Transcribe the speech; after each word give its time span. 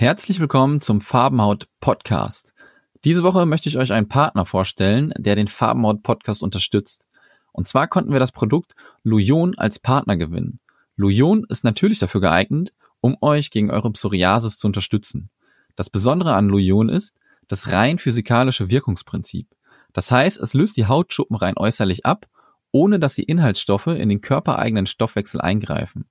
Herzlich 0.00 0.38
willkommen 0.38 0.80
zum 0.80 1.00
Farbenhaut 1.00 1.66
Podcast. 1.80 2.54
Diese 3.02 3.24
Woche 3.24 3.46
möchte 3.46 3.68
ich 3.68 3.78
euch 3.78 3.92
einen 3.92 4.06
Partner 4.06 4.46
vorstellen, 4.46 5.12
der 5.18 5.34
den 5.34 5.48
Farbenhaut 5.48 6.04
Podcast 6.04 6.44
unterstützt. 6.44 7.08
Und 7.50 7.66
zwar 7.66 7.88
konnten 7.88 8.12
wir 8.12 8.20
das 8.20 8.30
Produkt 8.30 8.76
Lujon 9.02 9.58
als 9.58 9.80
Partner 9.80 10.16
gewinnen. 10.16 10.60
Lujon 10.94 11.44
ist 11.48 11.64
natürlich 11.64 11.98
dafür 11.98 12.20
geeignet, 12.20 12.72
um 13.00 13.16
euch 13.22 13.50
gegen 13.50 13.72
eure 13.72 13.90
Psoriasis 13.90 14.56
zu 14.56 14.68
unterstützen. 14.68 15.30
Das 15.74 15.90
Besondere 15.90 16.34
an 16.34 16.48
Lujon 16.48 16.90
ist 16.90 17.16
das 17.48 17.72
rein 17.72 17.98
physikalische 17.98 18.70
Wirkungsprinzip. 18.70 19.48
Das 19.92 20.12
heißt, 20.12 20.38
es 20.38 20.54
löst 20.54 20.76
die 20.76 20.86
Hautschuppen 20.86 21.34
rein 21.34 21.56
äußerlich 21.56 22.06
ab, 22.06 22.28
ohne 22.70 23.00
dass 23.00 23.16
die 23.16 23.24
Inhaltsstoffe 23.24 23.88
in 23.88 24.08
den 24.08 24.20
körpereigenen 24.20 24.86
Stoffwechsel 24.86 25.40
eingreifen. 25.40 26.08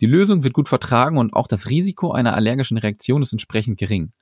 Die 0.00 0.06
Lösung 0.06 0.44
wird 0.44 0.54
gut 0.54 0.68
vertragen 0.68 1.18
und 1.18 1.34
auch 1.34 1.46
das 1.46 1.68
Risiko 1.68 2.12
einer 2.12 2.34
allergischen 2.34 2.78
Reaktion 2.78 3.20
ist 3.22 3.32
entsprechend 3.32 3.78
gering. 3.78 4.12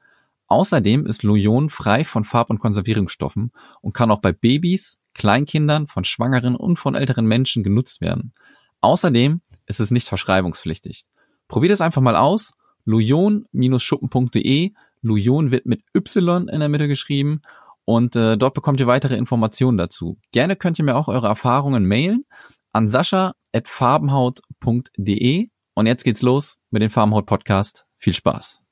Außerdem 0.48 1.06
ist 1.06 1.22
Lujon 1.22 1.70
frei 1.70 2.04
von 2.04 2.24
Farb- 2.24 2.50
und 2.50 2.58
Konservierungsstoffen 2.58 3.52
und 3.80 3.94
kann 3.94 4.10
auch 4.10 4.20
bei 4.20 4.32
Babys, 4.32 4.98
Kleinkindern, 5.14 5.86
von 5.86 6.04
Schwangeren 6.04 6.56
und 6.56 6.76
von 6.76 6.94
älteren 6.94 7.26
Menschen 7.26 7.62
genutzt 7.62 8.00
werden. 8.00 8.32
Außerdem 8.80 9.42
ist 9.66 9.80
es 9.80 9.90
nicht 9.90 10.08
verschreibungspflichtig. 10.08 11.04
Probiert 11.48 11.72
es 11.72 11.80
einfach 11.80 12.02
mal 12.02 12.16
aus. 12.16 12.52
lujon-schuppen.de. 12.84 14.72
Lujon 15.02 15.50
wird 15.50 15.66
mit 15.66 15.82
Y 15.94 16.48
in 16.48 16.60
der 16.60 16.68
Mitte 16.68 16.88
geschrieben 16.88 17.42
und 17.84 18.16
äh, 18.16 18.36
dort 18.36 18.54
bekommt 18.54 18.80
ihr 18.80 18.88
weitere 18.88 19.16
Informationen 19.16 19.78
dazu. 19.78 20.18
Gerne 20.32 20.56
könnt 20.56 20.78
ihr 20.78 20.84
mir 20.84 20.96
auch 20.96 21.08
eure 21.08 21.28
Erfahrungen 21.28 21.86
mailen 21.86 22.24
an 22.72 22.88
sascha.farbenhaut.de 22.88 25.50
und 25.78 25.86
jetzt 25.86 26.02
geht's 26.02 26.22
los 26.22 26.58
mit 26.70 26.82
dem 26.82 26.90
Farmhaut 26.90 27.24
Podcast. 27.24 27.86
Viel 27.98 28.12
Spaß. 28.12 28.62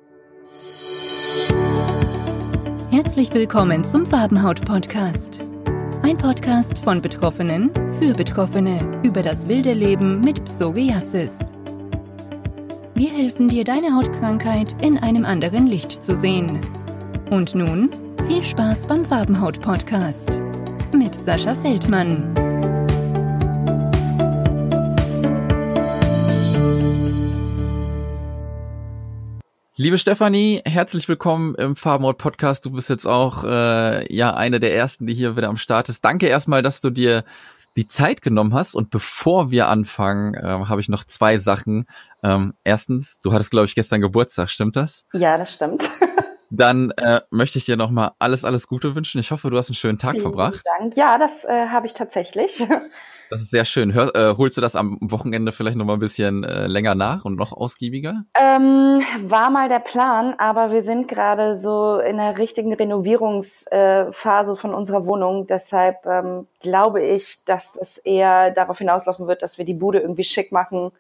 Herzlich 2.90 3.32
willkommen 3.32 3.84
zum 3.84 4.04
Farbenhaut 4.04 4.64
Podcast. 4.66 5.38
Ein 6.02 6.18
Podcast 6.18 6.80
von 6.80 7.00
Betroffenen 7.00 7.70
für 8.00 8.12
Betroffene 8.12 9.00
über 9.04 9.22
das 9.22 9.48
wilde 9.48 9.72
Leben 9.72 10.20
mit 10.20 10.44
Psoriasis. 10.46 11.38
Wir 12.94 13.10
helfen 13.10 13.50
dir, 13.50 13.62
deine 13.62 13.94
Hautkrankheit 13.94 14.82
in 14.82 14.98
einem 14.98 15.24
anderen 15.24 15.68
Licht 15.68 16.02
zu 16.02 16.12
sehen. 16.12 16.60
Und 17.30 17.54
nun 17.54 17.88
viel 18.26 18.42
Spaß 18.42 18.88
beim 18.88 19.04
Farbenhaut 19.04 19.60
Podcast 19.60 20.40
mit 20.92 21.14
Sascha 21.14 21.54
Feldmann. 21.54 22.45
Liebe 29.78 29.98
Stefanie, 29.98 30.62
herzlich 30.64 31.06
willkommen 31.06 31.54
im 31.56 31.76
Farbenhaut 31.76 32.16
Podcast. 32.16 32.64
Du 32.64 32.70
bist 32.70 32.88
jetzt 32.88 33.04
auch 33.04 33.44
äh, 33.44 34.10
ja 34.10 34.32
eine 34.34 34.58
der 34.58 34.74
ersten, 34.74 35.06
die 35.06 35.12
hier 35.12 35.36
wieder 35.36 35.48
am 35.48 35.58
Start 35.58 35.90
ist. 35.90 36.02
Danke 36.02 36.28
erstmal, 36.28 36.62
dass 36.62 36.80
du 36.80 36.88
dir 36.88 37.24
die 37.76 37.86
Zeit 37.86 38.22
genommen 38.22 38.54
hast. 38.54 38.74
Und 38.74 38.88
bevor 38.88 39.50
wir 39.50 39.68
anfangen, 39.68 40.32
äh, 40.32 40.40
habe 40.40 40.80
ich 40.80 40.88
noch 40.88 41.04
zwei 41.04 41.36
Sachen. 41.36 41.86
Ähm, 42.22 42.54
erstens, 42.64 43.20
du 43.20 43.34
hattest 43.34 43.50
glaube 43.50 43.66
ich 43.66 43.74
gestern 43.74 44.00
Geburtstag, 44.00 44.48
stimmt 44.48 44.76
das? 44.76 45.04
Ja, 45.12 45.36
das 45.36 45.52
stimmt. 45.52 45.82
Dann 46.50 46.92
äh, 46.92 47.20
möchte 47.28 47.58
ich 47.58 47.66
dir 47.66 47.76
nochmal 47.76 48.12
alles, 48.18 48.46
alles 48.46 48.68
Gute 48.68 48.94
wünschen. 48.94 49.20
Ich 49.20 49.30
hoffe, 49.30 49.50
du 49.50 49.58
hast 49.58 49.68
einen 49.68 49.74
schönen 49.74 49.98
Tag 49.98 50.12
Vielen 50.12 50.22
verbracht. 50.22 50.62
Dank. 50.78 50.96
Ja, 50.96 51.18
das 51.18 51.44
äh, 51.44 51.68
habe 51.68 51.84
ich 51.84 51.92
tatsächlich. 51.92 52.62
Das 53.30 53.40
ist 53.42 53.50
sehr 53.50 53.64
schön. 53.64 53.92
Hör, 53.94 54.14
äh, 54.14 54.36
holst 54.36 54.56
du 54.56 54.60
das 54.60 54.76
am 54.76 54.98
Wochenende 55.00 55.52
vielleicht 55.52 55.76
noch 55.76 55.84
mal 55.84 55.94
ein 55.94 55.98
bisschen 55.98 56.44
äh, 56.44 56.66
länger 56.66 56.94
nach 56.94 57.24
und 57.24 57.36
noch 57.36 57.52
ausgiebiger? 57.52 58.24
Ähm, 58.38 59.00
war 59.22 59.50
mal 59.50 59.68
der 59.68 59.80
Plan, 59.80 60.34
aber 60.38 60.70
wir 60.70 60.82
sind 60.82 61.08
gerade 61.08 61.56
so 61.56 61.98
in 61.98 62.18
der 62.18 62.38
richtigen 62.38 62.72
Renovierungsphase 62.72 64.52
äh, 64.52 64.56
von 64.56 64.74
unserer 64.74 65.06
Wohnung. 65.06 65.46
Deshalb 65.46 66.06
ähm, 66.06 66.46
glaube 66.60 67.02
ich, 67.02 67.40
dass 67.44 67.76
es 67.76 67.98
eher 67.98 68.50
darauf 68.52 68.78
hinauslaufen 68.78 69.26
wird, 69.26 69.42
dass 69.42 69.58
wir 69.58 69.64
die 69.64 69.74
Bude 69.74 69.98
irgendwie 70.00 70.24
schick 70.24 70.52
machen. 70.52 70.92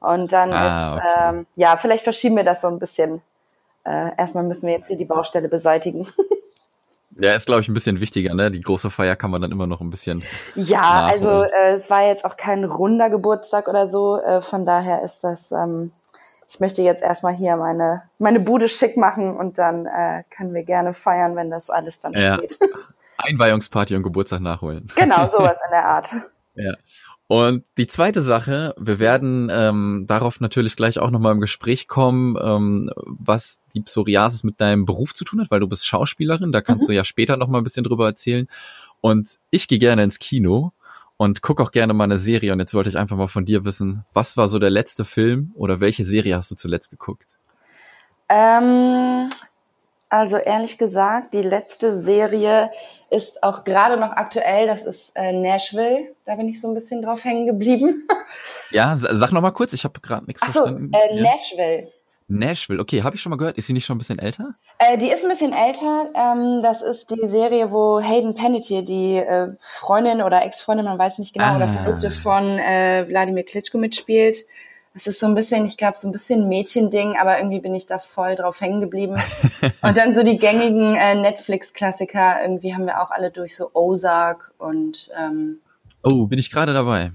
Und 0.00 0.32
dann 0.32 0.52
Ah, 0.52 0.66
ist, 0.96 1.02
okay. 1.02 1.28
ähm, 1.38 1.46
ja, 1.56 1.76
vielleicht 1.76 2.04
verschieben 2.04 2.36
wir 2.36 2.44
das 2.44 2.60
so 2.62 2.68
ein 2.68 2.78
bisschen. 2.78 3.22
Äh, 3.84 4.10
erstmal 4.18 4.44
müssen 4.44 4.66
wir 4.66 4.74
jetzt 4.74 4.88
hier 4.88 4.96
die 4.96 5.04
Baustelle 5.04 5.48
beseitigen. 5.48 6.06
Ja, 7.18 7.34
ist 7.34 7.46
glaube 7.46 7.60
ich 7.60 7.68
ein 7.68 7.74
bisschen 7.74 8.00
wichtiger, 8.00 8.34
ne? 8.34 8.50
Die 8.50 8.60
große 8.60 8.88
Feier 8.90 9.16
kann 9.16 9.30
man 9.30 9.42
dann 9.42 9.50
immer 9.52 9.66
noch 9.66 9.80
ein 9.80 9.90
bisschen. 9.90 10.22
Ja, 10.54 10.80
nachholen. 10.80 11.24
also 11.24 11.42
äh, 11.54 11.74
es 11.74 11.90
war 11.90 12.06
jetzt 12.06 12.24
auch 12.24 12.36
kein 12.36 12.64
runder 12.64 13.10
Geburtstag 13.10 13.68
oder 13.68 13.88
so. 13.88 14.20
Äh, 14.20 14.40
von 14.40 14.64
daher 14.64 15.02
ist 15.02 15.24
das, 15.24 15.50
ähm, 15.52 15.90
ich 16.48 16.60
möchte 16.60 16.82
jetzt 16.82 17.02
erstmal 17.02 17.32
hier 17.34 17.56
meine, 17.56 18.02
meine 18.18 18.38
Bude 18.40 18.68
schick 18.68 18.96
machen 18.96 19.36
und 19.36 19.58
dann 19.58 19.86
äh, 19.86 20.22
können 20.30 20.54
wir 20.54 20.62
gerne 20.64 20.92
feiern, 20.94 21.34
wenn 21.36 21.50
das 21.50 21.68
alles 21.70 22.00
dann 22.00 22.12
Ja. 22.14 22.36
steht. 22.36 22.58
Einweihungsparty 23.18 23.96
und 23.96 24.02
Geburtstag 24.02 24.40
nachholen. 24.40 24.86
genau, 24.94 25.28
sowas 25.30 25.56
in 25.66 25.70
der 25.72 25.84
Art. 25.84 26.08
Ja. 26.54 26.74
Und 27.30 27.62
die 27.78 27.86
zweite 27.86 28.22
Sache, 28.22 28.74
wir 28.76 28.98
werden 28.98 29.50
ähm, 29.52 30.04
darauf 30.08 30.40
natürlich 30.40 30.74
gleich 30.74 30.98
auch 30.98 31.12
nochmal 31.12 31.30
im 31.30 31.40
Gespräch 31.40 31.86
kommen, 31.86 32.36
ähm, 32.42 32.90
was 32.96 33.60
die 33.72 33.82
Psoriasis 33.82 34.42
mit 34.42 34.60
deinem 34.60 34.84
Beruf 34.84 35.14
zu 35.14 35.22
tun 35.22 35.40
hat, 35.40 35.48
weil 35.48 35.60
du 35.60 35.68
bist 35.68 35.86
Schauspielerin, 35.86 36.50
da 36.50 36.60
kannst 36.60 36.88
Mhm. 36.88 36.90
du 36.90 36.96
ja 36.96 37.04
später 37.04 37.36
nochmal 37.36 37.60
ein 37.60 37.64
bisschen 37.64 37.84
drüber 37.84 38.06
erzählen. 38.06 38.48
Und 39.00 39.38
ich 39.50 39.68
gehe 39.68 39.78
gerne 39.78 40.02
ins 40.02 40.18
Kino 40.18 40.72
und 41.18 41.40
gucke 41.40 41.62
auch 41.62 41.70
gerne 41.70 41.92
mal 41.94 42.02
eine 42.02 42.18
Serie. 42.18 42.52
Und 42.52 42.58
jetzt 42.58 42.74
wollte 42.74 42.90
ich 42.90 42.98
einfach 42.98 43.16
mal 43.16 43.28
von 43.28 43.44
dir 43.44 43.64
wissen, 43.64 44.04
was 44.12 44.36
war 44.36 44.48
so 44.48 44.58
der 44.58 44.70
letzte 44.70 45.04
Film 45.04 45.52
oder 45.54 45.78
welche 45.78 46.04
Serie 46.04 46.36
hast 46.36 46.50
du 46.50 46.56
zuletzt 46.56 46.90
geguckt? 46.90 47.38
Ähm, 48.28 49.30
also 50.08 50.36
ehrlich 50.36 50.78
gesagt, 50.78 51.32
die 51.34 51.42
letzte 51.42 52.02
Serie 52.02 52.70
ist 53.10 53.42
auch 53.42 53.64
gerade 53.64 53.96
noch 53.98 54.12
aktuell. 54.12 54.66
Das 54.66 54.84
ist 54.84 55.12
äh, 55.16 55.32
Nashville. 55.32 56.14
Da 56.26 56.36
bin 56.36 56.48
ich 56.48 56.60
so 56.60 56.68
ein 56.68 56.74
bisschen 56.74 57.02
drauf 57.02 57.24
hängen 57.24 57.46
geblieben. 57.46 58.08
Ja, 58.70 58.94
sa- 58.96 59.16
sag 59.16 59.32
noch 59.32 59.40
mal 59.40 59.50
kurz, 59.50 59.72
ich 59.72 59.82
habe 59.82 59.98
gerade 60.00 60.24
nichts 60.26 60.42
Ach 60.44 60.48
so, 60.54 60.60
verstanden. 60.62 60.92
äh, 60.94 61.16
ja. 61.16 61.22
Nashville. 61.22 61.88
Nashville, 62.28 62.80
okay, 62.80 63.02
habe 63.02 63.16
ich 63.16 63.22
schon 63.22 63.30
mal 63.30 63.36
gehört. 63.36 63.58
Ist 63.58 63.66
sie 63.66 63.72
nicht 63.72 63.84
schon 63.84 63.96
ein 63.96 63.98
bisschen 63.98 64.20
älter? 64.20 64.54
Äh, 64.78 64.96
die 64.98 65.10
ist 65.10 65.24
ein 65.24 65.28
bisschen 65.30 65.52
älter. 65.52 66.10
Ähm, 66.14 66.62
das 66.62 66.80
ist 66.82 67.10
die 67.10 67.26
Serie, 67.26 67.72
wo 67.72 67.98
Hayden 68.00 68.36
Panettiere, 68.36 68.84
die 68.84 69.16
äh, 69.16 69.48
Freundin 69.58 70.22
oder 70.22 70.44
Ex-Freundin, 70.44 70.86
man 70.86 70.96
weiß 70.98 71.18
nicht 71.18 71.32
genau, 71.32 71.46
Ah. 71.46 71.56
oder 71.56 71.66
Verlobte 71.66 72.10
von 72.12 72.60
äh, 72.60 73.04
Wladimir 73.08 73.44
Klitschko 73.44 73.78
mitspielt. 73.78 74.44
Das 74.92 75.06
ist 75.06 75.20
so 75.20 75.26
ein 75.26 75.34
bisschen, 75.34 75.64
ich 75.66 75.76
glaube, 75.76 75.96
so 75.96 76.08
ein 76.08 76.12
bisschen 76.12 76.48
Mädchending, 76.48 77.16
aber 77.16 77.38
irgendwie 77.38 77.60
bin 77.60 77.74
ich 77.74 77.86
da 77.86 77.98
voll 77.98 78.34
drauf 78.34 78.60
hängen 78.60 78.80
geblieben. 78.80 79.16
und 79.82 79.96
dann 79.96 80.14
so 80.14 80.22
die 80.24 80.36
gängigen 80.38 80.96
äh, 80.96 81.14
Netflix-Klassiker, 81.14 82.42
irgendwie 82.42 82.74
haben 82.74 82.86
wir 82.86 83.00
auch 83.00 83.10
alle 83.10 83.30
durch, 83.30 83.54
so 83.56 83.70
Ozark 83.72 84.50
und 84.58 85.10
ähm, 85.16 85.60
Oh, 86.02 86.26
bin 86.26 86.38
ich 86.38 86.50
gerade 86.50 86.72
dabei. 86.74 87.12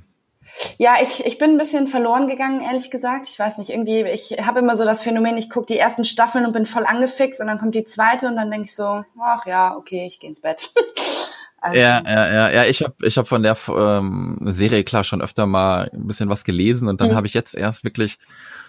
ja, 0.78 0.94
ich, 1.02 1.26
ich 1.26 1.38
bin 1.38 1.52
ein 1.52 1.58
bisschen 1.58 1.88
verloren 1.88 2.28
gegangen, 2.28 2.62
ehrlich 2.62 2.92
gesagt. 2.92 3.28
Ich 3.28 3.38
weiß 3.38 3.58
nicht, 3.58 3.72
irgendwie, 3.72 4.04
ich 4.04 4.38
habe 4.46 4.60
immer 4.60 4.78
so 4.78 4.86
das 4.86 5.02
Phänomen, 5.02 5.38
ich 5.38 5.50
gucke 5.50 5.66
die 5.66 5.78
ersten 5.78 6.06
Staffeln 6.06 6.46
und 6.46 6.54
bin 6.54 6.66
voll 6.66 6.86
angefixt 6.86 7.42
und 7.42 7.48
dann 7.48 7.58
kommt 7.58 7.76
die 7.76 7.84
zweite 7.84 8.28
und 8.28 8.36
dann 8.38 8.52
denke 8.52 8.66
ich 8.68 8.76
so, 8.76 9.04
ach 9.20 9.46
ja, 9.48 9.76
okay, 9.76 10.06
ich 10.06 10.20
gehe 10.20 10.30
ins 10.30 10.40
Bett. 10.42 10.72
also, 11.66 11.80
Ja, 11.80 12.02
ja, 12.06 12.34
ja, 12.34 12.50
ja. 12.52 12.64
Ich 12.66 12.82
habe 12.84 12.94
ich 13.04 13.18
hab 13.18 13.28
von 13.28 13.44
der 13.44 13.58
ähm, 13.70 14.40
Serie 14.46 14.84
klar 14.84 15.04
schon 15.04 15.22
öfter 15.22 15.46
mal 15.46 15.90
ein 15.94 16.08
bisschen 16.08 16.30
was 16.30 16.44
gelesen 16.44 16.88
und 16.88 17.02
dann 17.02 17.10
Mhm. 17.12 17.16
habe 17.16 17.28
ich 17.28 17.34
jetzt 17.34 17.56
erst 17.56 17.84
wirklich 17.84 18.18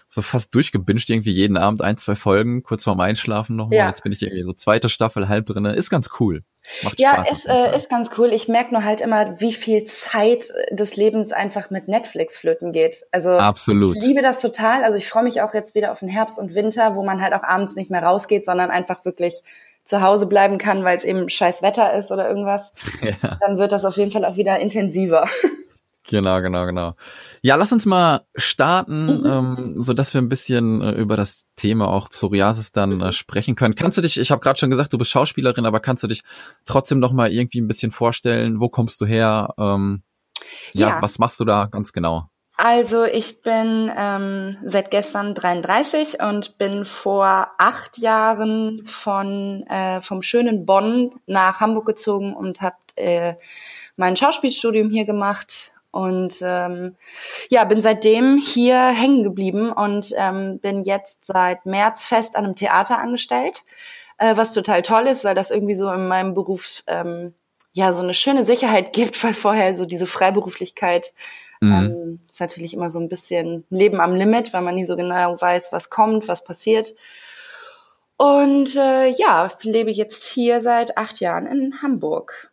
so 0.09 0.23
fast 0.23 0.55
durchgebinged, 0.55 1.11
irgendwie 1.11 1.33
jeden 1.33 1.57
Abend 1.57 1.83
ein, 1.83 1.97
zwei 1.97 2.15
Folgen, 2.15 2.63
kurz 2.63 2.85
vorm 2.85 3.01
Einschlafen 3.01 3.57
nochmal. 3.57 3.77
Ja. 3.79 3.89
Jetzt 3.89 4.05
bin 4.05 4.13
ich 4.13 4.23
irgendwie 4.23 4.45
so 4.45 4.53
zweite 4.53 4.89
Staffel, 4.89 5.29
halb 5.29 5.47
drinne. 5.47 5.75
Ist 5.75 5.91
ganz 5.91 6.11
cool. 6.21 6.45
Macht 6.85 7.01
Ja, 7.01 7.15
Spaß. 7.25 7.33
ist, 7.33 7.47
äh, 7.49 7.77
ist 7.77 7.91
ganz 7.91 8.11
cool. 8.17 8.33
Ich 8.33 8.47
merke 8.47 8.73
nur 8.73 8.85
halt 8.85 9.01
immer, 9.01 9.41
wie 9.41 9.53
viel 9.53 9.85
Zeit 9.85 10.47
des 10.71 10.95
Lebens 10.97 11.33
einfach 11.33 11.71
mit 11.71 11.89
Netflix 11.89 12.37
flöten 12.37 12.71
geht. 12.73 13.03
Also 13.11 13.31
Absolut. 13.31 13.97
ich 13.97 14.03
liebe 14.03 14.23
das 14.23 14.41
total. 14.41 14.85
Also 14.85 14.97
ich 14.97 15.09
freue 15.09 15.25
mich 15.25 15.43
auch 15.43 15.55
jetzt 15.55 15.75
wieder 15.75 15.91
auf 15.91 15.99
den 15.99 16.09
Herbst 16.09 16.39
und 16.39 16.55
Winter, 16.55 16.95
wo 16.95 17.05
man 17.05 17.21
halt 17.21 17.35
auch 17.35 17.43
abends 17.43 17.75
nicht 17.75 17.91
mehr 17.91 18.03
rausgeht, 18.05 18.47
sondern 18.47 18.71
einfach 18.71 19.05
wirklich 19.05 19.43
zu 19.87 20.03
Hause 20.03 20.27
bleiben 20.27 20.59
kann, 20.59 20.85
weil 20.85 20.99
es 20.99 21.05
eben 21.05 21.29
scheiß 21.29 21.63
Wetter 21.63 21.95
ist 21.97 22.11
oder 22.13 22.29
irgendwas. 22.29 22.73
ja, 23.03 23.39
Dann 23.41 23.57
wird 23.57 23.73
das 23.73 23.85
auf 23.87 23.97
jeden 23.97 24.11
Fall 24.11 24.25
auch 24.27 24.37
wieder 24.37 24.59
intensiver. 24.61 25.27
genau, 26.09 26.41
genau, 26.41 26.67
genau. 26.67 26.95
Ja, 27.43 27.57
lass 27.57 27.73
uns 27.73 27.87
mal 27.87 28.23
starten, 28.37 29.21
Mhm. 29.21 29.27
ähm, 29.27 29.75
so 29.83 29.93
dass 29.93 30.13
wir 30.15 30.21
ein 30.21 30.29
bisschen 30.29 30.81
äh, 30.83 30.91
über 30.93 31.17
das 31.17 31.45
Thema 31.57 31.89
auch 31.89 32.11
Psoriasis 32.11 32.73
dann 32.73 33.01
äh, 33.01 33.13
sprechen 33.13 33.55
können. 33.55 33.75
Kannst 33.75 33.97
du 33.99 34.03
dich, 34.03 34.19
ich 34.19 34.31
habe 34.31 34.41
gerade 34.41 34.59
schon 34.59 34.71
gesagt, 34.71 34.93
du 34.93 34.99
bist 34.99 35.11
Schauspielerin, 35.11 35.67
aber 35.67 35.81
kannst 35.81 36.03
du 36.03 36.09
dich 36.09 36.23
trotzdem 36.65 36.99
noch 37.01 37.13
mal 37.13 37.33
irgendwie 37.33 37.61
ein 37.61 37.69
bisschen 37.69 37.93
vorstellen? 37.93 38.61
Wo 38.61 38.69
kommst 38.69 39.01
du 39.01 39.07
her? 39.07 39.55
Ähm, 39.59 40.03
ja, 40.73 40.89
Ja. 40.91 41.03
was 41.03 41.19
machst 41.19 41.39
du 41.41 41.45
da 41.45 41.67
ganz 41.67 41.93
genau? 41.93 42.29
Also 42.59 43.05
ich 43.05 43.43
bin 43.43 43.93
ähm, 43.95 44.57
seit 44.65 44.91
gestern 44.91 45.35
33 45.35 46.23
und 46.23 46.57
bin 46.57 46.87
vor 46.87 47.49
acht 47.59 47.99
Jahren 47.99 48.83
von 48.87 49.67
äh, 49.67 50.01
vom 50.01 50.23
schönen 50.23 50.65
Bonn 50.65 51.13
nach 51.27 51.61
Hamburg 51.61 51.85
gezogen 51.85 52.35
und 52.35 52.63
habe 52.63 52.77
äh, 52.97 53.35
mein 53.97 54.17
Schauspielstudium 54.17 54.89
hier 54.91 55.05
gemacht. 55.05 55.73
Und 55.91 56.41
ähm, 56.43 56.97
ja, 57.51 57.65
bin 57.65 57.81
seitdem 57.83 58.39
hier 58.39 58.79
hängen 58.87 59.23
geblieben 59.23 59.71
und 59.71 60.13
ähm, 60.17 60.59
bin 60.59 60.83
jetzt 60.83 61.27
seit 61.27 61.65
März 61.67 62.05
fest 62.05 62.37
an 62.37 62.45
einem 62.45 62.55
Theater 62.55 62.99
angestellt, 62.99 63.65
äh, 64.19 64.37
was 64.37 64.53
total 64.53 64.83
toll 64.83 65.07
ist, 65.07 65.25
weil 65.25 65.35
das 65.35 65.51
irgendwie 65.51 65.75
so 65.75 65.91
in 65.91 66.09
meinem 66.09 66.35
Beruf 66.35 66.83
ähm, 66.87 67.35
ja 67.77 67.93
so 67.93 68.03
eine 68.03 68.15
schöne 68.15 68.47
Sicherheit 68.47 68.93
gibt, 68.95 69.23
weil 69.23 69.35
vorher 69.35 69.75
so 69.75 69.85
diese 69.85 70.07
Freiberuflichkeit 70.07 71.13
mhm. 71.61 71.73
ähm, 71.73 72.21
ist 72.31 72.41
natürlich 72.41 72.73
immer 72.75 72.91
so 72.91 72.99
ein 72.99 73.09
bisschen 73.09 73.65
Leben 73.71 74.01
am 74.01 74.15
Limit, 74.15 74.53
weil 74.53 74.63
man 74.63 74.75
nie 74.75 74.87
so 74.87 74.97
genau 74.97 75.41
weiß, 75.41 75.73
was 75.73 75.91
kommt, 75.91 76.27
was 76.27 76.43
passiert. 76.43 76.95
Und 78.17 78.77
äh, 78.77 79.09
ja, 79.09 79.53
lebe 79.63 79.91
jetzt 79.91 80.25
hier 80.25 80.63
seit 80.63 80.97
acht 80.97 81.21
Jahren 81.21 81.47
in 81.47 81.83
Hamburg. 81.83 82.51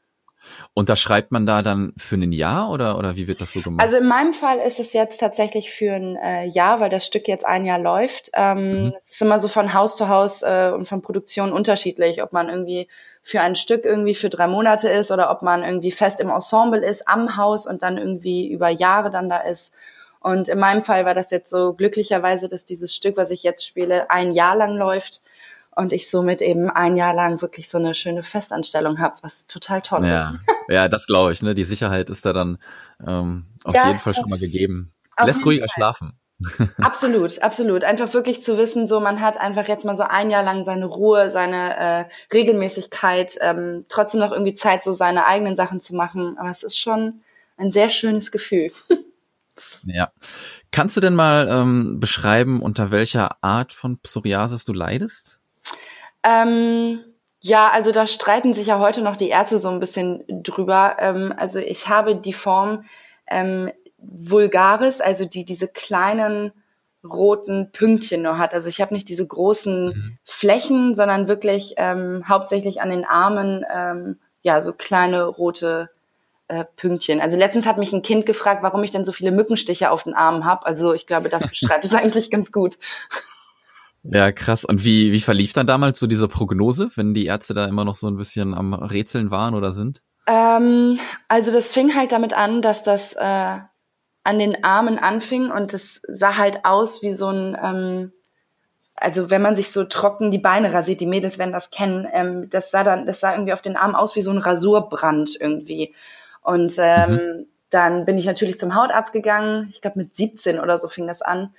Und 0.74 0.90
da 0.90 0.96
schreibt 0.96 1.32
man 1.32 1.46
da 1.46 1.62
dann 1.62 1.94
für 1.98 2.16
ein 2.16 2.32
Jahr 2.32 2.70
oder, 2.70 2.98
oder 2.98 3.16
wie 3.16 3.28
wird 3.28 3.42
das 3.42 3.52
so 3.52 3.62
gemacht? 3.62 3.82
Also 3.82 3.98
in 3.98 4.08
meinem 4.08 4.34
Fall 4.34 4.60
ist 4.60 4.80
es 4.80 4.94
jetzt 4.94 5.20
tatsächlich 5.20 5.72
für 5.72 5.94
ein 5.94 6.16
äh, 6.16 6.46
Jahr, 6.46 6.80
weil 6.80 6.90
das 6.90 7.06
Stück 7.06 7.28
jetzt 7.28 7.46
ein 7.46 7.66
Jahr 7.66 7.80
läuft. 7.80 8.32
Ähm, 8.34 8.86
mhm. 8.86 8.94
Es 8.98 9.12
ist 9.12 9.22
immer 9.22 9.40
so 9.40 9.48
von 9.48 9.74
Haus 9.74 9.96
zu 9.96 10.10
Haus 10.10 10.42
äh, 10.42 10.72
und 10.74 10.86
von 10.86 11.02
Produktion 11.02 11.52
unterschiedlich, 11.52 12.24
ob 12.24 12.34
man 12.34 12.50
irgendwie 12.50 12.88
für 13.22 13.42
ein 13.42 13.56
Stück 13.56 13.86
irgendwie 13.86 14.16
für 14.16 14.30
drei 14.30 14.48
Monate 14.48 14.90
ist 14.90 15.12
oder 15.12 15.32
ob 15.32 15.42
man 15.42 15.64
irgendwie 15.64 15.92
fest 15.92 16.20
im 16.20 16.30
Ensemble 16.30 16.86
ist, 16.86 17.08
am 17.08 17.38
Haus 17.38 17.68
und 17.68 17.84
dann 17.84 17.98
irgendwie 17.98 18.50
über 18.52 18.70
Jahre 18.70 19.12
dann 19.12 19.30
da 19.30 19.38
ist. 19.38 19.74
Und 20.20 20.48
in 20.48 20.58
meinem 20.58 20.84
Fall 20.84 21.06
war 21.06 21.14
das 21.14 21.32
jetzt 21.32 21.50
so 21.50 21.74
glücklicherweise, 21.74 22.48
dass 22.48 22.66
dieses 22.66 22.96
Stück, 22.96 23.18
was 23.18 23.30
ich 23.30 23.44
jetzt 23.44 23.66
spiele, 23.66 24.10
ein 24.10 24.32
Jahr 24.32 24.56
lang 24.56 24.76
läuft 24.78 25.22
und 25.76 25.94
ich 25.94 26.10
somit 26.10 26.42
eben 26.42 26.70
ein 26.70 26.96
Jahr 26.96 27.14
lang 27.14 27.42
wirklich 27.42 27.70
so 27.70 27.78
eine 27.78 27.94
schöne 27.94 28.24
Festanstellung 28.24 29.00
habe, 29.00 29.16
was 29.22 29.48
total 29.48 29.82
toll 29.82 30.06
ja. 30.06 30.32
ist. 30.32 30.40
ja, 30.70 30.88
das 30.88 31.08
glaube 31.08 31.34
ich. 31.34 31.42
Ne? 31.42 31.56
Die 31.56 31.64
Sicherheit 31.64 32.10
ist 32.10 32.26
da 32.26 32.34
dann 32.34 32.58
ähm, 33.06 33.46
auf 33.64 33.76
ja, 33.76 33.88
jeden 33.88 34.00
Fall 34.00 34.14
schon 34.14 34.30
mal 34.30 34.40
gegeben. 34.40 34.94
Lässt 35.24 35.46
ruhiger 35.46 35.68
Fall. 35.68 35.74
schlafen. 35.76 36.20
absolut, 36.82 37.42
absolut. 37.42 37.84
Einfach 37.84 38.14
wirklich 38.14 38.44
zu 38.44 38.58
wissen, 38.58 38.88
so 38.88 39.00
man 39.00 39.22
hat 39.22 39.40
einfach 39.40 39.68
jetzt 39.68 39.86
mal 39.86 39.98
so 39.98 40.04
ein 40.04 40.30
Jahr 40.30 40.44
lang 40.44 40.66
seine 40.66 40.86
Ruhe, 40.86 41.30
seine 41.32 41.78
äh, 41.78 42.06
Regelmäßigkeit, 42.34 43.38
ähm, 43.42 43.86
trotzdem 43.90 44.20
noch 44.20 44.32
irgendwie 44.32 44.56
Zeit, 44.56 44.84
so 44.84 44.94
seine 44.94 45.26
eigenen 45.26 45.56
Sachen 45.56 45.82
zu 45.82 45.96
machen. 45.96 46.38
Aber 46.38 46.52
es 46.52 46.64
ist 46.64 46.78
schon 46.78 47.22
ein 47.58 47.72
sehr 47.72 47.90
schönes 47.90 48.32
Gefühl. 48.32 48.72
ja. 49.86 50.12
Kannst 50.72 50.98
du 50.98 51.02
denn 51.02 51.16
mal 51.16 51.48
ähm, 51.50 52.00
beschreiben, 52.00 52.62
unter 52.62 52.92
welcher 52.92 53.44
Art 53.44 53.74
von 53.74 54.00
Psoriasis 54.00 54.66
du 54.66 54.74
leidest? 54.74 55.40
Ähm, 56.24 57.00
ja, 57.40 57.70
also 57.70 57.92
da 57.92 58.08
streiten 58.08 58.54
sich 58.54 58.68
ja 58.68 58.80
heute 58.80 59.02
noch 59.02 59.18
die 59.18 59.30
Ärzte 59.30 59.60
so 59.60 59.70
ein 59.70 59.80
bisschen 59.80 60.24
drüber. 60.28 60.96
Ähm, 61.00 61.34
also 61.36 61.60
ich 61.60 61.90
habe 61.90 62.16
die 62.16 62.34
Form 62.34 62.86
ähm, 63.28 63.70
vulgaris, 63.98 65.02
also 65.02 65.26
die 65.26 65.46
diese 65.46 65.68
kleinen 65.68 66.54
roten 67.04 67.72
Pünktchen 67.72 68.22
nur 68.22 68.38
hat. 68.38 68.54
Also 68.54 68.70
ich 68.70 68.80
habe 68.80 68.94
nicht 68.94 69.10
diese 69.10 69.28
großen 69.28 69.86
mhm. 69.88 70.18
Flächen, 70.24 70.96
sondern 70.96 71.28
wirklich 71.28 71.74
ähm, 71.78 72.24
hauptsächlich 72.28 72.82
an 72.82 72.90
den 72.90 73.04
Armen 73.04 73.66
ähm, 73.74 74.20
ja 74.42 74.62
so 74.62 74.72
kleine 74.72 75.26
rote 75.26 75.90
äh, 76.48 76.66
Pünktchen. 76.76 77.20
Also 77.20 77.38
letztens 77.38 77.66
hat 77.66 77.78
mich 77.78 77.94
ein 77.94 78.02
Kind 78.02 78.26
gefragt, 78.26 78.64
warum 78.64 78.84
ich 78.84 78.92
denn 78.92 79.06
so 79.06 79.12
viele 79.12 79.32
Mückenstiche 79.32 79.92
auf 79.92 80.04
den 80.04 80.14
Armen 80.14 80.46
habe. 80.46 80.66
Also 80.66 80.94
ich 80.94 81.06
glaube, 81.06 81.30
das 81.30 81.48
beschreibt 81.48 81.84
es 81.84 81.94
eigentlich 81.94 82.32
ganz 82.32 82.52
gut. 82.52 82.78
Ja, 84.04 84.32
krass. 84.32 84.66
Und 84.66 84.84
wie, 84.84 85.14
wie 85.14 85.22
verlief 85.22 85.54
dann 85.54 85.66
damals 85.66 86.00
so 86.00 86.08
diese 86.08 86.28
Prognose, 86.28 86.90
wenn 86.96 87.14
die 87.14 87.26
Ärzte 87.26 87.54
da 87.54 87.66
immer 87.66 87.86
noch 87.86 87.96
so 87.96 88.08
ein 88.08 88.18
bisschen 88.18 88.54
am 88.54 88.74
Rätseln 88.74 89.32
waren 89.32 89.56
oder 89.56 89.72
sind? 89.72 90.02
Ähm, 90.28 91.00
also 91.30 91.52
das 91.52 91.74
fing 91.74 91.96
halt 91.96 92.12
damit 92.12 92.34
an, 92.34 92.62
dass 92.62 92.84
das 92.84 93.14
äh, 93.14 93.60
an 94.24 94.40
den 94.40 94.64
Armen 94.64 95.00
anfing 95.00 95.52
und 95.52 95.74
es 95.74 96.02
sah 96.08 96.38
halt 96.38 96.66
aus 96.66 97.02
wie 97.02 97.14
so 97.14 97.30
ein, 97.30 97.58
ähm, 97.62 98.12
also 98.96 99.30
wenn 99.30 99.42
man 99.42 99.56
sich 99.56 99.72
so 99.72 99.84
trocken 99.86 100.32
die 100.32 100.38
Beine 100.38 100.74
rasiert, 100.74 101.02
die 101.02 101.08
Mädels 101.08 101.38
werden 101.38 101.54
das 101.54 101.72
kennen, 101.72 102.08
ähm, 102.12 102.50
das 102.50 102.72
sah 102.72 102.84
dann, 102.84 103.06
das 103.06 103.22
sah 103.22 103.34
irgendwie 103.34 103.54
auf 103.54 103.62
den 103.62 103.76
Armen 103.76 103.96
aus 103.96 104.16
wie 104.16 104.22
so 104.22 104.32
ein 104.32 104.38
Rasurbrand 104.38 105.38
irgendwie. 105.40 105.94
Und 106.42 106.76
ähm, 106.78 107.12
mhm. 107.12 107.46
dann 107.70 108.06
bin 108.06 108.18
ich 108.18 108.26
natürlich 108.26 108.58
zum 108.60 108.76
Hautarzt 108.76 109.14
gegangen. 109.14 109.68
Ich 109.70 109.82
glaube 109.82 110.00
mit 110.00 110.16
17 110.16 110.60
oder 110.60 110.78
so 110.78 110.90
fing 110.90 111.08
das 111.08 111.22
an. 111.22 111.54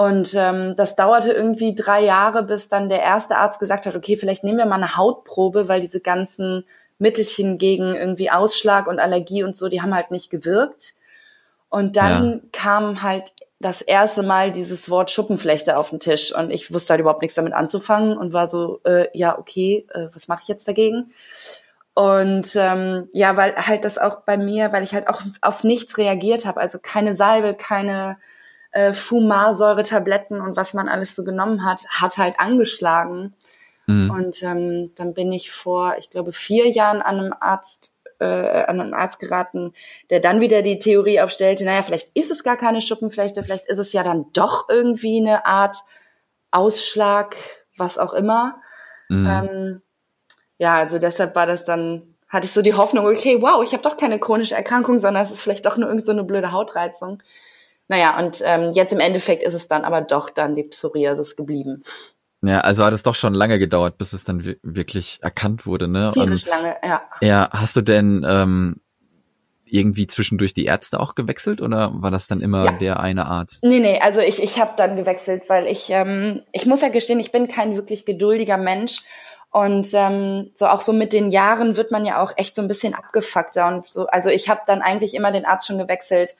Und 0.00 0.32
ähm, 0.34 0.76
das 0.76 0.96
dauerte 0.96 1.30
irgendwie 1.30 1.74
drei 1.74 2.02
Jahre, 2.02 2.42
bis 2.42 2.70
dann 2.70 2.88
der 2.88 3.02
erste 3.02 3.36
Arzt 3.36 3.60
gesagt 3.60 3.84
hat, 3.84 3.94
okay, 3.94 4.16
vielleicht 4.16 4.44
nehmen 4.44 4.56
wir 4.56 4.64
mal 4.64 4.76
eine 4.76 4.96
Hautprobe, 4.96 5.68
weil 5.68 5.82
diese 5.82 6.00
ganzen 6.00 6.64
Mittelchen 6.98 7.58
gegen 7.58 7.94
irgendwie 7.94 8.30
Ausschlag 8.30 8.86
und 8.86 8.98
Allergie 8.98 9.42
und 9.44 9.58
so, 9.58 9.68
die 9.68 9.82
haben 9.82 9.94
halt 9.94 10.10
nicht 10.10 10.30
gewirkt. 10.30 10.94
Und 11.68 11.98
dann 11.98 12.32
ja. 12.32 12.40
kam 12.50 13.02
halt 13.02 13.34
das 13.58 13.82
erste 13.82 14.22
Mal 14.22 14.52
dieses 14.52 14.88
Wort 14.88 15.10
Schuppenflechte 15.10 15.76
auf 15.76 15.90
den 15.90 16.00
Tisch 16.00 16.34
und 16.34 16.50
ich 16.50 16.72
wusste 16.72 16.94
halt 16.94 17.02
überhaupt 17.02 17.20
nichts 17.20 17.34
damit 17.34 17.52
anzufangen 17.52 18.16
und 18.16 18.32
war 18.32 18.48
so, 18.48 18.80
äh, 18.84 19.08
ja, 19.12 19.38
okay, 19.38 19.86
äh, 19.92 20.06
was 20.14 20.28
mache 20.28 20.40
ich 20.44 20.48
jetzt 20.48 20.66
dagegen? 20.66 21.10
Und 21.92 22.56
ähm, 22.56 23.10
ja, 23.12 23.36
weil 23.36 23.54
halt 23.54 23.84
das 23.84 23.98
auch 23.98 24.22
bei 24.22 24.38
mir, 24.38 24.72
weil 24.72 24.82
ich 24.82 24.94
halt 24.94 25.08
auch 25.08 25.20
auf 25.42 25.62
nichts 25.62 25.98
reagiert 25.98 26.46
habe, 26.46 26.58
also 26.58 26.78
keine 26.80 27.14
Salbe, 27.14 27.52
keine 27.52 28.16
äh, 28.72 28.92
Fumarsäure-Tabletten 28.92 30.40
und 30.40 30.56
was 30.56 30.74
man 30.74 30.88
alles 30.88 31.16
so 31.16 31.24
genommen 31.24 31.64
hat, 31.64 31.86
hat 31.88 32.18
halt 32.18 32.38
angeschlagen. 32.38 33.34
Mhm. 33.86 34.10
Und 34.10 34.42
ähm, 34.42 34.92
dann 34.96 35.14
bin 35.14 35.32
ich 35.32 35.50
vor, 35.50 35.96
ich 35.98 36.10
glaube, 36.10 36.32
vier 36.32 36.68
Jahren 36.68 37.02
an 37.02 37.18
einem 37.18 37.34
Arzt 37.38 37.92
äh, 38.20 38.64
an 38.64 38.80
einen 38.80 38.94
Arzt 38.94 39.18
geraten, 39.18 39.72
der 40.10 40.20
dann 40.20 40.40
wieder 40.40 40.62
die 40.62 40.78
Theorie 40.78 41.20
aufstellte, 41.20 41.64
naja, 41.64 41.82
vielleicht 41.82 42.10
ist 42.14 42.30
es 42.30 42.44
gar 42.44 42.56
keine 42.56 42.82
Schuppenflechte, 42.82 43.42
vielleicht 43.42 43.66
ist 43.66 43.78
es 43.78 43.92
ja 43.92 44.02
dann 44.02 44.26
doch 44.34 44.68
irgendwie 44.68 45.18
eine 45.18 45.46
Art 45.46 45.78
Ausschlag, 46.50 47.36
was 47.76 47.98
auch 47.98 48.12
immer. 48.12 48.60
Mhm. 49.08 49.26
Ähm, 49.26 49.82
ja, 50.58 50.76
also 50.76 50.98
deshalb 50.98 51.34
war 51.34 51.46
das 51.46 51.64
dann, 51.64 52.14
hatte 52.28 52.44
ich 52.44 52.52
so 52.52 52.62
die 52.62 52.74
Hoffnung, 52.74 53.06
okay, 53.06 53.40
wow, 53.40 53.64
ich 53.64 53.72
habe 53.72 53.82
doch 53.82 53.96
keine 53.96 54.20
chronische 54.20 54.54
Erkrankung, 54.54 55.00
sondern 55.00 55.22
es 55.22 55.30
ist 55.30 55.40
vielleicht 55.40 55.64
doch 55.64 55.78
nur 55.78 55.88
irgend 55.88 56.04
so 56.04 56.12
eine 56.12 56.24
blöde 56.24 56.52
Hautreizung. 56.52 57.22
Naja, 57.90 58.20
und 58.20 58.40
ähm, 58.44 58.70
jetzt 58.72 58.92
im 58.92 59.00
Endeffekt 59.00 59.42
ist 59.42 59.52
es 59.52 59.66
dann 59.66 59.82
aber 59.82 60.00
doch 60.00 60.30
dann 60.30 60.54
die 60.54 60.62
Psoriasis 60.62 61.34
geblieben. 61.34 61.82
Ja, 62.40 62.60
also 62.60 62.84
hat 62.84 62.92
es 62.92 63.02
doch 63.02 63.16
schon 63.16 63.34
lange 63.34 63.58
gedauert, 63.58 63.98
bis 63.98 64.12
es 64.12 64.22
dann 64.22 64.54
wirklich 64.62 65.18
erkannt 65.22 65.66
wurde, 65.66 65.88
ne? 65.88 66.08
Tierisch 66.14 66.44
und, 66.44 66.50
lange, 66.50 66.76
ja. 66.84 67.02
Ja, 67.20 67.48
hast 67.50 67.74
du 67.74 67.80
denn 67.80 68.24
ähm, 68.24 68.80
irgendwie 69.64 70.06
zwischendurch 70.06 70.54
die 70.54 70.66
Ärzte 70.66 71.00
auch 71.00 71.16
gewechselt 71.16 71.60
oder 71.60 71.90
war 71.92 72.12
das 72.12 72.28
dann 72.28 72.40
immer 72.40 72.66
ja. 72.66 72.72
der 72.72 73.00
eine 73.00 73.26
Arzt? 73.26 73.64
Nee, 73.64 73.80
nee, 73.80 73.98
also 74.00 74.20
ich, 74.20 74.40
ich 74.40 74.60
habe 74.60 74.74
dann 74.76 74.94
gewechselt, 74.94 75.48
weil 75.48 75.66
ich, 75.66 75.90
ähm, 75.90 76.42
ich 76.52 76.66
muss 76.66 76.82
ja 76.82 76.90
gestehen, 76.90 77.18
ich 77.18 77.32
bin 77.32 77.48
kein 77.48 77.74
wirklich 77.74 78.04
geduldiger 78.04 78.56
Mensch. 78.56 79.02
Und 79.52 79.88
ähm, 79.94 80.52
so 80.54 80.66
auch 80.68 80.80
so 80.80 80.92
mit 80.92 81.12
den 81.12 81.32
Jahren 81.32 81.76
wird 81.76 81.90
man 81.90 82.04
ja 82.04 82.22
auch 82.22 82.34
echt 82.36 82.54
so 82.54 82.62
ein 82.62 82.68
bisschen 82.68 82.94
abgefuckter 82.94 83.66
und 83.66 83.84
so. 83.84 84.06
Also 84.06 84.30
ich 84.30 84.48
habe 84.48 84.60
dann 84.64 84.80
eigentlich 84.80 85.12
immer 85.12 85.32
den 85.32 85.44
Arzt 85.44 85.66
schon 85.66 85.78
gewechselt, 85.78 86.36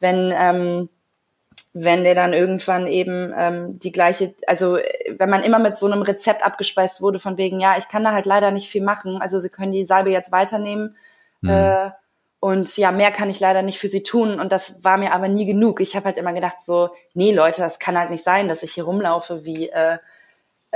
wenn 0.00 0.32
ähm, 0.36 0.88
wenn 1.76 2.04
der 2.04 2.14
dann 2.14 2.32
irgendwann 2.32 2.86
eben 2.86 3.34
ähm, 3.36 3.80
die 3.80 3.90
gleiche, 3.90 4.34
also 4.46 4.78
wenn 5.18 5.28
man 5.28 5.42
immer 5.42 5.58
mit 5.58 5.76
so 5.76 5.86
einem 5.86 6.02
Rezept 6.02 6.44
abgespeist 6.44 7.02
wurde 7.02 7.18
von 7.18 7.36
wegen, 7.36 7.58
ja, 7.58 7.76
ich 7.76 7.88
kann 7.88 8.04
da 8.04 8.12
halt 8.12 8.26
leider 8.26 8.52
nicht 8.52 8.70
viel 8.70 8.82
machen, 8.82 9.20
also 9.20 9.40
sie 9.40 9.48
können 9.48 9.72
die 9.72 9.84
Salbe 9.84 10.10
jetzt 10.10 10.30
weiternehmen 10.30 10.96
mhm. 11.40 11.50
äh, 11.50 11.90
und 12.38 12.76
ja, 12.76 12.92
mehr 12.92 13.10
kann 13.10 13.28
ich 13.28 13.40
leider 13.40 13.62
nicht 13.62 13.80
für 13.80 13.88
sie 13.88 14.04
tun 14.04 14.38
und 14.38 14.52
das 14.52 14.84
war 14.84 14.98
mir 14.98 15.12
aber 15.12 15.28
nie 15.28 15.46
genug. 15.46 15.80
Ich 15.80 15.96
habe 15.96 16.06
halt 16.06 16.16
immer 16.16 16.32
gedacht 16.32 16.62
so, 16.62 16.90
nee 17.12 17.32
Leute, 17.32 17.62
das 17.62 17.80
kann 17.80 17.98
halt 17.98 18.10
nicht 18.10 18.22
sein, 18.22 18.46
dass 18.46 18.62
ich 18.62 18.72
hier 18.72 18.84
rumlaufe 18.84 19.44
wie, 19.44 19.70
äh, 19.70 19.98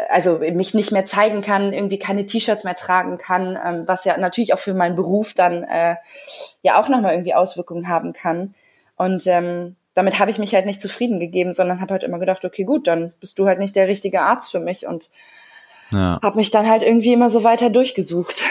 also 0.08 0.38
mich 0.38 0.75
nicht 0.75 0.90
mehr 0.90 1.06
zeigen 1.06 1.42
kann, 1.42 1.72
irgendwie 1.72 2.00
keine 2.00 2.26
T-Shirts 2.26 2.64
mehr 2.64 2.75
tragen 2.75 3.18
kann, 3.18 3.56
ähm, 3.64 3.82
was 3.87 4.04
ja 4.04 4.16
natürlich 4.16 4.52
auch 4.52 4.58
für 4.58 4.75
meinen 4.75 4.96
Beruf 4.96 5.32
dann 5.32 5.62
äh, 5.62 5.94
ja 6.62 6.80
auch 6.80 6.88
nochmal 6.88 7.12
irgendwie 7.12 7.34
Auswirkungen 7.34 7.88
haben 7.88 8.12
kann. 8.12 8.54
Und 8.99 9.26
ähm, 9.26 9.76
damit 9.95 10.19
habe 10.19 10.31
ich 10.31 10.38
mich 10.38 10.55
halt 10.55 10.67
nicht 10.67 10.83
zufrieden 10.83 11.19
gegeben, 11.21 11.55
sondern 11.55 11.81
habe 11.81 11.95
halt 11.95 12.05
immer 12.05 12.19
gedacht, 12.19 12.45
okay, 12.45 12.64
gut, 12.64 12.87
dann 12.87 13.12
bist 13.21 13.38
du 13.38 13.47
halt 13.47 13.59
nicht 13.59 13.75
der 13.76 13.88
richtige 13.88 14.21
Arzt 14.21 14.50
für 14.50 14.61
mich 14.61 14.87
und 14.87 15.11
ja. 15.90 16.21
habe 16.23 16.37
mich 16.37 16.50
dann 16.50 16.69
halt 16.69 16.83
irgendwie 16.83 17.12
immer 17.12 17.31
so 17.31 17.45
weiter 17.45 17.71
durchgesucht. 17.71 18.43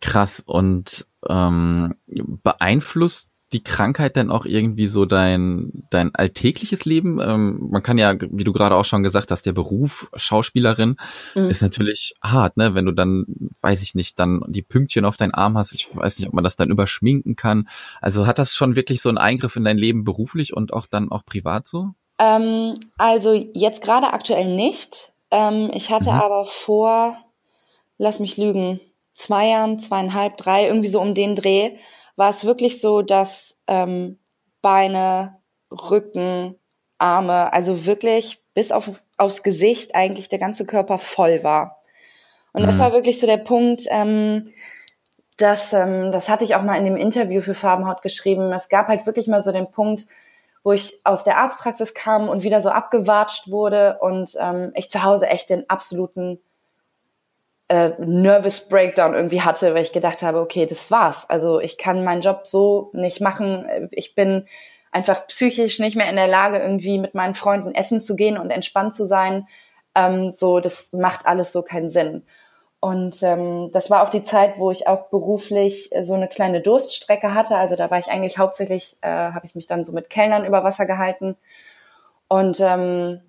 Krass. 0.00 0.40
Und 0.44 1.06
ähm, 1.28 1.94
beeinflusst 2.06 3.30
die 3.52 3.62
Krankheit 3.62 4.16
denn 4.16 4.30
auch 4.30 4.44
irgendwie 4.44 4.86
so 4.86 5.04
dein, 5.04 5.70
dein 5.90 6.14
alltägliches 6.14 6.84
Leben? 6.84 7.20
Ähm, 7.20 7.68
man 7.70 7.82
kann 7.82 7.96
ja, 7.96 8.14
wie 8.18 8.44
du 8.44 8.52
gerade 8.52 8.74
auch 8.74 8.84
schon 8.84 9.02
gesagt 9.02 9.30
hast, 9.30 9.46
der 9.46 9.52
Beruf 9.52 10.10
Schauspielerin 10.16 10.96
mhm. 11.34 11.48
ist 11.48 11.62
natürlich 11.62 12.14
hart, 12.22 12.56
ne? 12.56 12.74
Wenn 12.74 12.86
du 12.86 12.92
dann, 12.92 13.24
weiß 13.60 13.82
ich 13.82 13.94
nicht, 13.94 14.18
dann 14.18 14.42
die 14.48 14.62
Pünktchen 14.62 15.04
auf 15.04 15.16
deinen 15.16 15.34
Arm 15.34 15.56
hast, 15.56 15.72
ich 15.72 15.94
weiß 15.94 16.18
nicht, 16.18 16.28
ob 16.28 16.34
man 16.34 16.44
das 16.44 16.56
dann 16.56 16.70
überschminken 16.70 17.36
kann. 17.36 17.68
Also 18.00 18.26
hat 18.26 18.38
das 18.38 18.54
schon 18.54 18.74
wirklich 18.74 19.00
so 19.00 19.08
einen 19.08 19.18
Eingriff 19.18 19.56
in 19.56 19.64
dein 19.64 19.78
Leben 19.78 20.04
beruflich 20.04 20.52
und 20.52 20.72
auch 20.72 20.86
dann 20.86 21.12
auch 21.12 21.24
privat 21.24 21.68
so? 21.68 21.90
Ähm, 22.18 22.80
also 22.98 23.32
jetzt 23.32 23.82
gerade 23.82 24.12
aktuell 24.12 24.54
nicht. 24.54 25.12
Ähm, 25.30 25.70
ich 25.72 25.90
hatte 25.90 26.12
mhm. 26.12 26.18
aber 26.18 26.44
vor, 26.44 27.16
lass 27.98 28.18
mich 28.18 28.36
lügen, 28.36 28.80
zwei 29.14 29.48
Jahren, 29.48 29.78
zweieinhalb, 29.78 30.36
drei, 30.36 30.66
irgendwie 30.66 30.88
so 30.88 31.00
um 31.00 31.14
den 31.14 31.36
Dreh, 31.36 31.76
war 32.16 32.30
es 32.30 32.44
wirklich 32.44 32.80
so, 32.80 33.02
dass 33.02 33.58
ähm, 33.66 34.18
Beine, 34.62 35.36
Rücken, 35.70 36.56
Arme, 36.98 37.52
also 37.52 37.86
wirklich 37.86 38.42
bis 38.54 38.72
auf, 38.72 38.90
aufs 39.18 39.42
Gesicht 39.42 39.94
eigentlich 39.94 40.28
der 40.28 40.38
ganze 40.38 40.66
Körper 40.66 40.98
voll 40.98 41.44
war. 41.44 41.82
Und 42.52 42.62
mhm. 42.62 42.66
das 42.66 42.78
war 42.78 42.92
wirklich 42.92 43.20
so 43.20 43.26
der 43.26 43.36
Punkt, 43.36 43.82
ähm, 43.90 44.52
dass, 45.36 45.72
ähm, 45.74 46.10
das 46.12 46.28
hatte 46.28 46.44
ich 46.44 46.54
auch 46.54 46.62
mal 46.62 46.78
in 46.78 46.86
dem 46.86 46.96
Interview 46.96 47.42
für 47.42 47.54
Farbenhaut 47.54 48.02
geschrieben. 48.02 48.52
Es 48.52 48.68
gab 48.68 48.88
halt 48.88 49.04
wirklich 49.04 49.26
mal 49.26 49.42
so 49.42 49.52
den 49.52 49.70
Punkt, 49.70 50.06
wo 50.64 50.72
ich 50.72 50.98
aus 51.04 51.22
der 51.22 51.36
Arztpraxis 51.36 51.94
kam 51.94 52.28
und 52.28 52.42
wieder 52.42 52.60
so 52.60 52.70
abgewatscht 52.70 53.50
wurde 53.50 53.98
und 54.00 54.36
ähm, 54.40 54.72
ich 54.74 54.90
zu 54.90 55.04
Hause 55.04 55.26
echt 55.26 55.50
den 55.50 55.68
absoluten 55.68 56.40
äh, 57.68 57.90
Nervous 57.98 58.68
Breakdown 58.68 59.14
irgendwie 59.14 59.42
hatte, 59.42 59.74
weil 59.74 59.82
ich 59.82 59.92
gedacht 59.92 60.22
habe, 60.22 60.40
okay, 60.40 60.66
das 60.66 60.90
war's. 60.90 61.28
Also 61.28 61.60
ich 61.60 61.78
kann 61.78 62.04
meinen 62.04 62.20
Job 62.20 62.46
so 62.46 62.90
nicht 62.92 63.20
machen. 63.20 63.88
Ich 63.90 64.14
bin 64.14 64.46
einfach 64.92 65.26
psychisch 65.26 65.78
nicht 65.78 65.96
mehr 65.96 66.08
in 66.08 66.16
der 66.16 66.28
Lage, 66.28 66.58
irgendwie 66.58 66.98
mit 66.98 67.14
meinen 67.14 67.34
Freunden 67.34 67.74
essen 67.74 68.00
zu 68.00 68.16
gehen 68.16 68.38
und 68.38 68.50
entspannt 68.50 68.94
zu 68.94 69.04
sein. 69.04 69.48
Ähm, 69.94 70.32
so, 70.34 70.60
das 70.60 70.92
macht 70.92 71.26
alles 71.26 71.52
so 71.52 71.62
keinen 71.62 71.90
Sinn. 71.90 72.22
Und 72.78 73.22
ähm, 73.22 73.70
das 73.72 73.90
war 73.90 74.04
auch 74.04 74.10
die 74.10 74.22
Zeit, 74.22 74.58
wo 74.58 74.70
ich 74.70 74.86
auch 74.86 75.08
beruflich 75.08 75.90
so 76.04 76.14
eine 76.14 76.28
kleine 76.28 76.60
Durststrecke 76.60 77.34
hatte. 77.34 77.56
Also 77.56 77.74
da 77.74 77.90
war 77.90 77.98
ich 77.98 78.08
eigentlich 78.08 78.38
hauptsächlich, 78.38 78.96
äh, 79.00 79.08
habe 79.08 79.44
ich 79.44 79.54
mich 79.54 79.66
dann 79.66 79.84
so 79.84 79.92
mit 79.92 80.08
Kellnern 80.08 80.44
über 80.44 80.62
Wasser 80.62 80.86
gehalten. 80.86 81.36
Und 82.28 82.60
ähm, 82.60 83.22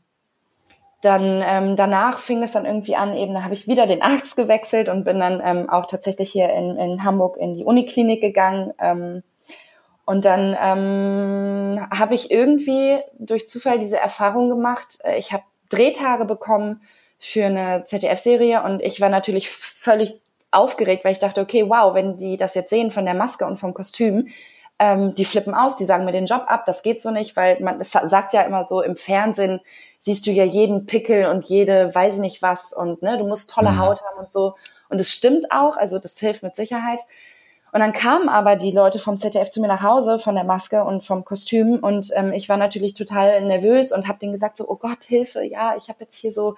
dann 1.01 1.43
ähm, 1.45 1.75
danach 1.75 2.19
fing 2.19 2.41
es 2.41 2.53
dann 2.53 2.65
irgendwie 2.65 2.95
an, 2.95 3.15
eben 3.15 3.33
da 3.33 3.43
habe 3.43 3.53
ich 3.53 3.67
wieder 3.67 3.85
den 3.85 4.01
Arzt 4.01 4.35
gewechselt 4.35 4.89
und 4.89 5.03
bin 5.03 5.19
dann 5.19 5.41
ähm, 5.43 5.69
auch 5.69 5.85
tatsächlich 5.85 6.31
hier 6.31 6.49
in, 6.49 6.75
in 6.77 7.03
Hamburg 7.03 7.37
in 7.37 7.53
die 7.53 7.63
Uniklinik 7.63 8.21
gegangen. 8.21 8.73
Ähm, 8.79 9.23
und 10.05 10.25
dann 10.25 10.55
ähm, 10.59 11.87
habe 11.91 12.15
ich 12.15 12.31
irgendwie 12.31 12.99
durch 13.19 13.47
Zufall 13.47 13.77
diese 13.77 13.97
Erfahrung 13.97 14.49
gemacht. 14.49 14.97
Äh, 15.03 15.19
ich 15.19 15.33
habe 15.33 15.43
Drehtage 15.69 16.25
bekommen 16.25 16.81
für 17.19 17.45
eine 17.45 17.83
ZDF-Serie 17.85 18.63
und 18.63 18.81
ich 18.81 19.01
war 19.01 19.09
natürlich 19.09 19.49
völlig 19.49 20.21
aufgeregt, 20.51 21.03
weil 21.03 21.11
ich 21.11 21.19
dachte, 21.19 21.41
okay, 21.41 21.65
wow, 21.67 21.93
wenn 21.93 22.17
die 22.17 22.37
das 22.37 22.55
jetzt 22.55 22.69
sehen 22.69 22.89
von 22.89 23.05
der 23.05 23.15
Maske 23.15 23.45
und 23.45 23.59
vom 23.59 23.73
Kostüm, 23.73 24.27
ähm, 24.79 25.15
die 25.15 25.25
flippen 25.25 25.53
aus, 25.53 25.75
die 25.75 25.85
sagen 25.85 26.05
mir 26.05 26.11
den 26.11 26.25
Job 26.25 26.45
ab, 26.47 26.65
das 26.65 26.83
geht 26.83 27.01
so 27.01 27.11
nicht, 27.11 27.35
weil 27.35 27.59
man 27.59 27.81
es 27.81 27.91
sagt 27.91 28.33
ja 28.33 28.43
immer 28.43 28.63
so 28.63 28.81
im 28.81 28.95
Fernsehen 28.95 29.59
siehst 30.07 30.25
du 30.25 30.31
ja 30.31 30.45
jeden 30.45 30.85
Pickel 30.85 31.25
und 31.25 31.45
jede 31.45 31.93
weiß 31.93 32.15
ich 32.15 32.19
nicht 32.21 32.41
was 32.41 32.71
und 32.71 33.01
ne, 33.01 33.17
du 33.17 33.27
musst 33.27 33.49
tolle 33.49 33.71
mhm. 33.71 33.79
Haut 33.79 34.03
haben 34.05 34.19
und 34.19 34.31
so 34.31 34.55
und 34.87 35.01
es 35.01 35.11
stimmt 35.11 35.51
auch, 35.51 35.75
also 35.75 35.99
das 35.99 36.17
hilft 36.17 36.43
mit 36.43 36.55
Sicherheit. 36.55 37.01
Und 37.73 37.81
dann 37.81 37.91
kamen 37.91 38.29
aber 38.29 38.55
die 38.55 38.71
Leute 38.71 38.97
vom 38.97 39.19
ZDF 39.19 39.51
zu 39.51 39.59
mir 39.59 39.67
nach 39.67 39.83
Hause 39.83 40.19
von 40.19 40.35
der 40.35 40.45
Maske 40.45 40.85
und 40.85 41.03
vom 41.03 41.25
Kostüm 41.25 41.79
und 41.79 42.11
ähm, 42.15 42.31
ich 42.31 42.47
war 42.47 42.55
natürlich 42.55 42.93
total 42.93 43.41
nervös 43.41 43.91
und 43.91 44.07
habe 44.07 44.19
denen 44.19 44.31
gesagt 44.31 44.55
so, 44.55 44.69
oh 44.69 44.77
Gott, 44.77 45.03
Hilfe, 45.03 45.43
ja, 45.43 45.75
ich 45.75 45.89
habe 45.89 46.05
jetzt 46.05 46.15
hier 46.15 46.31
so 46.31 46.55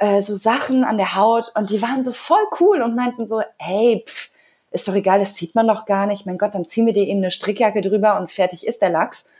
äh, 0.00 0.22
so 0.22 0.34
Sachen 0.34 0.82
an 0.82 0.96
der 0.96 1.14
Haut 1.14 1.52
und 1.54 1.70
die 1.70 1.80
waren 1.80 2.04
so 2.04 2.12
voll 2.12 2.44
cool 2.58 2.82
und 2.82 2.96
meinten 2.96 3.28
so, 3.28 3.40
hey, 3.58 4.04
pff, 4.04 4.30
ist 4.72 4.88
doch 4.88 4.94
egal, 4.96 5.20
das 5.20 5.36
sieht 5.36 5.54
man 5.54 5.68
doch 5.68 5.86
gar 5.86 6.06
nicht. 6.06 6.26
Mein 6.26 6.38
Gott, 6.38 6.56
dann 6.56 6.66
ziehen 6.66 6.86
wir 6.86 6.92
dir 6.92 7.06
eben 7.06 7.20
eine 7.20 7.30
Strickjacke 7.30 7.80
drüber 7.80 8.18
und 8.18 8.32
fertig 8.32 8.66
ist 8.66 8.82
der 8.82 8.90
Lachs. 8.90 9.30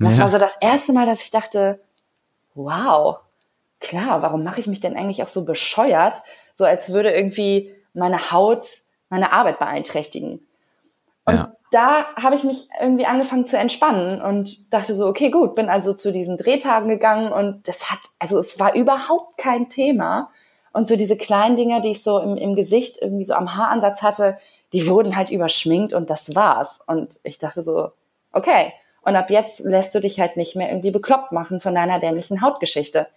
Und 0.00 0.06
das 0.06 0.16
ja. 0.16 0.24
war 0.24 0.30
so 0.30 0.38
das 0.38 0.56
erste 0.60 0.94
Mal, 0.94 1.06
dass 1.06 1.20
ich 1.20 1.30
dachte, 1.30 1.78
wow, 2.54 3.18
klar, 3.80 4.22
warum 4.22 4.44
mache 4.44 4.60
ich 4.60 4.66
mich 4.66 4.80
denn 4.80 4.96
eigentlich 4.96 5.22
auch 5.22 5.28
so 5.28 5.44
bescheuert, 5.44 6.22
so 6.54 6.64
als 6.64 6.92
würde 6.92 7.12
irgendwie 7.12 7.74
meine 7.92 8.30
Haut 8.30 8.66
meine 9.14 9.32
Arbeit 9.32 9.58
beeinträchtigen. 9.58 10.46
Und 11.24 11.34
ja. 11.34 11.52
da 11.70 12.14
habe 12.16 12.34
ich 12.36 12.44
mich 12.44 12.68
irgendwie 12.80 13.06
angefangen 13.06 13.46
zu 13.46 13.56
entspannen 13.56 14.20
und 14.20 14.72
dachte 14.72 14.94
so, 14.94 15.06
okay, 15.06 15.30
gut, 15.30 15.54
bin 15.54 15.68
also 15.68 15.94
zu 15.94 16.12
diesen 16.12 16.36
Drehtagen 16.36 16.88
gegangen 16.88 17.32
und 17.32 17.68
das 17.68 17.90
hat, 17.90 18.00
also 18.18 18.38
es 18.38 18.58
war 18.58 18.74
überhaupt 18.74 19.38
kein 19.38 19.68
Thema. 19.70 20.30
Und 20.72 20.88
so 20.88 20.96
diese 20.96 21.16
kleinen 21.16 21.54
Dinger, 21.54 21.80
die 21.80 21.90
ich 21.90 22.02
so 22.02 22.18
im, 22.18 22.36
im 22.36 22.56
Gesicht 22.56 22.98
irgendwie 23.00 23.24
so 23.24 23.34
am 23.34 23.54
Haaransatz 23.54 24.02
hatte, 24.02 24.38
die 24.72 24.88
wurden 24.88 25.16
halt 25.16 25.30
überschminkt 25.30 25.94
und 25.94 26.10
das 26.10 26.34
war's. 26.34 26.80
Und 26.86 27.20
ich 27.22 27.38
dachte 27.38 27.62
so, 27.62 27.92
okay. 28.32 28.72
Und 29.04 29.16
ab 29.16 29.30
jetzt 29.30 29.60
lässt 29.60 29.94
du 29.94 30.00
dich 30.00 30.20
halt 30.20 30.36
nicht 30.36 30.56
mehr 30.56 30.68
irgendwie 30.70 30.90
bekloppt 30.90 31.32
machen 31.32 31.60
von 31.60 31.74
deiner 31.74 31.98
dämlichen 31.98 32.40
Hautgeschichte. 32.40 33.08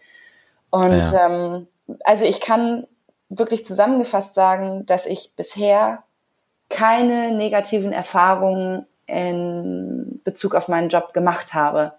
Und 0.69 0.91
ja. 0.91 1.27
ähm, 1.27 1.67
also 2.03 2.25
ich 2.25 2.39
kann 2.41 2.87
wirklich 3.29 3.65
zusammengefasst 3.65 4.35
sagen, 4.35 4.85
dass 4.85 5.05
ich 5.05 5.33
bisher 5.35 6.03
keine 6.69 7.31
negativen 7.31 7.93
Erfahrungen 7.93 8.85
in 9.05 10.21
Bezug 10.23 10.55
auf 10.55 10.67
meinen 10.67 10.89
Job 10.89 11.13
gemacht 11.13 11.53
habe. 11.53 11.93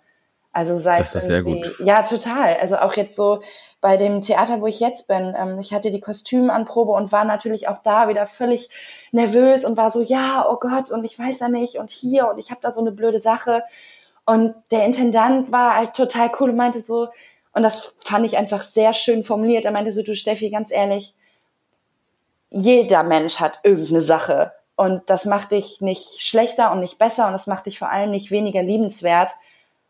Also 0.53 0.77
seit 0.77 1.01
das 1.01 1.15
ist 1.15 1.27
sehr 1.27 1.43
gut. 1.43 1.75
Ja, 1.83 2.03
total. 2.03 2.57
Also 2.61 2.77
auch 2.77 2.95
jetzt 2.95 3.17
so 3.17 3.43
bei 3.81 3.97
dem 3.97 4.23
Theater, 4.23 4.61
wo 4.61 4.67
ich 4.67 4.81
jetzt 4.81 5.09
bin. 5.09 5.35
Ähm, 5.37 5.59
ich 5.59 5.73
hatte 5.73 5.91
die 5.91 6.01
Kostümanprobe 6.01 6.93
und 6.93 7.13
war 7.13 7.25
natürlich 7.25 7.69
auch 7.69 7.79
da 7.83 8.09
wieder 8.09 8.27
völlig 8.27 8.71
nervös 9.13 9.65
und 9.65 9.77
war 9.77 9.91
so, 9.91 10.03
ja, 10.03 10.47
oh 10.49 10.57
Gott, 10.61 10.91
und 10.91 11.05
ich 11.05 11.19
weiß 11.19 11.41
ja 11.41 11.49
nicht 11.49 11.77
und 11.77 11.91
hier 11.91 12.29
und 12.29 12.39
ich 12.39 12.51
habe 12.51 12.61
da 12.63 12.73
so 12.73 12.81
eine 12.81 12.93
blöde 12.93 13.21
Sache. 13.21 13.63
Und 14.27 14.55
der 14.71 14.85
Intendant 14.85 15.53
war 15.53 15.77
halt 15.77 15.95
total 15.95 16.31
cool 16.39 16.51
und 16.51 16.57
meinte 16.57 16.81
so, 16.81 17.09
und 17.53 17.63
das 17.63 17.97
fand 18.05 18.27
ich 18.27 18.37
einfach 18.37 18.63
sehr 18.63 18.93
schön 18.93 19.25
formuliert. 19.25 19.65
Er 19.65 19.73
meinte 19.73 19.93
so, 19.93 20.03
du 20.03 20.15
Steffi, 20.15 20.51
ganz 20.51 20.71
ehrlich, 20.71 21.15
jeder 22.51 23.03
Mensch 23.03 23.41
hat 23.41 23.61
irgendeine 23.63 24.01
Sache. 24.01 24.53
Und 24.77 25.11
das 25.11 25.25
macht 25.25 25.53
dich 25.53 25.81
nicht 25.81 26.23
schlechter 26.23 26.71
und 26.73 26.81
nicht 26.81 26.99
besser 26.99 27.27
und 27.27 27.33
das 27.33 27.47
macht 27.47 27.67
dich 27.67 27.79
vor 27.79 27.91
allem 27.91 28.11
nicht 28.11 28.31
weniger 28.31 28.63
liebenswert. 28.63 29.33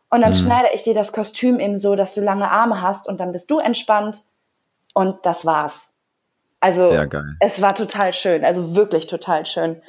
Und 0.09 0.21
dann 0.21 0.31
mhm. 0.31 0.37
schneide 0.37 0.69
ich 0.73 0.83
dir 0.83 0.93
das 0.93 1.13
Kostüm 1.13 1.59
eben 1.59 1.79
so, 1.79 1.95
dass 1.95 2.15
du 2.15 2.21
lange 2.21 2.49
Arme 2.49 2.81
hast 2.81 3.07
und 3.07 3.19
dann 3.19 3.31
bist 3.31 3.51
du 3.51 3.59
entspannt 3.59 4.25
und 4.93 5.17
das 5.23 5.45
war's. 5.45 5.91
Also 6.61 6.91
es 7.39 7.61
war 7.61 7.73
total 7.73 8.13
schön, 8.13 8.43
also 8.43 8.75
wirklich 8.75 9.07
total 9.07 9.45
schön. 9.45 9.81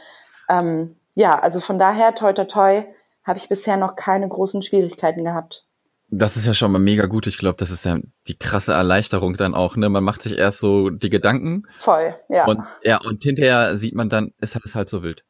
Ähm, 0.48 0.96
ja, 1.14 1.38
also 1.38 1.58
von 1.58 1.78
daher, 1.78 2.14
toi 2.14 2.32
toi 2.32 2.44
toi, 2.44 2.84
habe 3.24 3.38
ich 3.38 3.48
bisher 3.48 3.76
noch 3.76 3.96
keine 3.96 4.28
großen 4.28 4.62
Schwierigkeiten 4.62 5.24
gehabt. 5.24 5.64
Das 6.12 6.36
ist 6.36 6.46
ja 6.46 6.54
schon 6.54 6.72
mal 6.72 6.80
mega 6.80 7.06
gut. 7.06 7.26
Ich 7.28 7.38
glaube, 7.38 7.56
das 7.56 7.70
ist 7.70 7.84
ja 7.84 7.96
die 8.26 8.36
krasse 8.36 8.72
Erleichterung 8.72 9.36
dann 9.36 9.54
auch. 9.54 9.76
Ne? 9.76 9.88
Man 9.88 10.02
macht 10.02 10.22
sich 10.22 10.36
erst 10.36 10.58
so 10.58 10.90
die 10.90 11.10
Gedanken. 11.10 11.64
Voll, 11.78 12.16
ja. 12.28 12.46
Und, 12.46 12.62
ja, 12.82 13.00
und 13.00 13.22
hinterher 13.22 13.76
sieht 13.76 13.94
man 13.94 14.08
dann, 14.08 14.32
ist 14.38 14.56
es 14.56 14.74
halt 14.74 14.90
so 14.90 15.04
wild. 15.04 15.24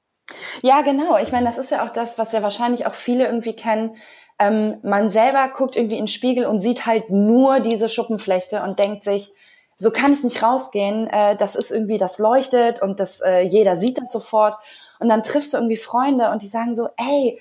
Ja, 0.62 0.80
genau. 0.80 1.18
Ich 1.18 1.32
meine, 1.32 1.46
das 1.46 1.58
ist 1.58 1.70
ja 1.70 1.86
auch 1.86 1.92
das, 1.92 2.16
was 2.16 2.32
ja 2.32 2.42
wahrscheinlich 2.42 2.86
auch 2.86 2.94
viele 2.94 3.26
irgendwie 3.26 3.54
kennen. 3.54 3.96
Ähm, 4.40 4.78
man 4.82 5.10
selber 5.10 5.52
guckt 5.54 5.76
irgendwie 5.76 5.96
in 5.96 6.06
den 6.06 6.08
Spiegel 6.08 6.46
und 6.46 6.60
sieht 6.60 6.86
halt 6.86 7.10
nur 7.10 7.60
diese 7.60 7.88
Schuppenflechte 7.88 8.62
und 8.62 8.78
denkt 8.78 9.04
sich, 9.04 9.32
so 9.76 9.90
kann 9.90 10.12
ich 10.12 10.24
nicht 10.24 10.42
rausgehen. 10.42 11.06
Äh, 11.08 11.36
das 11.36 11.54
ist 11.54 11.70
irgendwie, 11.70 11.98
das 11.98 12.18
leuchtet 12.18 12.82
und 12.82 13.00
das 13.00 13.20
äh, 13.20 13.42
jeder 13.42 13.76
sieht 13.76 13.98
das 13.98 14.10
sofort. 14.10 14.56
Und 14.98 15.08
dann 15.08 15.22
triffst 15.22 15.52
du 15.52 15.58
irgendwie 15.58 15.76
Freunde 15.76 16.30
und 16.30 16.42
die 16.42 16.48
sagen 16.48 16.74
so, 16.74 16.88
ey, 16.96 17.40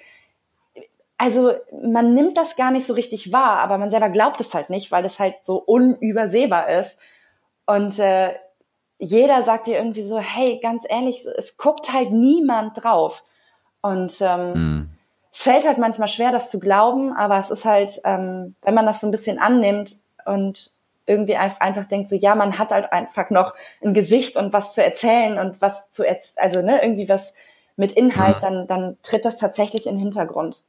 also 1.17 1.53
man 1.83 2.13
nimmt 2.13 2.37
das 2.37 2.55
gar 2.55 2.71
nicht 2.71 2.85
so 2.85 2.93
richtig 2.93 3.33
wahr, 3.33 3.59
aber 3.59 3.77
man 3.77 3.91
selber 3.91 4.09
glaubt 4.09 4.39
es 4.39 4.53
halt 4.53 4.69
nicht, 4.69 4.91
weil 4.91 5.03
es 5.03 5.19
halt 5.19 5.35
so 5.43 5.57
unübersehbar 5.57 6.69
ist. 6.69 6.99
Und 7.65 7.99
äh, 7.99 8.33
jeder 8.99 9.43
sagt 9.43 9.67
dir 9.67 9.77
irgendwie 9.77 10.01
so, 10.01 10.17
hey, 10.19 10.59
ganz 10.61 10.85
ehrlich, 10.87 11.25
es 11.37 11.57
guckt 11.57 11.91
halt 11.91 12.11
niemand 12.11 12.83
drauf. 12.83 13.23
Und 13.81 14.15
ähm, 14.21 14.51
mm. 14.53 14.78
Es 15.31 15.43
fällt 15.43 15.65
halt 15.65 15.77
manchmal 15.77 16.07
schwer, 16.07 16.31
das 16.31 16.49
zu 16.49 16.59
glauben, 16.59 17.13
aber 17.13 17.39
es 17.39 17.51
ist 17.51 17.65
halt, 17.65 18.01
ähm, 18.03 18.55
wenn 18.61 18.73
man 18.73 18.85
das 18.85 19.01
so 19.01 19.07
ein 19.07 19.11
bisschen 19.11 19.39
annimmt 19.39 19.99
und 20.25 20.71
irgendwie 21.05 21.35
einfach, 21.35 21.59
einfach 21.59 21.85
denkt, 21.85 22.09
so 22.09 22.15
ja, 22.15 22.35
man 22.35 22.57
hat 22.59 22.71
halt 22.71 22.91
einfach 22.91 23.29
noch 23.29 23.53
ein 23.83 23.93
Gesicht 23.93 24.35
und 24.35 24.53
was 24.53 24.75
zu 24.75 24.83
erzählen 24.83 25.39
und 25.39 25.61
was 25.61 25.91
zu 25.91 26.03
erzählen, 26.03 26.45
also 26.45 26.61
ne, 26.61 26.81
irgendwie 26.81 27.09
was 27.09 27.33
mit 27.75 27.93
Inhalt, 27.93 28.37
mm. 28.37 28.41
dann, 28.41 28.67
dann 28.67 28.97
tritt 29.03 29.25
das 29.25 29.37
tatsächlich 29.37 29.87
in 29.87 29.95
den 29.95 30.01
Hintergrund. 30.01 30.63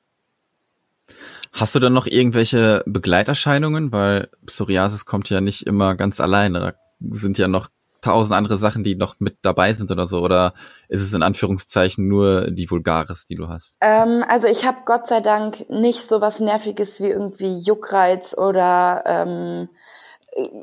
Hast 1.52 1.75
du 1.75 1.81
dann 1.81 1.93
noch 1.93 2.07
irgendwelche 2.07 2.83
Begleiterscheinungen? 2.87 3.93
Weil 3.93 4.29
Psoriasis 4.47 5.05
kommt 5.05 5.29
ja 5.31 5.40
nicht 5.40 5.67
immer 5.67 5.97
ganz 5.97 6.21
alleine. 6.21 6.61
Da 6.61 6.75
sind 7.11 7.38
ja 7.38 7.49
noch 7.49 7.69
tausend 8.00 8.35
andere 8.35 8.59
Sachen, 8.59 8.85
die 8.85 8.95
noch 8.95 9.21
mit 9.21 9.37
dabei 9.42 9.73
sind 9.73 9.90
oder 9.90 10.07
so? 10.07 10.21
Oder 10.21 10.54
ist 10.88 11.02
es 11.02 11.12
in 11.12 11.23
Anführungszeichen 11.23 12.07
nur 12.07 12.50
die 12.50 12.71
Vulgaris, 12.71 13.26
die 13.26 13.35
du 13.35 13.49
hast? 13.49 13.76
Ähm, 13.80 14.25
also 14.28 14.49
ich 14.49 14.66
habe 14.66 14.83
Gott 14.85 15.07
sei 15.09 15.21
Dank 15.21 15.69
nicht 15.71 16.09
so 16.09 16.21
was 16.21 16.40
Nerviges 16.40 17.00
wie 17.00 17.09
irgendwie 17.09 17.59
Juckreiz 17.59 18.37
oder 18.37 19.02
ähm, 19.07 19.69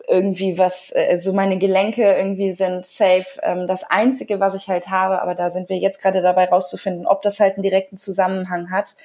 irgendwie 0.08 0.58
was, 0.58 0.92
äh, 0.94 1.20
so 1.20 1.34
meine 1.34 1.58
Gelenke 1.58 2.04
irgendwie 2.04 2.54
sind 2.54 2.86
safe. 2.86 3.40
Ähm, 3.44 3.68
das 3.68 3.84
Einzige, 3.84 4.40
was 4.40 4.56
ich 4.56 4.70
halt 4.70 4.90
habe, 4.90 5.22
aber 5.22 5.36
da 5.36 5.52
sind 5.52 5.70
wir 5.70 5.78
jetzt 5.78 6.02
gerade 6.02 6.22
dabei 6.22 6.46
rauszufinden, 6.46 7.06
ob 7.06 7.22
das 7.22 7.40
halt 7.40 7.56
einen 7.56 7.64
direkten 7.64 7.98
Zusammenhang 7.98 8.72
hat, 8.72 8.96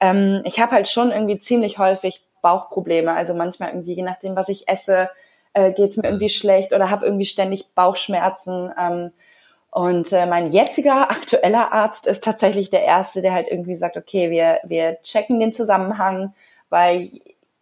ähm, 0.00 0.42
ich 0.44 0.60
habe 0.60 0.72
halt 0.72 0.88
schon 0.88 1.10
irgendwie 1.10 1.38
ziemlich 1.38 1.78
häufig 1.78 2.22
Bauchprobleme. 2.42 3.12
Also 3.12 3.34
manchmal 3.34 3.70
irgendwie, 3.70 3.94
je 3.94 4.02
nachdem, 4.02 4.36
was 4.36 4.48
ich 4.48 4.68
esse, 4.68 5.10
äh, 5.56 5.72
geht 5.72 5.92
es 5.92 5.96
mir 5.96 6.04
irgendwie 6.04 6.28
schlecht 6.28 6.72
oder 6.72 6.90
habe 6.90 7.06
irgendwie 7.06 7.24
ständig 7.24 7.74
Bauchschmerzen. 7.74 8.70
Ähm, 8.78 9.12
Und 9.70 10.12
äh, 10.12 10.26
mein 10.26 10.52
jetziger 10.52 11.10
aktueller 11.10 11.72
Arzt 11.72 12.06
ist 12.06 12.22
tatsächlich 12.22 12.70
der 12.70 12.84
erste, 12.84 13.22
der 13.22 13.32
halt 13.32 13.48
irgendwie 13.48 13.76
sagt, 13.76 13.96
okay, 13.96 14.30
wir, 14.30 14.60
wir 14.64 15.02
checken 15.02 15.40
den 15.40 15.52
Zusammenhang, 15.52 16.34
weil 16.70 17.10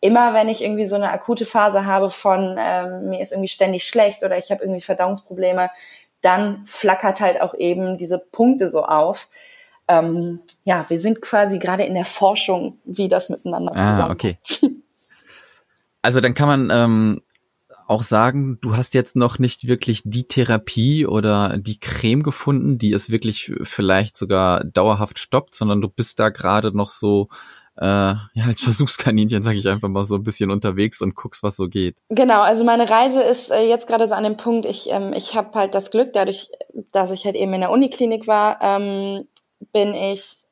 immer 0.00 0.34
wenn 0.34 0.48
ich 0.48 0.62
irgendwie 0.62 0.86
so 0.86 0.96
eine 0.96 1.10
akute 1.10 1.46
Phase 1.46 1.86
habe 1.86 2.10
von 2.10 2.56
ähm, 2.58 3.08
mir 3.10 3.20
ist 3.20 3.32
irgendwie 3.32 3.48
ständig 3.48 3.86
schlecht 3.86 4.22
oder 4.22 4.36
ich 4.38 4.50
habe 4.50 4.62
irgendwie 4.62 4.82
Verdauungsprobleme, 4.82 5.70
dann 6.20 6.64
flackert 6.66 7.20
halt 7.20 7.40
auch 7.40 7.54
eben 7.54 7.96
diese 7.96 8.18
Punkte 8.18 8.70
so 8.70 8.82
auf. 8.84 9.28
Ähm, 9.88 10.40
ja, 10.64 10.84
wir 10.88 10.98
sind 10.98 11.20
quasi 11.20 11.58
gerade 11.58 11.84
in 11.84 11.94
der 11.94 12.06
Forschung, 12.06 12.78
wie 12.84 13.08
das 13.08 13.28
miteinander 13.28 13.74
Ah, 13.74 14.10
okay. 14.10 14.36
Also 16.02 16.20
dann 16.20 16.34
kann 16.34 16.48
man 16.48 16.70
ähm, 16.70 17.22
auch 17.86 18.02
sagen, 18.02 18.58
du 18.60 18.76
hast 18.76 18.94
jetzt 18.94 19.16
noch 19.16 19.38
nicht 19.38 19.66
wirklich 19.66 20.02
die 20.04 20.24
Therapie 20.24 21.06
oder 21.06 21.58
die 21.58 21.78
Creme 21.78 22.22
gefunden, 22.22 22.78
die 22.78 22.92
es 22.92 23.10
wirklich 23.10 23.52
vielleicht 23.62 24.16
sogar 24.16 24.64
dauerhaft 24.64 25.18
stoppt, 25.18 25.54
sondern 25.54 25.80
du 25.80 25.88
bist 25.88 26.18
da 26.20 26.30
gerade 26.30 26.76
noch 26.76 26.88
so 26.88 27.28
äh, 27.76 27.84
ja, 27.84 28.44
als 28.46 28.60
Versuchskaninchen, 28.62 29.42
sage 29.42 29.58
ich 29.58 29.68
einfach 29.68 29.88
mal 29.88 30.04
so 30.04 30.16
ein 30.16 30.24
bisschen 30.24 30.50
unterwegs 30.50 31.00
und 31.00 31.14
guckst, 31.14 31.42
was 31.42 31.56
so 31.56 31.68
geht. 31.68 31.98
Genau, 32.08 32.42
also 32.42 32.64
meine 32.64 32.88
Reise 32.88 33.22
ist 33.22 33.50
äh, 33.50 33.68
jetzt 33.68 33.86
gerade 33.86 34.06
so 34.06 34.14
an 34.14 34.24
dem 34.24 34.36
Punkt, 34.36 34.66
ich, 34.66 34.90
ähm, 34.90 35.12
ich 35.12 35.34
habe 35.34 35.58
halt 35.58 35.74
das 35.74 35.90
Glück, 35.90 36.12
dadurch, 36.12 36.50
dass 36.92 37.10
ich 37.10 37.24
halt 37.24 37.36
eben 37.36 37.52
in 37.54 37.60
der 37.60 37.70
Uniklinik 37.70 38.26
war, 38.26 38.58
ähm, 38.62 39.26
bin 39.72 39.94
ich 39.94 40.44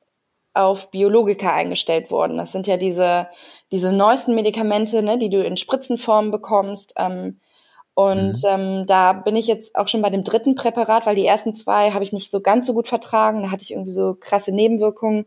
auf 0.55 0.91
Biologika 0.91 1.55
eingestellt 1.55 2.11
worden. 2.11 2.37
Das 2.37 2.53
sind 2.53 2.67
ja 2.67 2.77
diese, 2.77 3.29
diese 3.73 3.91
neuesten 3.91 4.35
Medikamente, 4.35 5.03
ne, 5.03 5.19
die 5.19 5.31
du 5.31 5.43
in 5.43 5.57
Spritzenform 5.57 6.31
bekommst. 6.31 6.95
Ähm, 6.97 7.41
und 7.95 8.43
mhm. 8.43 8.49
ähm, 8.49 8.87
da 8.87 9.13
bin 9.15 9.35
ich 9.35 9.47
jetzt 9.47 9.75
auch 9.75 9.89
schon 9.89 10.03
bei 10.03 10.11
dem 10.11 10.25
dritten 10.25 10.55
Präparat, 10.55 11.07
weil 11.07 11.17
die 11.17 11.27
ersten 11.27 11.55
zwei 11.55 11.91
habe 11.91 12.05
ich 12.05 12.13
nicht 12.13 12.31
so 12.31 12.41
ganz 12.41 12.67
so 12.67 12.75
gut 12.75 12.87
vertragen. 12.87 13.43
Da 13.43 13.51
hatte 13.51 13.63
ich 13.63 13.73
irgendwie 13.73 13.91
so 13.91 14.15
krasse 14.15 14.53
Nebenwirkungen. 14.53 15.27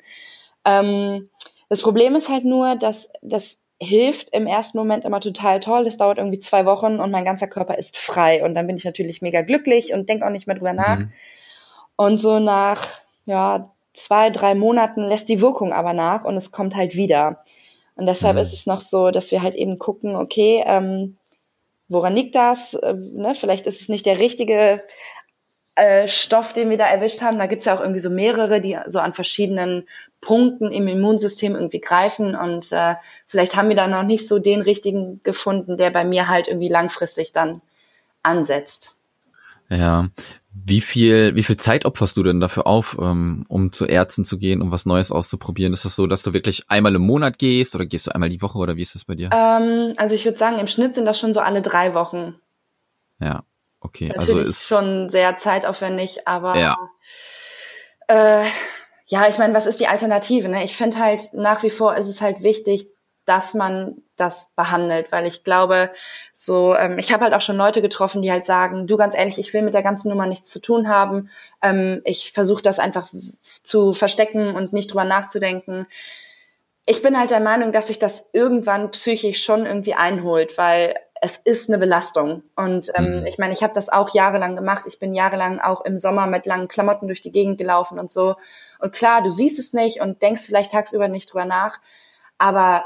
Ähm, 0.64 1.30
das 1.70 1.82
Problem 1.82 2.16
ist 2.16 2.30
halt 2.30 2.46
nur, 2.46 2.76
dass 2.76 3.12
das 3.22 3.60
hilft 3.82 4.34
im 4.34 4.48
ersten 4.48 4.78
Moment 4.78 5.04
immer 5.06 5.20
total 5.20 5.60
toll. 5.60 5.84
Das 5.86 5.98
dauert 5.98 6.18
irgendwie 6.18 6.40
zwei 6.40 6.66
Wochen 6.66 7.00
und 7.00 7.12
mein 7.12 7.26
ganzer 7.26 7.48
Körper 7.48 7.78
ist 7.78 7.98
frei. 7.98 8.44
Und 8.44 8.56
dann 8.56 8.68
bin 8.68 8.78
ich 8.78 8.86
natürlich 8.86 9.22
mega 9.22 9.42
glücklich 9.42 9.94
und 9.94 10.08
denke 10.08 10.26
auch 10.26 10.32
nicht 10.32 10.48
mehr 10.48 10.56
drüber 10.56 10.74
nach. 10.74 11.00
Mhm. 11.00 11.12
Und 11.98 12.18
so 12.20 12.40
nach 12.40 12.88
ja, 13.26 13.72
zwei, 13.94 14.30
drei 14.30 14.56
Monaten 14.56 15.02
lässt 15.02 15.30
die 15.30 15.42
Wirkung 15.42 15.74
aber 15.74 15.94
nach 15.94 16.26
und 16.26 16.38
es 16.38 16.52
kommt 16.52 16.76
halt 16.76 16.96
wieder. 16.96 17.44
Und 17.96 18.08
deshalb 18.08 18.36
mhm. 18.36 18.42
ist 18.42 18.54
es 18.54 18.66
noch 18.66 18.82
so, 18.82 19.12
dass 19.12 19.32
wir 19.32 19.42
halt 19.42 19.56
eben 19.56 19.80
gucken, 19.80 20.16
okay, 20.16 20.64
ähm, 20.66 21.18
woran 21.88 22.16
liegt 22.16 22.36
das? 22.36 22.74
Äh, 22.74 22.94
ne? 22.94 23.34
Vielleicht 23.36 23.68
ist 23.68 23.82
es 23.82 23.90
nicht 23.90 24.06
der 24.06 24.20
richtige 24.20 24.84
äh, 25.76 26.08
Stoff, 26.08 26.54
den 26.54 26.70
wir 26.70 26.78
da 26.78 26.86
erwischt 26.86 27.22
haben. 27.22 27.38
Da 27.38 27.48
gibt's 27.48 27.66
ja 27.66 27.76
auch 27.76 27.82
irgendwie 27.82 28.00
so 28.00 28.10
mehrere, 28.10 28.62
die 28.62 28.78
so 28.88 29.00
an 29.00 29.14
verschiedenen 29.14 29.88
Punkten 30.22 30.72
im 30.72 30.88
Immunsystem 30.88 31.54
irgendwie 31.54 31.82
greifen. 31.82 32.36
Und 32.36 32.72
äh, 32.72 32.96
vielleicht 33.28 33.56
haben 33.56 33.70
wir 33.70 33.76
da 33.76 33.88
noch 33.88 34.04
nicht 34.04 34.28
so 34.28 34.40
den 34.40 34.62
richtigen 34.62 35.22
gefunden, 35.24 35.78
der 35.78 35.92
bei 35.92 36.04
mir 36.04 36.28
halt 36.28 36.48
irgendwie 36.48 36.70
langfristig 36.70 37.32
dann 37.32 37.62
ansetzt. 38.24 38.92
Ja. 39.70 40.10
Wie 40.58 40.80
viel, 40.82 41.36
wie 41.36 41.44
viel 41.44 41.58
Zeit 41.58 41.86
opferst 41.86 42.16
du 42.16 42.24
denn 42.24 42.40
dafür 42.40 42.66
auf, 42.66 42.98
ähm, 43.00 43.46
um 43.50 43.72
zu 43.72 43.86
Ärzten 43.86 44.24
zu 44.24 44.38
gehen, 44.38 44.62
um 44.62 44.72
was 44.72 44.86
Neues 44.86 45.12
auszuprobieren? 45.12 45.74
Ist 45.74 45.84
das 45.84 45.96
so, 45.96 46.08
dass 46.08 46.24
du 46.24 46.32
wirklich 46.34 46.64
einmal 46.70 46.96
im 46.96 47.02
Monat 47.02 47.38
gehst 47.38 47.76
oder 47.76 47.86
gehst 47.86 48.08
du 48.08 48.16
einmal 48.16 48.30
die 48.30 48.42
Woche 48.42 48.58
oder 48.58 48.78
wie 48.78 48.82
ist 48.82 48.96
das 48.96 49.04
bei 49.04 49.16
dir? 49.16 49.30
Ähm, 49.34 49.94
also 49.98 50.16
ich 50.16 50.24
würde 50.24 50.38
sagen, 50.38 50.58
im 50.58 50.68
Schnitt 50.68 50.96
sind 50.96 51.06
das 51.06 51.20
schon 51.20 51.34
so 51.34 51.42
alle 51.42 51.62
drei 51.62 51.94
Wochen. 51.94 52.36
Ja, 53.20 53.44
Okay, 53.86 54.08
ist 54.08 54.18
also 54.18 54.40
ist 54.40 54.68
schon 54.68 55.10
sehr 55.10 55.38
zeitaufwendig, 55.38 56.28
aber 56.28 56.58
ja, 56.58 56.76
äh, 58.08 58.46
ja 59.06 59.28
ich 59.30 59.38
meine, 59.38 59.54
was 59.54 59.68
ist 59.68 59.80
die 59.80 59.88
Alternative? 59.88 60.50
Ne? 60.50 60.64
Ich 60.64 60.76
finde 60.76 60.98
halt 60.98 61.34
nach 61.34 61.62
wie 61.62 61.70
vor 61.70 61.96
ist 61.96 62.08
es 62.08 62.20
halt 62.20 62.42
wichtig, 62.42 62.88
dass 63.26 63.54
man 63.54 63.96
das 64.16 64.50
behandelt, 64.56 65.12
weil 65.12 65.26
ich 65.26 65.44
glaube, 65.44 65.90
so 66.34 66.76
ähm, 66.76 66.98
ich 66.98 67.12
habe 67.12 67.24
halt 67.24 67.34
auch 67.34 67.42
schon 67.42 67.58
Leute 67.58 67.82
getroffen, 67.82 68.22
die 68.22 68.32
halt 68.32 68.46
sagen, 68.46 68.88
du 68.88 68.98
ganz 68.98 69.16
ehrlich, 69.16 69.38
ich 69.40 69.54
will 69.54 69.62
mit 69.62 69.74
der 69.74 69.84
ganzen 69.84 70.10
Nummer 70.10 70.28
nichts 70.28 70.52
zu 70.52 70.60
tun 70.60 70.88
haben. 70.88 71.30
Ähm, 71.62 72.02
ich 72.06 72.32
versuche 72.32 72.64
das 72.64 72.80
einfach 72.80 73.10
zu 73.64 73.94
verstecken 73.94 74.56
und 74.56 74.74
nicht 74.74 74.92
drüber 74.92 75.04
nachzudenken. 75.04 75.88
Ich 76.86 77.02
bin 77.02 77.18
halt 77.18 77.32
der 77.32 77.40
Meinung, 77.40 77.72
dass 77.72 77.88
sich 77.88 78.00
das 78.00 78.26
irgendwann 78.32 78.92
psychisch 78.92 79.44
schon 79.44 79.66
irgendwie 79.66 79.96
einholt, 79.96 80.58
weil 80.58 80.96
es 81.22 81.38
ist 81.44 81.70
eine 81.70 81.80
Belastung. 81.80 82.44
Und 82.56 82.92
ähm, 82.96 83.22
mhm. 83.22 83.26
ich 83.26 83.38
meine, 83.38 83.54
ich 83.54 83.64
habe 83.64 83.74
das 83.74 83.90
auch 83.90 84.14
jahrelang 84.14 84.56
gemacht. 84.56 84.86
Ich 84.88 85.00
bin 85.00 85.16
jahrelang 85.16 85.60
auch 85.60 85.84
im 85.84 85.98
Sommer 85.98 86.28
mit 86.28 86.46
langen 86.46 86.68
Klamotten 86.68 87.08
durch 87.08 87.22
die 87.22 87.32
Gegend 87.32 87.58
gelaufen 87.58 88.00
und 88.00 88.12
so. 88.12 88.36
Und 88.80 88.94
klar, 88.94 89.24
du 89.24 89.32
siehst 89.32 89.58
es 89.58 89.74
nicht 89.74 90.02
und 90.02 90.22
denkst 90.22 90.44
vielleicht 90.44 90.72
tagsüber 90.72 91.08
nicht 91.08 91.34
drüber 91.34 91.46
nach, 91.46 91.80
aber 92.38 92.86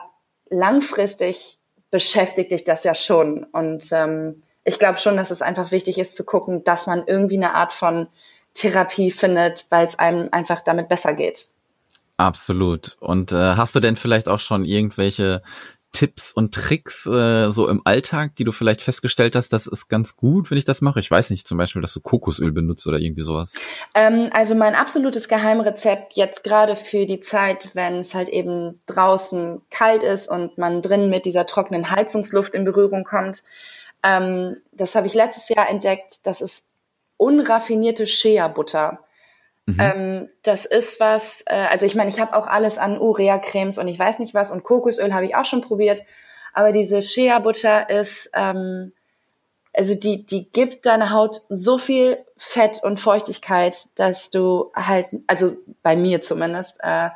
langfristig 0.49 1.59
beschäftigt 1.91 2.51
dich 2.51 2.63
das 2.63 2.83
ja 2.83 2.93
schon. 2.93 3.45
Und 3.45 3.89
ähm, 3.91 4.41
ich 4.63 4.79
glaube 4.79 4.99
schon, 4.99 5.17
dass 5.17 5.31
es 5.31 5.41
einfach 5.41 5.71
wichtig 5.71 5.97
ist 5.97 6.15
zu 6.15 6.23
gucken, 6.23 6.63
dass 6.63 6.87
man 6.87 7.03
irgendwie 7.07 7.37
eine 7.37 7.55
Art 7.55 7.73
von 7.73 8.07
Therapie 8.53 9.11
findet, 9.11 9.65
weil 9.69 9.87
es 9.87 9.97
einem 9.97 10.29
einfach 10.31 10.61
damit 10.61 10.89
besser 10.89 11.13
geht. 11.13 11.49
Absolut. 12.17 12.97
Und 12.99 13.31
äh, 13.31 13.55
hast 13.55 13.75
du 13.75 13.79
denn 13.79 13.95
vielleicht 13.95 14.27
auch 14.27 14.41
schon 14.41 14.65
irgendwelche 14.65 15.41
Tipps 15.91 16.31
und 16.31 16.53
Tricks 16.53 17.05
äh, 17.07 17.51
so 17.51 17.67
im 17.67 17.81
Alltag, 17.83 18.35
die 18.35 18.43
du 18.43 18.51
vielleicht 18.51 18.81
festgestellt 18.81 19.35
hast, 19.35 19.51
das 19.51 19.65
ist 19.65 19.87
ganz 19.87 20.15
gut, 20.15 20.51
wenn 20.51 20.57
ich 20.57 20.65
das 20.65 20.81
mache? 20.81 20.99
Ich 20.99 21.09
weiß 21.09 21.31
nicht, 21.31 21.47
zum 21.47 21.57
Beispiel, 21.57 21.81
dass 21.81 21.93
du 21.93 21.99
Kokosöl 21.99 22.51
benutzt 22.51 22.85
oder 22.87 22.99
irgendwie 22.99 23.23
sowas. 23.23 23.53
Ähm, 23.95 24.29
also 24.31 24.53
mein 24.55 24.75
absolutes 24.75 25.27
Geheimrezept 25.27 26.13
jetzt 26.13 26.43
gerade 26.43 26.75
für 26.75 27.05
die 27.05 27.19
Zeit, 27.19 27.71
wenn 27.73 28.01
es 28.01 28.13
halt 28.13 28.29
eben 28.29 28.79
draußen 28.85 29.61
kalt 29.71 30.03
ist 30.03 30.29
und 30.29 30.57
man 30.57 30.81
drin 30.81 31.09
mit 31.09 31.25
dieser 31.25 31.45
trockenen 31.45 31.89
Heizungsluft 31.89 32.53
in 32.53 32.65
Berührung 32.65 33.03
kommt. 33.03 33.43
Ähm, 34.03 34.57
das 34.71 34.95
habe 34.95 35.07
ich 35.07 35.15
letztes 35.15 35.49
Jahr 35.49 35.67
entdeckt. 35.67 36.25
Das 36.25 36.41
ist 36.41 36.67
unraffinierte 37.17 38.05
Shea-Butter. 38.07 38.99
Mhm. 39.73 39.79
Ähm, 39.79 40.29
das 40.43 40.65
ist 40.65 40.99
was, 40.99 41.43
äh, 41.47 41.65
also 41.69 41.85
ich 41.85 41.95
meine, 41.95 42.09
ich 42.09 42.19
habe 42.19 42.35
auch 42.35 42.47
alles 42.47 42.77
an 42.77 42.99
Urea-Cremes 42.99 43.77
und 43.77 43.87
ich 43.87 43.99
weiß 43.99 44.19
nicht 44.19 44.33
was 44.33 44.51
und 44.51 44.63
Kokosöl 44.63 45.13
habe 45.13 45.25
ich 45.25 45.35
auch 45.35 45.45
schon 45.45 45.61
probiert, 45.61 46.03
aber 46.53 46.71
diese 46.71 47.01
Shea-Butter 47.01 47.89
ist, 47.89 48.29
ähm, 48.33 48.93
also 49.73 49.95
die, 49.95 50.25
die 50.25 50.51
gibt 50.51 50.85
deiner 50.85 51.11
Haut 51.11 51.43
so 51.49 51.77
viel 51.77 52.17
Fett 52.37 52.81
und 52.83 52.99
Feuchtigkeit, 52.99 53.87
dass 53.95 54.29
du 54.29 54.71
halt, 54.75 55.07
also 55.27 55.57
bei 55.83 55.95
mir 55.95 56.21
zumindest, 56.21 56.79
äh, 56.81 57.09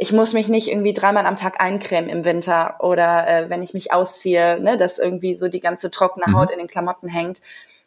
ich 0.00 0.12
muss 0.12 0.32
mich 0.32 0.48
nicht 0.48 0.68
irgendwie 0.68 0.94
dreimal 0.94 1.26
am 1.26 1.34
Tag 1.34 1.60
eincremen 1.60 2.08
im 2.08 2.24
Winter 2.24 2.76
oder 2.78 3.26
äh, 3.26 3.50
wenn 3.50 3.62
ich 3.62 3.74
mich 3.74 3.92
ausziehe, 3.92 4.60
ne, 4.60 4.76
dass 4.76 5.00
irgendwie 5.00 5.34
so 5.34 5.48
die 5.48 5.60
ganze 5.60 5.90
trockene 5.90 6.32
Haut 6.32 6.48
mhm. 6.48 6.52
in 6.52 6.58
den 6.60 6.68
Klamotten 6.68 7.08
hängt, 7.08 7.40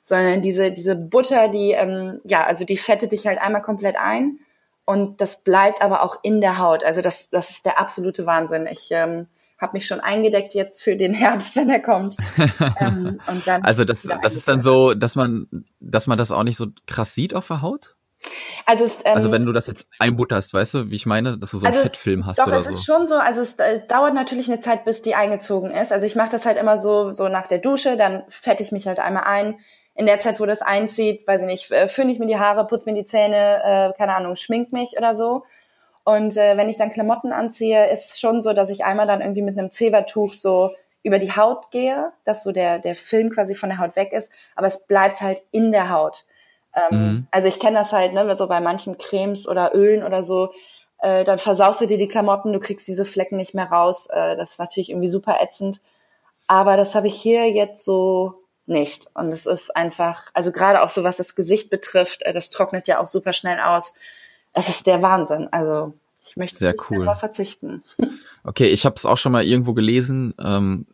sondern 0.03 0.41
diese, 0.41 0.71
diese 0.71 0.95
Butter, 0.95 1.49
die, 1.49 1.71
ähm, 1.71 2.21
ja, 2.23 2.43
also 2.45 2.65
die 2.65 2.77
fettet 2.77 3.11
dich 3.11 3.27
halt 3.27 3.39
einmal 3.39 3.61
komplett 3.61 3.97
ein 3.97 4.39
und 4.85 5.21
das 5.21 5.43
bleibt 5.43 5.81
aber 5.81 6.03
auch 6.03 6.19
in 6.23 6.41
der 6.41 6.57
Haut. 6.57 6.83
Also 6.83 7.01
das, 7.01 7.29
das 7.29 7.51
ist 7.51 7.65
der 7.65 7.79
absolute 7.79 8.25
Wahnsinn. 8.25 8.67
Ich 8.69 8.89
ähm, 8.91 9.27
habe 9.57 9.73
mich 9.73 9.85
schon 9.85 9.99
eingedeckt 9.99 10.53
jetzt 10.53 10.81
für 10.81 10.95
den 10.95 11.13
Herbst, 11.13 11.55
wenn 11.55 11.69
er 11.69 11.81
kommt. 11.81 12.17
ähm, 12.79 13.21
und 13.27 13.47
dann 13.47 13.63
also 13.63 13.85
das, 13.85 14.07
das 14.21 14.35
ist 14.35 14.47
dann 14.47 14.61
so, 14.61 14.93
dass 14.93 15.15
man, 15.15 15.47
dass 15.79 16.07
man 16.07 16.17
das 16.17 16.31
auch 16.31 16.43
nicht 16.43 16.57
so 16.57 16.67
krass 16.87 17.13
sieht 17.13 17.33
auf 17.33 17.47
der 17.47 17.61
Haut? 17.61 17.95
Also, 18.67 18.83
es, 18.83 18.99
ähm, 19.03 19.15
also 19.15 19.31
wenn 19.31 19.45
du 19.45 19.51
das 19.51 19.65
jetzt 19.67 19.87
einbutterst, 19.97 20.53
weißt 20.53 20.73
du, 20.75 20.91
wie 20.91 20.95
ich 20.95 21.07
meine, 21.07 21.37
dass 21.37 21.51
du 21.51 21.57
so 21.57 21.65
einen 21.65 21.75
also 21.75 21.87
Fettfilm 21.87 22.25
hast 22.25 22.37
doch, 22.37 22.47
oder 22.47 22.59
so. 22.59 22.69
Es 22.69 22.77
ist 22.77 22.85
schon 22.85 23.07
so, 23.07 23.15
also 23.15 23.41
es 23.41 23.55
äh, 23.55 23.81
dauert 23.87 24.13
natürlich 24.13 24.47
eine 24.47 24.59
Zeit, 24.59 24.83
bis 24.83 25.01
die 25.01 25.15
eingezogen 25.15 25.71
ist. 25.71 25.91
Also 25.91 26.05
ich 26.05 26.15
mache 26.15 26.29
das 26.29 26.45
halt 26.45 26.57
immer 26.57 26.77
so, 26.77 27.11
so 27.11 27.29
nach 27.29 27.47
der 27.47 27.57
Dusche, 27.57 27.97
dann 27.97 28.23
fette 28.27 28.61
ich 28.61 28.71
mich 28.71 28.87
halt 28.87 28.99
einmal 28.99 29.23
ein, 29.23 29.59
in 30.01 30.07
der 30.07 30.19
Zeit, 30.19 30.39
wo 30.39 30.47
das 30.47 30.63
einzieht, 30.63 31.27
weiß 31.27 31.41
ich 31.41 31.47
nicht, 31.47 31.71
äh, 31.71 31.87
föhne 31.87 32.11
ich 32.11 32.17
mir 32.17 32.25
die 32.25 32.39
Haare, 32.39 32.65
putze 32.65 32.89
mir 32.89 32.95
die 32.95 33.05
Zähne, 33.05 33.93
äh, 33.93 33.97
keine 33.97 34.15
Ahnung, 34.15 34.35
schmink 34.35 34.73
mich 34.73 34.97
oder 34.97 35.13
so. 35.13 35.43
Und 36.03 36.35
äh, 36.37 36.57
wenn 36.57 36.69
ich 36.69 36.77
dann 36.77 36.89
Klamotten 36.89 37.31
anziehe, 37.31 37.87
ist 37.91 38.11
es 38.11 38.19
schon 38.19 38.41
so, 38.41 38.53
dass 38.53 38.71
ich 38.71 38.83
einmal 38.83 39.05
dann 39.05 39.21
irgendwie 39.21 39.43
mit 39.43 39.59
einem 39.59 39.69
Zebertuch 39.69 40.33
so 40.33 40.71
über 41.03 41.19
die 41.19 41.31
Haut 41.31 41.69
gehe, 41.69 42.11
dass 42.25 42.43
so 42.43 42.51
der, 42.51 42.79
der 42.79 42.95
Film 42.95 43.29
quasi 43.29 43.53
von 43.53 43.69
der 43.69 43.77
Haut 43.77 43.95
weg 43.95 44.11
ist, 44.11 44.31
aber 44.55 44.65
es 44.65 44.87
bleibt 44.87 45.21
halt 45.21 45.43
in 45.51 45.71
der 45.71 45.91
Haut. 45.91 46.25
Ähm, 46.75 46.97
mhm. 46.97 47.27
Also 47.29 47.47
ich 47.47 47.59
kenne 47.59 47.77
das 47.77 47.93
halt, 47.93 48.13
ne, 48.13 48.35
so 48.35 48.47
bei 48.47 48.59
manchen 48.59 48.97
Cremes 48.97 49.47
oder 49.47 49.75
Ölen 49.75 50.01
oder 50.01 50.23
so, 50.23 50.51
äh, 50.97 51.23
dann 51.23 51.37
versaust 51.37 51.79
du 51.81 51.85
dir 51.85 51.99
die 51.99 52.07
Klamotten, 52.07 52.53
du 52.53 52.59
kriegst 52.59 52.87
diese 52.87 53.05
Flecken 53.05 53.37
nicht 53.37 53.53
mehr 53.53 53.65
raus. 53.65 54.07
Äh, 54.07 54.35
das 54.35 54.51
ist 54.51 54.59
natürlich 54.59 54.89
irgendwie 54.89 55.09
super 55.09 55.37
ätzend. 55.41 55.79
Aber 56.47 56.75
das 56.75 56.95
habe 56.95 57.07
ich 57.07 57.15
hier 57.15 57.49
jetzt 57.51 57.85
so 57.85 58.40
nicht. 58.71 59.07
Und 59.13 59.31
es 59.31 59.45
ist 59.45 59.75
einfach, 59.75 60.23
also 60.33 60.51
gerade 60.51 60.81
auch 60.81 60.89
so 60.89 61.03
was 61.03 61.17
das 61.17 61.35
Gesicht 61.35 61.69
betrifft, 61.69 62.23
äh, 62.23 62.33
das 62.33 62.49
trocknet 62.49 62.87
ja 62.87 62.99
auch 62.99 63.07
super 63.07 63.33
schnell 63.33 63.59
aus. 63.59 63.93
Es 64.53 64.69
ist 64.69 64.87
der 64.87 65.01
Wahnsinn. 65.01 65.47
Also 65.51 65.93
ich 66.25 66.37
möchte 66.37 66.57
Sehr 66.57 66.71
nicht 66.71 66.89
cool. 66.89 67.13
verzichten. 67.15 67.83
Okay, 68.43 68.69
ich 68.69 68.87
habe 68.87 68.95
es 68.95 69.05
auch 69.05 69.19
schon 69.19 69.31
mal 69.31 69.43
irgendwo 69.43 69.75
gelesen. 69.75 70.33
Ähm, 70.39 70.87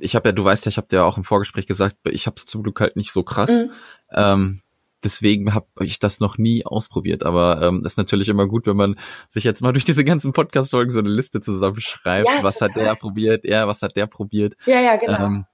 ich 0.00 0.16
habe 0.16 0.30
ja, 0.30 0.32
du 0.32 0.42
weißt 0.42 0.64
ja, 0.64 0.70
ich 0.70 0.78
habe 0.78 0.88
dir 0.88 1.04
auch 1.04 1.18
im 1.18 1.24
Vorgespräch 1.24 1.66
gesagt, 1.66 1.96
ich 2.04 2.26
habe 2.26 2.36
es 2.38 2.46
zum 2.46 2.62
Glück 2.62 2.80
halt 2.80 2.96
nicht 2.96 3.12
so 3.12 3.22
krass. 3.22 3.50
Mhm. 3.50 3.70
Ähm, 4.10 4.62
deswegen 5.04 5.54
habe 5.54 5.66
ich 5.80 5.98
das 5.98 6.20
noch 6.20 6.38
nie 6.38 6.64
ausprobiert. 6.64 7.24
Aber 7.24 7.60
ähm, 7.62 7.82
ist 7.84 7.98
natürlich 7.98 8.28
immer 8.28 8.46
gut, 8.46 8.66
wenn 8.66 8.76
man 8.76 8.96
sich 9.26 9.44
jetzt 9.44 9.60
mal 9.60 9.72
durch 9.72 9.84
diese 9.84 10.04
ganzen 10.04 10.32
Podcast-Folgen 10.32 10.90
so 10.90 10.98
eine 10.98 11.10
Liste 11.10 11.40
zusammenschreibt. 11.40 12.26
Ja, 12.26 12.42
was 12.42 12.60
hat 12.60 12.74
der 12.76 12.94
probiert? 12.94 13.44
Ja, 13.44 13.68
was 13.68 13.82
hat 13.82 13.96
der 13.96 14.06
probiert? 14.06 14.54
Ja, 14.66 14.80
ja, 14.80 14.96
genau. 14.96 15.24
Ähm, 15.24 15.44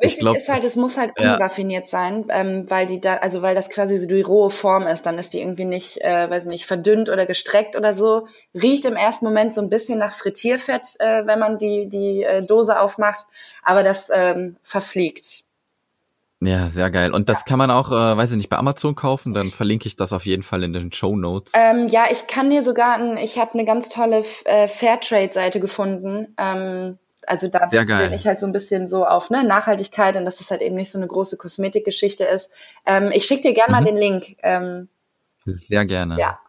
Wichtig 0.00 0.20
glaub, 0.20 0.36
ist 0.36 0.48
halt, 0.48 0.64
es 0.64 0.76
muss 0.76 0.96
halt 0.96 1.12
unraffiniert 1.18 1.84
ja. 1.84 1.88
sein, 1.88 2.24
ähm, 2.30 2.64
weil 2.68 2.86
die 2.86 3.00
da, 3.00 3.16
also 3.16 3.42
weil 3.42 3.54
das 3.54 3.68
quasi 3.68 3.98
so 3.98 4.06
die 4.06 4.22
rohe 4.22 4.50
Form 4.50 4.86
ist, 4.86 5.02
dann 5.02 5.18
ist 5.18 5.34
die 5.34 5.40
irgendwie 5.40 5.66
nicht, 5.66 6.00
äh, 6.00 6.30
weiß 6.30 6.46
nicht, 6.46 6.66
verdünnt 6.66 7.08
oder 7.08 7.26
gestreckt 7.26 7.76
oder 7.76 7.92
so. 7.92 8.26
Riecht 8.54 8.84
im 8.86 8.96
ersten 8.96 9.26
Moment 9.26 9.54
so 9.54 9.60
ein 9.60 9.68
bisschen 9.68 9.98
nach 9.98 10.12
Frittierfett, 10.12 10.96
äh, 11.00 11.26
wenn 11.26 11.38
man 11.38 11.58
die 11.58 11.88
die 11.88 12.22
äh, 12.22 12.44
Dose 12.44 12.80
aufmacht, 12.80 13.26
aber 13.62 13.82
das 13.82 14.10
ähm, 14.12 14.56
verfliegt. 14.62 15.44
Ja, 16.42 16.68
sehr 16.68 16.90
geil. 16.90 17.12
Und 17.12 17.28
das 17.28 17.40
ja. 17.40 17.44
kann 17.48 17.58
man 17.58 17.70
auch, 17.70 17.90
äh, 17.90 18.16
weiß 18.16 18.30
ich 18.30 18.36
nicht, 18.38 18.48
bei 18.48 18.56
Amazon 18.56 18.94
kaufen. 18.94 19.34
Dann 19.34 19.50
verlinke 19.50 19.86
ich 19.86 19.96
das 19.96 20.14
auf 20.14 20.24
jeden 20.24 20.42
Fall 20.42 20.62
in 20.62 20.72
den 20.72 20.90
Show 20.90 21.14
Notes. 21.14 21.52
Ähm, 21.54 21.88
ja, 21.88 22.04
ich 22.10 22.28
kann 22.28 22.50
hier 22.50 22.64
sogar, 22.64 22.96
ein, 22.96 23.18
ich 23.18 23.38
habe 23.38 23.52
eine 23.52 23.66
ganz 23.66 23.90
tolle 23.90 24.24
äh, 24.46 24.66
Fairtrade-Seite 24.66 25.60
gefunden. 25.60 26.34
Ähm, 26.38 26.98
also 27.26 27.48
da 27.48 27.66
bin 27.66 28.12
ich 28.12 28.26
halt 28.26 28.40
so 28.40 28.46
ein 28.46 28.52
bisschen 28.52 28.88
so 28.88 29.06
auf 29.06 29.30
ne, 29.30 29.44
Nachhaltigkeit 29.44 30.16
und 30.16 30.24
dass 30.24 30.38
das 30.38 30.50
halt 30.50 30.62
eben 30.62 30.76
nicht 30.76 30.90
so 30.90 30.98
eine 30.98 31.06
große 31.06 31.36
Kosmetikgeschichte 31.36 32.24
ist. 32.24 32.50
Ähm, 32.86 33.10
ich 33.12 33.24
schicke 33.24 33.42
dir 33.42 33.54
gerne 33.54 33.72
mhm. 33.72 33.84
mal 33.84 33.84
den 33.84 33.96
Link. 33.96 34.36
Ähm, 34.42 34.88
Sehr 35.44 35.86
gerne. 35.86 36.18
Ja. 36.18 36.40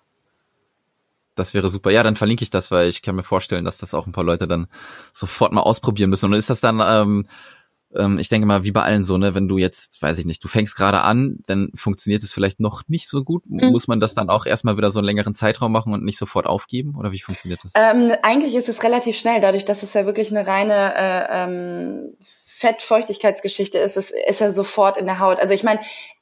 Das 1.35 1.53
wäre 1.53 1.69
super. 1.69 1.91
Ja, 1.91 2.03
dann 2.03 2.15
verlinke 2.15 2.43
ich 2.43 2.49
das, 2.49 2.71
weil 2.71 2.89
ich 2.89 3.01
kann 3.01 3.15
mir 3.15 3.23
vorstellen, 3.23 3.65
dass 3.65 3.77
das 3.77 3.93
auch 3.93 4.05
ein 4.05 4.11
paar 4.11 4.23
Leute 4.23 4.47
dann 4.47 4.67
sofort 5.13 5.53
mal 5.53 5.61
ausprobieren 5.61 6.09
müssen. 6.09 6.25
Und 6.25 6.33
ist 6.33 6.49
das 6.49 6.61
dann 6.61 6.81
ähm, 6.83 7.27
ähm, 7.95 8.19
ich 8.19 8.29
denke 8.29 8.47
mal, 8.47 8.63
wie 8.63 8.71
bei 8.71 8.81
allen 8.81 9.03
so, 9.03 9.17
ne, 9.17 9.35
wenn 9.35 9.47
du 9.47 9.57
jetzt, 9.57 10.01
weiß 10.01 10.17
ich 10.19 10.25
nicht, 10.25 10.43
du 10.43 10.47
fängst 10.47 10.75
gerade 10.75 11.01
an, 11.01 11.39
dann 11.45 11.71
funktioniert 11.75 12.23
es 12.23 12.31
vielleicht 12.31 12.59
noch 12.59 12.83
nicht 12.87 13.09
so 13.09 13.23
gut. 13.23 13.43
Mhm. 13.47 13.71
Muss 13.71 13.87
man 13.87 13.99
das 13.99 14.13
dann 14.13 14.29
auch 14.29 14.45
erstmal 14.45 14.77
wieder 14.77 14.91
so 14.91 14.99
einen 14.99 15.07
längeren 15.07 15.35
Zeitraum 15.35 15.71
machen 15.71 15.93
und 15.93 16.03
nicht 16.03 16.17
sofort 16.17 16.45
aufgeben? 16.45 16.95
Oder 16.97 17.11
wie 17.11 17.19
funktioniert 17.19 17.63
das? 17.63 17.73
Ähm, 17.75 18.13
eigentlich 18.23 18.55
ist 18.55 18.69
es 18.69 18.83
relativ 18.83 19.17
schnell, 19.17 19.41
dadurch, 19.41 19.65
dass 19.65 19.83
es 19.83 19.93
ja 19.93 20.05
wirklich 20.05 20.31
eine 20.31 20.47
reine 20.47 20.93
äh, 20.95 21.43
ähm, 21.43 22.13
Fettfeuchtigkeitsgeschichte 22.21 23.79
ist, 23.79 23.97
ist, 23.97 24.11
ist 24.11 24.41
er 24.41 24.51
sofort 24.51 24.97
in 24.97 25.05
der 25.05 25.19
Haut. 25.19 25.39
Also 25.39 25.53
ich 25.53 25.63
meine, 25.63 25.79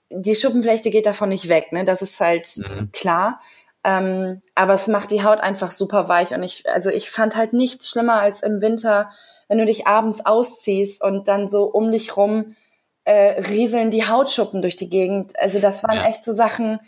die 0.10 0.36
Schuppenflechte 0.36 0.90
geht 0.90 1.06
davon 1.06 1.30
nicht 1.30 1.50
weg, 1.50 1.72
ne? 1.72 1.86
Das 1.86 2.02
ist 2.02 2.20
halt 2.20 2.56
mhm. 2.58 2.92
klar. 2.92 3.40
Ähm, 3.84 4.42
aber 4.56 4.74
es 4.74 4.88
macht 4.88 5.12
die 5.12 5.24
Haut 5.24 5.40
einfach 5.40 5.72
super 5.72 6.10
weich 6.10 6.34
und 6.34 6.44
ich, 6.44 6.70
also 6.70 6.90
ich 6.90 7.10
fand 7.10 7.36
halt 7.36 7.54
nichts 7.54 7.90
schlimmer 7.90 8.16
als 8.16 8.42
im 8.42 8.62
Winter 8.62 9.10
wenn 9.50 9.58
du 9.58 9.66
dich 9.66 9.88
abends 9.88 10.26
ausziehst 10.26 11.04
und 11.04 11.28
dann 11.28 11.50
so 11.50 11.66
um 11.66 11.92
dich 11.92 12.16
rum 12.16 12.56
äh, 13.04 13.42
rieseln 13.42 13.92
die 13.92 14.08
Hautschuppen 14.08 14.62
durch 14.62 14.78
die 14.78 14.90
Gegend. 14.90 15.38
Also 15.38 15.60
das 15.60 15.84
waren 15.84 15.98
ja. 15.98 16.08
echt 16.08 16.24
so 16.24 16.32
Sachen, 16.32 16.80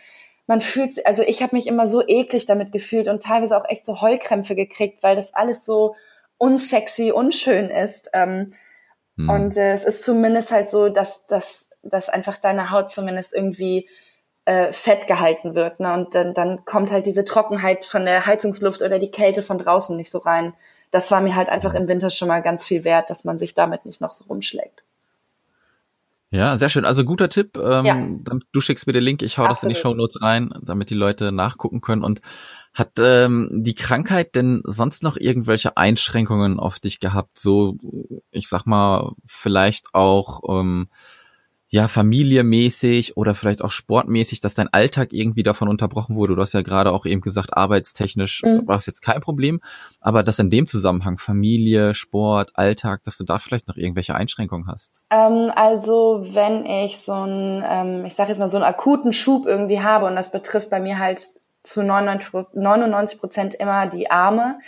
man 0.45 0.61
fühlt, 0.61 1.05
also 1.07 1.23
ich 1.23 1.41
habe 1.41 1.55
mich 1.55 1.67
immer 1.67 1.87
so 1.87 2.03
eklig 2.07 2.45
damit 2.45 2.71
gefühlt 2.71 3.07
und 3.07 3.23
teilweise 3.23 3.57
auch 3.57 3.67
echt 3.67 3.85
so 3.85 3.99
Heulkrämpfe 3.99 4.55
gekriegt, 4.55 5.01
weil 5.01 5.15
das 5.15 5.33
alles 5.33 5.65
so 5.65 5.95
unsexy, 6.37 7.11
unschön 7.11 7.69
ist. 7.69 8.11
Ähm, 8.13 8.53
hm. 9.17 9.29
Und 9.29 9.57
äh, 9.57 9.73
es 9.73 9.83
ist 9.83 10.03
zumindest 10.03 10.51
halt 10.51 10.69
so, 10.69 10.89
dass, 10.89 11.25
dass, 11.25 11.67
dass 11.81 12.09
einfach 12.09 12.37
deine 12.37 12.69
Haut 12.69 12.91
zumindest 12.91 13.33
irgendwie 13.33 13.89
äh, 14.45 14.73
fett 14.73 15.07
gehalten 15.07 15.55
wird. 15.55 15.79
Ne? 15.79 15.93
Und 15.93 16.15
dann, 16.15 16.33
dann 16.33 16.65
kommt 16.65 16.91
halt 16.91 17.05
diese 17.05 17.25
Trockenheit 17.25 17.85
von 17.85 18.05
der 18.05 18.25
Heizungsluft 18.25 18.81
oder 18.81 18.99
die 18.99 19.11
Kälte 19.11 19.43
von 19.43 19.59
draußen 19.59 19.95
nicht 19.95 20.11
so 20.11 20.19
rein. 20.19 20.53
Das 20.89 21.11
war 21.11 21.21
mir 21.21 21.35
halt 21.35 21.49
einfach 21.49 21.73
im 21.73 21.87
Winter 21.87 22.09
schon 22.09 22.27
mal 22.27 22.41
ganz 22.41 22.65
viel 22.65 22.83
wert, 22.83 23.09
dass 23.09 23.23
man 23.23 23.37
sich 23.37 23.53
damit 23.53 23.85
nicht 23.85 24.01
noch 24.01 24.13
so 24.13 24.25
rumschlägt. 24.25 24.83
Ja, 26.31 26.57
sehr 26.57 26.69
schön. 26.69 26.85
Also 26.85 27.03
guter 27.03 27.29
Tipp. 27.29 27.57
Ähm, 27.57 27.85
ja. 27.85 28.39
Du 28.53 28.61
schickst 28.61 28.87
mir 28.87 28.93
den 28.93 29.03
Link, 29.03 29.21
ich 29.21 29.37
hau 29.37 29.43
Absolut. 29.43 29.57
das 29.57 29.63
in 29.63 29.69
die 29.69 29.75
Show 29.75 29.93
Notes 29.93 30.21
rein, 30.21 30.53
damit 30.61 30.89
die 30.89 30.95
Leute 30.95 31.33
nachgucken 31.33 31.81
können. 31.81 32.03
Und 32.03 32.21
hat 32.73 32.93
ähm, 32.99 33.49
die 33.51 33.75
Krankheit 33.75 34.33
denn 34.35 34.63
sonst 34.65 35.03
noch 35.03 35.17
irgendwelche 35.17 35.75
Einschränkungen 35.75 36.57
auf 36.57 36.79
dich 36.79 37.01
gehabt? 37.01 37.37
So, 37.37 37.75
ich 38.31 38.47
sag 38.47 38.65
mal, 38.65 39.11
vielleicht 39.25 39.93
auch 39.93 40.41
ähm, 40.47 40.87
ja, 41.73 41.87
familiemäßig 41.87 43.15
oder 43.15 43.33
vielleicht 43.33 43.63
auch 43.63 43.71
sportmäßig, 43.71 44.41
dass 44.41 44.53
dein 44.53 44.67
Alltag 44.67 45.13
irgendwie 45.13 45.41
davon 45.41 45.69
unterbrochen 45.69 46.17
wurde. 46.17 46.35
Du 46.35 46.41
hast 46.41 46.51
ja 46.51 46.63
gerade 46.63 46.91
auch 46.91 47.05
eben 47.05 47.21
gesagt, 47.21 47.55
arbeitstechnisch 47.55 48.43
mhm. 48.43 48.67
war 48.67 48.75
es 48.75 48.85
jetzt 48.87 49.01
kein 49.01 49.21
Problem, 49.21 49.61
aber 50.01 50.21
dass 50.21 50.37
in 50.37 50.49
dem 50.49 50.67
Zusammenhang 50.67 51.17
Familie, 51.17 51.93
Sport, 51.93 52.51
Alltag, 52.55 53.05
dass 53.05 53.17
du 53.17 53.23
da 53.23 53.37
vielleicht 53.37 53.69
noch 53.69 53.77
irgendwelche 53.77 54.15
Einschränkungen 54.15 54.67
hast. 54.67 55.01
Ähm, 55.11 55.49
also 55.55 56.25
wenn 56.33 56.65
ich 56.65 56.99
so 56.99 57.13
einen, 57.13 57.63
ähm, 57.65 58.05
ich 58.05 58.15
sage 58.15 58.31
jetzt 58.31 58.39
mal 58.39 58.49
so 58.49 58.57
einen 58.57 58.65
akuten 58.65 59.13
Schub 59.13 59.45
irgendwie 59.45 59.79
habe 59.79 60.07
und 60.07 60.17
das 60.17 60.29
betrifft 60.29 60.69
bei 60.69 60.81
mir 60.81 60.99
halt 60.99 61.25
zu 61.63 61.83
99 61.83 63.17
Prozent 63.17 63.53
immer 63.53 63.87
die 63.87 64.11
Arme, 64.11 64.59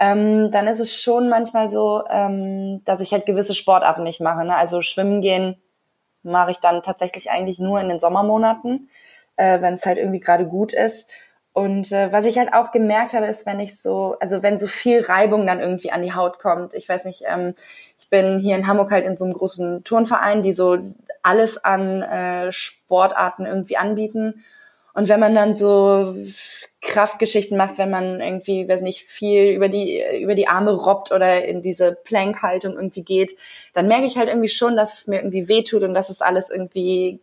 ähm, 0.00 0.50
dann 0.50 0.68
ist 0.68 0.80
es 0.80 0.94
schon 0.94 1.28
manchmal 1.28 1.70
so, 1.70 2.02
ähm, 2.08 2.80
dass 2.86 3.00
ich 3.00 3.12
halt 3.12 3.26
gewisse 3.26 3.52
Sportarten 3.52 4.04
nicht 4.04 4.22
mache. 4.22 4.46
Ne? 4.46 4.56
Also 4.56 4.80
schwimmen 4.80 5.20
gehen 5.20 5.56
mache 6.26 6.50
ich 6.50 6.58
dann 6.58 6.82
tatsächlich 6.82 7.30
eigentlich 7.30 7.58
nur 7.58 7.80
in 7.80 7.88
den 7.88 8.00
Sommermonaten, 8.00 8.90
äh, 9.36 9.60
wenn 9.60 9.74
es 9.74 9.86
halt 9.86 9.98
irgendwie 9.98 10.20
gerade 10.20 10.46
gut 10.46 10.72
ist. 10.72 11.08
Und 11.52 11.90
äh, 11.90 12.12
was 12.12 12.26
ich 12.26 12.36
halt 12.36 12.52
auch 12.52 12.70
gemerkt 12.70 13.14
habe, 13.14 13.24
ist, 13.26 13.46
wenn 13.46 13.60
ich 13.60 13.80
so, 13.80 14.16
also 14.20 14.42
wenn 14.42 14.58
so 14.58 14.66
viel 14.66 15.00
Reibung 15.00 15.46
dann 15.46 15.60
irgendwie 15.60 15.90
an 15.90 16.02
die 16.02 16.12
Haut 16.12 16.38
kommt. 16.38 16.74
Ich 16.74 16.86
weiß 16.86 17.06
nicht, 17.06 17.24
ähm, 17.26 17.54
ich 17.98 18.10
bin 18.10 18.40
hier 18.40 18.56
in 18.56 18.66
Hamburg 18.66 18.90
halt 18.90 19.06
in 19.06 19.16
so 19.16 19.24
einem 19.24 19.32
großen 19.32 19.82
Turnverein, 19.82 20.42
die 20.42 20.52
so 20.52 20.76
alles 21.22 21.56
an 21.56 22.02
äh, 22.02 22.52
Sportarten 22.52 23.46
irgendwie 23.46 23.78
anbieten. 23.78 24.44
Und 24.92 25.08
wenn 25.08 25.18
man 25.18 25.34
dann 25.34 25.56
so 25.56 26.14
Kraftgeschichten 26.86 27.56
macht, 27.56 27.78
wenn 27.78 27.90
man 27.90 28.20
irgendwie, 28.20 28.68
weiß 28.68 28.80
nicht, 28.80 29.02
viel 29.02 29.52
über 29.54 29.68
die, 29.68 30.02
über 30.20 30.34
die 30.34 30.48
Arme 30.48 30.72
robbt 30.72 31.12
oder 31.12 31.44
in 31.44 31.62
diese 31.62 31.96
Plank-Haltung 32.04 32.74
irgendwie 32.74 33.02
geht, 33.02 33.36
dann 33.74 33.88
merke 33.88 34.06
ich 34.06 34.16
halt 34.16 34.28
irgendwie 34.28 34.48
schon, 34.48 34.76
dass 34.76 34.98
es 34.98 35.06
mir 35.06 35.16
irgendwie 35.16 35.48
wehtut 35.48 35.82
und 35.82 35.94
dass 35.94 36.08
es 36.08 36.22
alles 36.22 36.50
irgendwie 36.50 37.20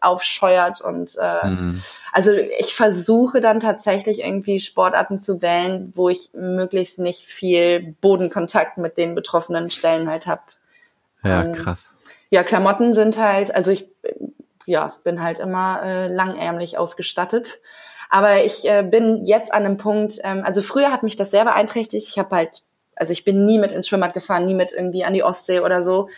aufscheuert 0.00 0.80
und 0.80 1.16
äh, 1.20 1.46
mhm. 1.46 1.82
also 2.10 2.32
ich 2.32 2.74
versuche 2.74 3.40
dann 3.42 3.60
tatsächlich 3.60 4.20
irgendwie 4.20 4.60
Sportarten 4.60 5.18
zu 5.18 5.42
wählen, 5.42 5.92
wo 5.94 6.08
ich 6.08 6.30
möglichst 6.32 6.98
nicht 6.98 7.26
viel 7.26 7.94
Bodenkontakt 8.00 8.78
mit 8.78 8.96
den 8.96 9.14
betroffenen 9.14 9.70
Stellen 9.70 10.08
halt 10.08 10.26
habe. 10.26 10.42
Ja, 11.22 11.44
ähm, 11.44 11.52
krass. 11.52 11.94
Ja, 12.30 12.42
Klamotten 12.44 12.94
sind 12.94 13.18
halt, 13.18 13.54
also 13.54 13.70
ich 13.70 13.88
ja 14.66 14.94
bin 15.04 15.22
halt 15.22 15.38
immer 15.38 15.82
äh, 15.82 16.08
langärmlich 16.08 16.78
ausgestattet. 16.78 17.60
Aber 18.12 18.44
ich 18.44 18.68
äh, 18.68 18.82
bin 18.82 19.24
jetzt 19.24 19.54
an 19.54 19.64
einem 19.64 19.78
Punkt, 19.78 20.18
ähm, 20.22 20.42
also 20.44 20.60
früher 20.60 20.92
hat 20.92 21.02
mich 21.02 21.16
das 21.16 21.30
sehr 21.30 21.46
beeinträchtigt. 21.46 22.06
Ich 22.06 22.18
habe 22.18 22.36
halt, 22.36 22.62
also 22.94 23.10
ich 23.14 23.24
bin 23.24 23.46
nie 23.46 23.58
mit 23.58 23.72
ins 23.72 23.88
Schwimmbad 23.88 24.12
gefahren, 24.12 24.44
nie 24.44 24.52
mit 24.52 24.70
irgendwie 24.70 25.02
an 25.02 25.14
die 25.14 25.22
Ostsee 25.22 25.60
oder 25.60 25.82
so. 25.82 26.10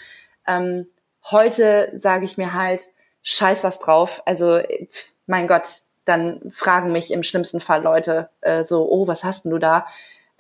Ähm, 0.45 0.89
heute 1.31 1.93
sage 1.97 2.25
ich 2.25 2.37
mir 2.37 2.53
halt, 2.53 2.89
scheiß 3.23 3.63
was 3.63 3.79
drauf. 3.79 4.23
Also, 4.27 4.59
mein 5.29 5.47
Gott, 5.47 5.69
dann 6.05 6.41
fragen 6.51 6.91
mich 6.91 7.13
im 7.13 7.23
schlimmsten 7.23 7.61
Fall 7.61 7.85
Leute 7.85 8.29
äh, 8.41 8.65
so, 8.65 8.91
oh, 8.91 9.07
was 9.07 9.23
hast 9.23 9.45
denn 9.45 9.53
du 9.53 9.59
da? 9.61 9.87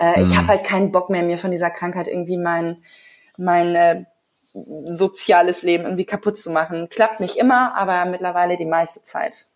Äh, 0.00 0.18
mhm. 0.18 0.26
Ich 0.28 0.36
habe 0.36 0.48
halt 0.48 0.64
keinen 0.64 0.90
Bock 0.90 1.08
mehr, 1.08 1.22
mir 1.22 1.38
von 1.38 1.52
dieser 1.52 1.70
Krankheit 1.70 2.08
irgendwie 2.08 2.36
mein, 2.36 2.78
mein 3.36 3.76
äh, 3.76 4.04
soziales 4.86 5.62
Leben 5.62 5.84
irgendwie 5.84 6.04
kaputt 6.04 6.36
zu 6.36 6.50
machen. 6.50 6.88
Klappt 6.88 7.20
nicht 7.20 7.36
immer, 7.36 7.76
aber 7.76 8.06
mittlerweile 8.06 8.56
die 8.56 8.66
meiste 8.66 9.04
Zeit. 9.04 9.46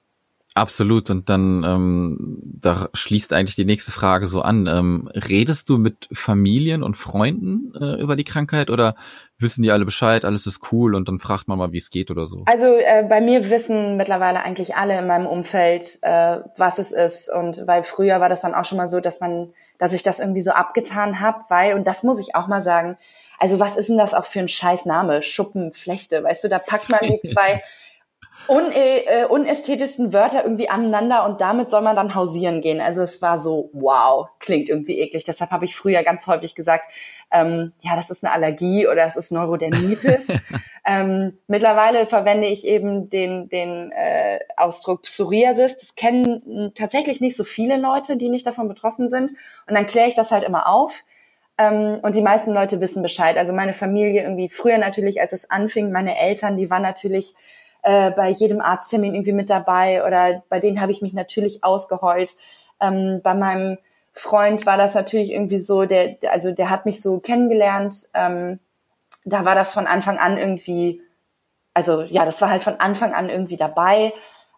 Absolut. 0.58 1.08
Und 1.08 1.28
dann, 1.28 1.62
ähm, 1.64 2.42
da 2.42 2.88
schließt 2.92 3.32
eigentlich 3.32 3.54
die 3.54 3.64
nächste 3.64 3.92
Frage 3.92 4.26
so 4.26 4.42
an. 4.42 4.66
Ähm, 4.66 5.08
redest 5.14 5.68
du 5.68 5.78
mit 5.78 6.08
Familien 6.12 6.82
und 6.82 6.96
Freunden 6.96 7.72
äh, 7.80 8.00
über 8.00 8.16
die 8.16 8.24
Krankheit 8.24 8.68
oder 8.68 8.96
wissen 9.38 9.62
die 9.62 9.70
alle 9.70 9.84
Bescheid, 9.84 10.24
alles 10.24 10.46
ist 10.46 10.72
cool 10.72 10.96
und 10.96 11.06
dann 11.06 11.20
fragt 11.20 11.46
man 11.46 11.58
mal, 11.58 11.70
wie 11.70 11.76
es 11.76 11.90
geht 11.90 12.10
oder 12.10 12.26
so? 12.26 12.42
Also 12.46 12.66
äh, 12.66 13.04
bei 13.08 13.20
mir 13.20 13.50
wissen 13.50 13.96
mittlerweile 13.96 14.42
eigentlich 14.42 14.74
alle 14.74 14.98
in 14.98 15.06
meinem 15.06 15.26
Umfeld, 15.26 16.00
äh, 16.02 16.40
was 16.56 16.80
es 16.80 16.90
ist. 16.90 17.30
Und 17.32 17.64
weil 17.68 17.84
früher 17.84 18.20
war 18.20 18.28
das 18.28 18.40
dann 18.40 18.54
auch 18.54 18.64
schon 18.64 18.78
mal 18.78 18.88
so, 18.88 18.98
dass 18.98 19.20
man, 19.20 19.52
dass 19.78 19.92
ich 19.92 20.02
das 20.02 20.18
irgendwie 20.18 20.42
so 20.42 20.50
abgetan 20.50 21.20
habe, 21.20 21.44
weil, 21.48 21.74
und 21.74 21.86
das 21.86 22.02
muss 22.02 22.18
ich 22.18 22.34
auch 22.34 22.48
mal 22.48 22.64
sagen, 22.64 22.96
also 23.38 23.60
was 23.60 23.76
ist 23.76 23.88
denn 23.88 23.98
das 23.98 24.12
auch 24.12 24.24
für 24.24 24.40
ein 24.40 24.48
scheiß 24.48 24.86
Name? 24.86 25.22
Schuppenflechte, 25.22 26.24
weißt 26.24 26.42
du, 26.42 26.48
da 26.48 26.58
packt 26.58 26.88
man 26.88 27.00
die 27.02 27.20
zwei 27.28 27.62
un 28.46 28.72
äh, 28.72 29.26
unästhetischsten 29.26 30.12
Wörter 30.12 30.44
irgendwie 30.44 30.70
aneinander 30.70 31.26
und 31.26 31.40
damit 31.40 31.68
soll 31.68 31.82
man 31.82 31.96
dann 31.96 32.14
hausieren 32.14 32.60
gehen. 32.60 32.80
Also 32.80 33.02
es 33.02 33.20
war 33.20 33.38
so, 33.38 33.68
wow, 33.72 34.28
klingt 34.38 34.68
irgendwie 34.68 34.98
eklig. 34.98 35.24
Deshalb 35.24 35.50
habe 35.50 35.66
ich 35.66 35.76
früher 35.76 36.02
ganz 36.02 36.26
häufig 36.26 36.54
gesagt, 36.54 36.90
ähm, 37.30 37.72
ja, 37.80 37.94
das 37.94 38.08
ist 38.08 38.24
eine 38.24 38.32
Allergie 38.32 38.86
oder 38.86 39.04
das 39.04 39.16
ist 39.16 39.32
Neurodermitis. 39.32 40.26
ähm, 40.86 41.38
mittlerweile 41.46 42.06
verwende 42.06 42.46
ich 42.46 42.66
eben 42.66 43.10
den, 43.10 43.50
den 43.50 43.92
äh, 43.92 44.38
Ausdruck 44.56 45.02
Psoriasis. 45.02 45.76
Das 45.76 45.94
kennen 45.94 46.72
tatsächlich 46.74 47.20
nicht 47.20 47.36
so 47.36 47.44
viele 47.44 47.76
Leute, 47.76 48.16
die 48.16 48.30
nicht 48.30 48.46
davon 48.46 48.68
betroffen 48.68 49.10
sind. 49.10 49.32
Und 49.66 49.74
dann 49.74 49.86
kläre 49.86 50.08
ich 50.08 50.14
das 50.14 50.32
halt 50.32 50.44
immer 50.44 50.68
auf. 50.68 51.04
Ähm, 51.58 51.98
und 52.02 52.14
die 52.14 52.22
meisten 52.22 52.52
Leute 52.54 52.80
wissen 52.80 53.02
Bescheid. 53.02 53.36
Also 53.36 53.52
meine 53.52 53.74
Familie 53.74 54.22
irgendwie 54.22 54.48
früher 54.48 54.78
natürlich, 54.78 55.20
als 55.20 55.32
es 55.32 55.50
anfing, 55.50 55.92
meine 55.92 56.16
Eltern, 56.16 56.56
die 56.56 56.70
waren 56.70 56.82
natürlich 56.82 57.34
äh, 57.82 58.10
bei 58.10 58.28
jedem 58.30 58.60
Arzttermin 58.60 59.14
irgendwie 59.14 59.32
mit 59.32 59.50
dabei 59.50 60.04
oder 60.06 60.42
bei 60.48 60.60
denen 60.60 60.80
habe 60.80 60.92
ich 60.92 61.02
mich 61.02 61.12
natürlich 61.12 61.64
ausgeheult. 61.64 62.34
Ähm, 62.80 63.20
bei 63.22 63.34
meinem 63.34 63.78
Freund 64.12 64.66
war 64.66 64.76
das 64.76 64.94
natürlich 64.94 65.32
irgendwie 65.32 65.60
so, 65.60 65.84
der, 65.84 66.16
also 66.30 66.52
der 66.52 66.70
hat 66.70 66.86
mich 66.86 67.00
so 67.00 67.20
kennengelernt. 67.20 68.08
Ähm, 68.14 68.58
da 69.24 69.44
war 69.44 69.54
das 69.54 69.72
von 69.72 69.86
Anfang 69.86 70.18
an 70.18 70.38
irgendwie, 70.38 71.02
also 71.74 72.02
ja, 72.02 72.24
das 72.24 72.40
war 72.40 72.50
halt 72.50 72.64
von 72.64 72.80
Anfang 72.80 73.14
an 73.14 73.28
irgendwie 73.28 73.56
dabei. 73.56 74.12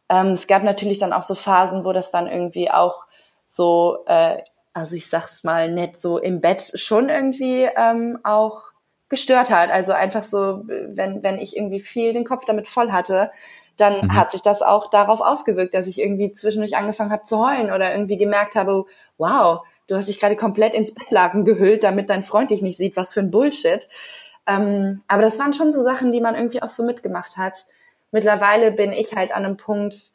Ähm, 0.09 0.28
es 0.28 0.46
gab 0.46 0.62
natürlich 0.62 0.98
dann 0.98 1.12
auch 1.12 1.22
so 1.22 1.35
Phasen, 1.35 1.85
wo 1.85 1.92
das 1.92 2.11
dann 2.11 2.26
irgendwie 2.26 2.70
auch 2.70 3.06
so, 3.46 4.04
äh, 4.06 4.38
also 4.72 4.96
ich 4.96 5.09
sag's 5.09 5.44
mal 5.44 5.70
nett, 5.70 6.00
so 6.00 6.18
im 6.18 6.40
Bett 6.40 6.72
schon 6.74 7.09
irgendwie 7.09 7.68
ähm, 7.76 8.18
auch 8.22 8.69
gestört 9.11 9.51
hat. 9.51 9.70
Also 9.70 9.92
einfach 9.92 10.25
so, 10.25 10.62
wenn, 10.64 11.23
wenn 11.23 11.38
ich 11.38 11.57
irgendwie 11.57 11.81
viel 11.81 12.14
den 12.14 12.25
Kopf 12.25 12.44
damit 12.46 12.68
voll 12.68 12.92
hatte, 12.92 13.31
dann 13.77 14.07
mhm. 14.07 14.14
hat 14.14 14.31
sich 14.31 14.40
das 14.40 14.62
auch 14.62 14.88
darauf 14.88 15.20
ausgewirkt, 15.20 15.75
dass 15.75 15.87
ich 15.87 16.01
irgendwie 16.01 16.33
zwischendurch 16.33 16.77
angefangen 16.77 17.11
habe 17.11 17.25
zu 17.25 17.44
heulen 17.44 17.73
oder 17.73 17.92
irgendwie 17.92 18.16
gemerkt 18.16 18.55
habe, 18.55 18.87
wow, 19.18 19.61
du 19.88 19.96
hast 19.96 20.09
dich 20.09 20.20
gerade 20.20 20.37
komplett 20.37 20.73
ins 20.73 20.94
Bettlaken 20.94 21.44
gehüllt, 21.44 21.83
damit 21.83 22.09
dein 22.09 22.23
Freund 22.23 22.51
dich 22.51 22.62
nicht 22.62 22.77
sieht, 22.77 22.96
was 22.96 23.12
für 23.12 23.20
ein 23.20 23.31
Bullshit. 23.31 23.88
Ähm, 24.46 25.03
aber 25.09 25.23
das 25.23 25.38
waren 25.38 25.53
schon 25.53 25.73
so 25.73 25.83
Sachen, 25.83 26.12
die 26.12 26.20
man 26.20 26.37
irgendwie 26.37 26.62
auch 26.62 26.68
so 26.68 26.85
mitgemacht 26.85 27.37
hat. 27.37 27.66
Mittlerweile 28.12 28.73
bin 28.73 28.92
ich 28.92 29.14
halt 29.16 29.33
an 29.35 29.44
einem 29.44 29.57
Punkt, 29.57 30.12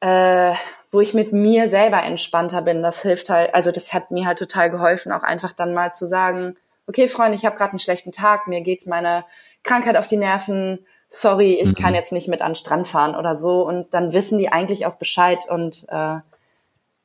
äh, 0.00 0.52
wo 0.90 1.00
ich 1.00 1.14
mit 1.14 1.32
mir 1.32 1.68
selber 1.68 2.02
entspannter 2.02 2.62
bin. 2.62 2.82
Das 2.82 3.02
hilft 3.02 3.30
halt, 3.30 3.54
also 3.54 3.72
das 3.72 3.92
hat 3.92 4.10
mir 4.10 4.26
halt 4.26 4.38
total 4.38 4.70
geholfen, 4.70 5.10
auch 5.10 5.22
einfach 5.22 5.52
dann 5.52 5.74
mal 5.74 5.92
zu 5.92 6.06
sagen, 6.06 6.56
okay, 6.86 7.08
Freunde, 7.08 7.36
ich 7.36 7.44
habe 7.44 7.56
gerade 7.56 7.72
einen 7.72 7.78
schlechten 7.78 8.12
Tag, 8.12 8.48
mir 8.48 8.60
geht 8.62 8.86
meine 8.86 9.24
Krankheit 9.62 9.96
auf 9.96 10.06
die 10.06 10.16
Nerven, 10.16 10.80
sorry, 11.08 11.54
ich 11.60 11.70
mhm. 11.70 11.74
kann 11.74 11.94
jetzt 11.94 12.12
nicht 12.12 12.28
mit 12.28 12.40
an 12.40 12.52
den 12.52 12.56
Strand 12.56 12.88
fahren 12.88 13.14
oder 13.14 13.36
so. 13.36 13.66
Und 13.66 13.94
dann 13.94 14.12
wissen 14.12 14.38
die 14.38 14.48
eigentlich 14.48 14.86
auch 14.86 14.96
Bescheid 14.96 15.44
und 15.48 15.84
äh, 15.88 16.18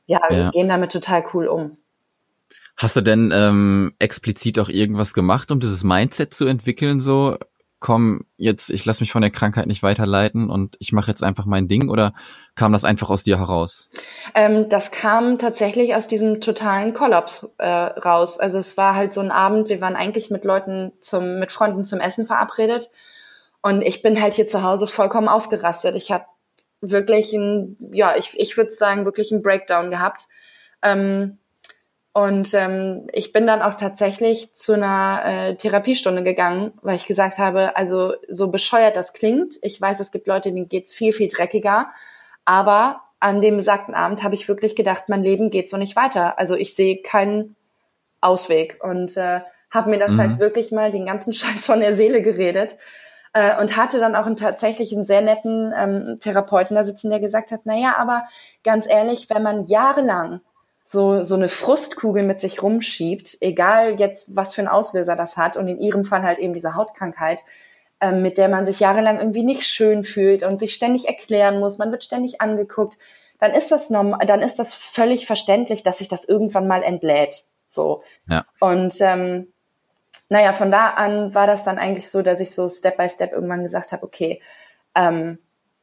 ja, 0.08 0.20
ja. 0.30 0.52
gehen 0.52 0.70
damit 0.70 0.92
total 0.92 1.24
cool 1.34 1.48
um. 1.48 1.78
Hast 2.78 2.96
du 2.96 3.02
denn 3.02 3.32
ähm, 3.34 3.94
explizit 4.00 4.60
auch 4.60 4.70
irgendwas 4.70 5.14
gemacht, 5.14 5.52
um 5.52 5.60
dieses 5.60 5.84
Mindset 5.84 6.34
zu 6.34 6.46
entwickeln, 6.46 7.00
so 7.00 7.38
komm, 7.80 8.22
jetzt, 8.38 8.70
ich 8.70 8.86
lasse 8.86 9.02
mich 9.02 9.12
von 9.12 9.22
der 9.22 9.32
Krankheit 9.32 9.68
nicht 9.68 9.84
weiterleiten 9.84 10.50
und 10.50 10.76
ich 10.80 10.94
mache 10.94 11.12
jetzt 11.12 11.24
einfach 11.24 11.46
mein 11.46 11.68
Ding 11.68 11.90
oder 11.90 12.14
kam 12.56 12.74
das 12.74 12.84
einfach 12.84 13.10
aus 13.10 13.24
dir 13.24 13.38
heraus? 13.38 13.90
Ähm, 14.34 14.68
das 14.70 14.92
kam 14.92 15.38
tatsächlich 15.38 15.96
aus 15.96 16.08
diesem 16.08 16.42
totalen 16.42 16.94
Kollaps 16.94 17.48
äh, 17.60 17.68
raus. 17.68 18.40
Also 18.40 18.58
es 18.58 18.78
war 18.78 18.96
halt 18.96 19.14
so 19.14 19.22
ein 19.22 19.32
Abend, 19.32 19.70
wir 19.70 19.80
waren 19.80 19.96
eigentlich 19.96 20.32
mit 20.32 20.44
Leuten 20.44 20.92
zum, 21.02 21.40
mit 21.40 21.52
Freunden 21.52 21.86
zum 21.86 22.00
Essen 22.00 22.26
verabredet 22.26 22.90
und 23.62 23.82
ich 23.82 24.02
bin 24.02 24.22
halt 24.22 24.34
hier 24.34 24.48
zu 24.48 24.64
Hause 24.64 24.88
vollkommen 24.88 25.28
ausgerastet. 25.28 25.96
Ich 25.96 26.12
habe 26.12 26.26
wirklich 26.82 27.34
ein, 27.34 27.78
ja, 27.92 28.16
ich, 28.18 28.34
ich 28.38 28.58
würde 28.58 28.72
sagen, 28.72 29.06
wirklich 29.06 29.32
einen 29.32 29.42
Breakdown 29.42 29.92
gehabt. 29.92 30.28
Ähm, 30.82 31.38
und 32.18 32.52
ähm, 32.56 33.06
ich 33.14 33.32
bin 33.32 33.46
dann 33.46 33.62
auch 33.62 33.76
tatsächlich 33.76 34.52
zu 34.52 34.74
einer 34.74 35.22
äh, 35.24 35.56
Therapiestunde 35.56 36.24
gegangen, 36.24 36.74
weil 36.82 36.96
ich 36.96 37.06
gesagt 37.06 37.38
habe, 37.38 37.78
also 37.78 38.16
so 38.28 38.48
bescheuert 38.48 38.98
das 38.98 39.14
klingt, 39.14 39.60
ich 39.62 39.80
weiß, 39.80 40.00
es 40.00 40.12
gibt 40.12 40.26
Leute, 40.26 40.52
denen 40.52 40.68
geht's 40.68 40.96
viel, 40.96 41.14
viel 41.14 41.28
dreckiger, 41.28 41.92
aber 42.44 43.02
an 43.20 43.40
dem 43.40 43.58
besagten 43.58 43.94
Abend 43.94 44.24
habe 44.24 44.34
ich 44.34 44.48
wirklich 44.48 44.76
gedacht, 44.76 45.10
mein 45.10 45.22
Leben 45.22 45.52
geht 45.52 45.70
so 45.70 45.78
nicht 45.78 45.96
weiter. 45.96 46.40
Also 46.40 46.56
ich 46.56 46.74
sehe 46.74 47.04
keinen 47.04 47.56
Ausweg 48.20 48.80
und 48.82 49.16
äh, 49.16 49.42
habe 49.70 49.92
mir 49.92 50.00
das 50.00 50.14
mhm. 50.14 50.18
halt 50.18 50.40
wirklich 50.40 50.72
mal 50.72 50.90
den 50.90 51.06
ganzen 51.06 51.34
Scheiß 51.34 51.68
von 51.68 51.82
der 51.82 51.94
Seele 51.94 52.24
geredet 52.24 52.78
äh, 53.34 53.62
und 53.62 53.78
hatte 53.78 54.00
dann 54.00 54.16
auch 54.16 54.26
einen 54.26 54.38
tatsächlich 54.38 54.92
einen 54.92 55.06
sehr 55.06 55.22
netten 55.22 55.72
ähm, 55.78 56.18
Therapeuten 56.20 56.78
da 56.78 56.84
sitzen, 56.84 57.12
der 57.12 57.20
gesagt 57.20 57.52
hat, 57.52 57.62
na 57.66 57.78
ja, 57.78 57.94
aber 58.00 58.24
ganz 58.64 58.92
ehrlich, 58.92 59.30
wenn 59.30 59.44
man 59.44 59.68
jahrelang 59.68 60.42
so, 60.90 61.26
so 61.26 61.36
eine 61.36 61.50
Frustkugel 61.50 62.24
mit 62.24 62.40
sich 62.40 62.64
rumschiebt, 62.64 63.38
egal 63.42 64.00
jetzt, 64.00 64.34
was 64.36 64.56
für 64.56 64.62
ein 64.62 64.70
Auslöser 64.70 65.18
das 65.18 65.36
hat 65.36 65.58
und 65.58 65.68
in 65.68 65.80
ihrem 65.80 66.06
Fall 66.06 66.24
halt 66.24 66.40
eben 66.40 66.54
diese 66.54 66.76
Hautkrankheit, 66.76 67.44
ähm, 68.00 68.22
mit 68.22 68.38
der 68.38 68.48
man 68.48 68.66
sich 68.66 68.80
jahrelang 68.80 69.18
irgendwie 69.18 69.44
nicht 69.44 69.68
schön 69.68 70.04
fühlt 70.04 70.44
und 70.44 70.60
sich 70.60 70.74
ständig 70.74 71.10
erklären 71.10 71.60
muss, 71.60 71.78
man 71.78 71.92
wird 71.92 72.06
ständig 72.06 72.40
angeguckt, 72.40 72.98
dann 73.38 73.52
ist 73.52 73.70
das 73.70 73.90
normal, 73.90 74.26
dann 74.26 74.42
ist 74.42 74.60
das 74.60 74.74
völlig 74.74 75.28
verständlich, 75.28 75.84
dass 75.84 75.98
sich 75.98 76.08
das 76.08 76.24
irgendwann 76.24 76.68
mal 76.68 76.84
entlädt. 76.84 77.46
So. 77.68 78.02
Ja. 78.30 78.46
Und 78.62 78.96
ähm, 79.02 79.52
naja, 80.30 80.54
von 80.54 80.72
da 80.72 80.92
an 80.92 81.36
war 81.36 81.48
das 81.48 81.66
dann 81.66 81.78
eigentlich 81.78 82.10
so, 82.10 82.22
dass 82.22 82.40
ich 82.40 82.56
so 82.56 82.70
Step 82.70 82.96
by 82.96 83.10
Step 83.10 83.34
irgendwann 83.34 83.64
gesagt 83.64 83.92
habe, 83.92 84.04
okay, 84.04 84.42
ähm, 84.96 85.38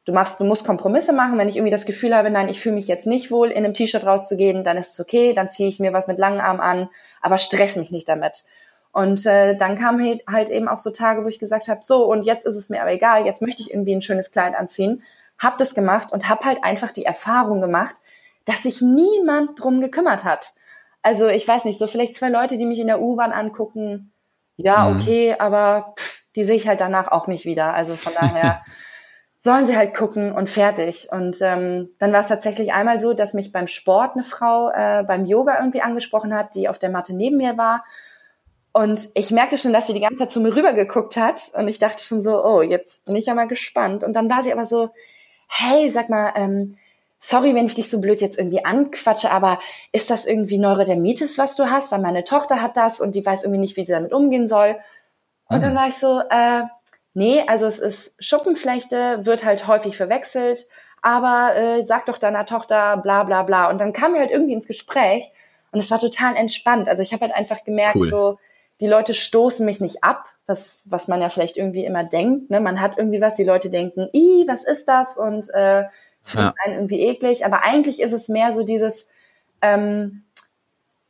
du 0.05 0.13
machst, 0.13 0.39
du 0.39 0.45
musst 0.45 0.65
Kompromisse 0.65 1.13
machen. 1.13 1.37
Wenn 1.37 1.49
ich 1.49 1.57
irgendwie 1.57 1.71
das 1.71 1.85
Gefühl 1.85 2.15
habe, 2.15 2.29
nein, 2.29 2.49
ich 2.49 2.61
fühle 2.61 2.75
mich 2.75 2.87
jetzt 2.87 3.07
nicht 3.07 3.31
wohl, 3.31 3.49
in 3.49 3.63
einem 3.63 3.73
T-Shirt 3.73 4.05
rauszugehen, 4.05 4.63
dann 4.63 4.77
ist 4.77 4.93
es 4.93 4.99
okay, 4.99 5.33
dann 5.33 5.49
ziehe 5.49 5.67
ich 5.67 5.79
mir 5.79 5.93
was 5.93 6.07
mit 6.07 6.19
langen 6.19 6.39
Armen 6.39 6.59
an, 6.59 6.89
aber 7.21 7.37
stress 7.37 7.75
mich 7.75 7.91
nicht 7.91 8.07
damit. 8.07 8.45
Und 8.91 9.25
äh, 9.25 9.57
dann 9.57 9.77
kamen 9.77 10.21
halt 10.25 10.49
eben 10.49 10.69
auch 10.69 10.77
so 10.77 10.89
Tage, 10.89 11.25
wo 11.25 11.27
ich 11.27 11.39
gesagt 11.39 11.67
habe, 11.67 11.81
so 11.83 12.05
und 12.05 12.23
jetzt 12.23 12.45
ist 12.45 12.55
es 12.55 12.69
mir 12.69 12.81
aber 12.81 12.93
egal, 12.93 13.25
jetzt 13.25 13.41
möchte 13.41 13.61
ich 13.61 13.71
irgendwie 13.71 13.93
ein 13.93 14.01
schönes 14.01 14.31
Kleid 14.31 14.55
anziehen, 14.55 15.03
hab 15.37 15.57
das 15.57 15.75
gemacht 15.75 16.13
und 16.13 16.29
hab 16.29 16.45
halt 16.45 16.63
einfach 16.63 16.91
die 16.91 17.03
Erfahrung 17.03 17.59
gemacht, 17.59 17.95
dass 18.45 18.63
sich 18.63 18.81
niemand 18.81 19.61
drum 19.61 19.81
gekümmert 19.81 20.23
hat. 20.23 20.53
Also 21.01 21.27
ich 21.27 21.45
weiß 21.45 21.65
nicht, 21.65 21.77
so 21.77 21.87
vielleicht 21.87 22.15
zwei 22.15 22.29
Leute, 22.29 22.57
die 22.57 22.65
mich 22.65 22.79
in 22.79 22.87
der 22.87 23.01
U-Bahn 23.01 23.33
angucken, 23.33 24.13
ja 24.55 24.87
mhm. 24.87 25.01
okay, 25.01 25.35
aber 25.37 25.93
pff, 25.99 26.23
die 26.35 26.45
sehe 26.45 26.55
ich 26.55 26.67
halt 26.67 26.79
danach 26.79 27.11
auch 27.11 27.27
nicht 27.27 27.43
wieder. 27.43 27.73
Also 27.73 27.95
von 27.95 28.13
daher 28.17 28.63
sollen 29.45 29.67
sie 29.67 29.77
halt 29.77 29.95
gucken 29.95 30.31
und 30.31 30.49
fertig. 30.49 31.09
Und 31.11 31.37
ähm, 31.39 31.91
dann 31.99 32.11
war 32.11 32.21
es 32.21 32.27
tatsächlich 32.27 32.73
einmal 32.73 32.99
so, 32.99 33.13
dass 33.13 33.35
mich 33.35 33.51
beim 33.51 33.67
Sport 33.67 34.15
eine 34.15 34.23
Frau 34.23 34.71
äh, 34.71 35.03
beim 35.03 35.23
Yoga 35.23 35.59
irgendwie 35.59 35.81
angesprochen 35.81 36.33
hat, 36.33 36.55
die 36.55 36.67
auf 36.67 36.79
der 36.79 36.89
Matte 36.89 37.13
neben 37.13 37.37
mir 37.37 37.55
war. 37.55 37.85
Und 38.73 39.07
ich 39.13 39.29
merkte 39.29 39.59
schon, 39.59 39.71
dass 39.71 39.85
sie 39.85 39.93
die 39.93 39.99
ganze 39.99 40.17
Zeit 40.17 40.31
zu 40.31 40.41
mir 40.41 40.55
rüber 40.55 40.73
geguckt 40.73 41.15
hat. 41.15 41.51
Und 41.53 41.67
ich 41.67 41.77
dachte 41.77 42.03
schon 42.03 42.21
so, 42.21 42.43
oh, 42.43 42.63
jetzt 42.63 43.05
bin 43.05 43.15
ich 43.15 43.27
ja 43.27 43.35
mal 43.35 43.47
gespannt. 43.47 44.03
Und 44.03 44.13
dann 44.13 44.31
war 44.31 44.43
sie 44.43 44.51
aber 44.51 44.65
so, 44.65 44.89
hey, 45.47 45.91
sag 45.91 46.09
mal, 46.09 46.33
ähm, 46.35 46.75
sorry, 47.19 47.53
wenn 47.53 47.67
ich 47.67 47.75
dich 47.75 47.87
so 47.87 48.01
blöd 48.01 48.21
jetzt 48.21 48.39
irgendwie 48.39 48.65
anquatsche, 48.65 49.29
aber 49.29 49.59
ist 49.91 50.09
das 50.09 50.25
irgendwie 50.25 50.57
Neurodermitis, 50.57 51.37
was 51.37 51.55
du 51.55 51.69
hast? 51.69 51.91
Weil 51.91 52.01
meine 52.01 52.23
Tochter 52.23 52.63
hat 52.63 52.77
das 52.77 52.99
und 52.99 53.13
die 53.13 53.23
weiß 53.23 53.43
irgendwie 53.43 53.61
nicht, 53.61 53.77
wie 53.77 53.85
sie 53.85 53.93
damit 53.93 54.11
umgehen 54.11 54.47
soll. 54.47 54.75
Und 55.49 55.59
mhm. 55.59 55.61
dann 55.61 55.75
war 55.75 55.87
ich 55.87 55.95
so, 55.97 56.19
äh, 56.31 56.63
Nee, 57.17 57.43
also 57.47 57.65
es 57.65 57.79
ist 57.79 58.13
Schuppenflechte, 58.19 59.25
wird 59.25 59.45
halt 59.45 59.67
häufig 59.67 59.95
verwechselt, 59.95 60.67
aber 61.01 61.55
äh, 61.55 61.85
sag 61.85 62.05
doch 62.07 62.17
deiner 62.17 62.45
Tochter 62.45 62.97
bla 62.97 63.23
bla 63.23 63.43
bla. 63.43 63.69
Und 63.69 63.79
dann 63.79 63.93
kam 63.93 64.13
wir 64.13 64.19
halt 64.19 64.31
irgendwie 64.31 64.53
ins 64.53 64.67
Gespräch 64.67 65.31
und 65.71 65.79
es 65.79 65.89
war 65.89 65.99
total 65.99 66.35
entspannt. 66.35 66.89
Also 66.89 67.01
ich 67.01 67.13
habe 67.13 67.21
halt 67.21 67.33
einfach 67.33 67.63
gemerkt, 67.63 67.95
cool. 67.95 68.09
so 68.09 68.37
die 68.81 68.87
Leute 68.87 69.13
stoßen 69.13 69.65
mich 69.65 69.79
nicht 69.79 70.03
ab, 70.03 70.25
was, 70.45 70.83
was 70.85 71.07
man 71.07 71.21
ja 71.21 71.29
vielleicht 71.29 71.55
irgendwie 71.55 71.85
immer 71.85 72.03
denkt. 72.03 72.49
Ne? 72.49 72.59
Man 72.59 72.81
hat 72.81 72.97
irgendwie 72.97 73.21
was, 73.21 73.35
die 73.35 73.45
Leute 73.45 73.69
denken, 73.69 74.09
i, 74.13 74.43
was 74.45 74.65
ist 74.65 74.89
das? 74.89 75.17
Und 75.17 75.49
äh, 75.53 75.85
finden 76.21 76.47
ja. 76.47 76.53
einen 76.65 76.75
irgendwie 76.75 76.99
eklig. 76.99 77.45
Aber 77.45 77.63
eigentlich 77.63 78.01
ist 78.01 78.11
es 78.11 78.27
mehr 78.27 78.53
so 78.53 78.63
dieses 78.63 79.09
ähm, 79.61 80.23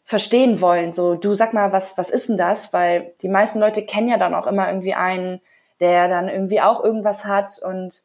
Verstehen 0.04 0.62
wollen. 0.62 0.94
So, 0.94 1.16
du 1.16 1.34
sag 1.34 1.54
mal, 1.54 1.72
was, 1.72 1.98
was 1.98 2.12
ist 2.12 2.30
denn 2.30 2.38
das? 2.38 2.74
Weil 2.74 3.16
die 3.24 3.28
meisten 3.28 3.58
Leute 3.58 3.84
kennen 3.88 4.08
ja 4.08 4.18
dann 4.18 4.36
auch 4.36 4.46
immer 4.46 4.68
irgendwie 4.68 4.94
einen 4.94 5.42
der 5.80 6.08
dann 6.08 6.30
irgendwie 6.30 6.62
auch 6.62 6.84
irgendwas 6.84 7.26
hat 7.26 7.60
und 7.62 8.04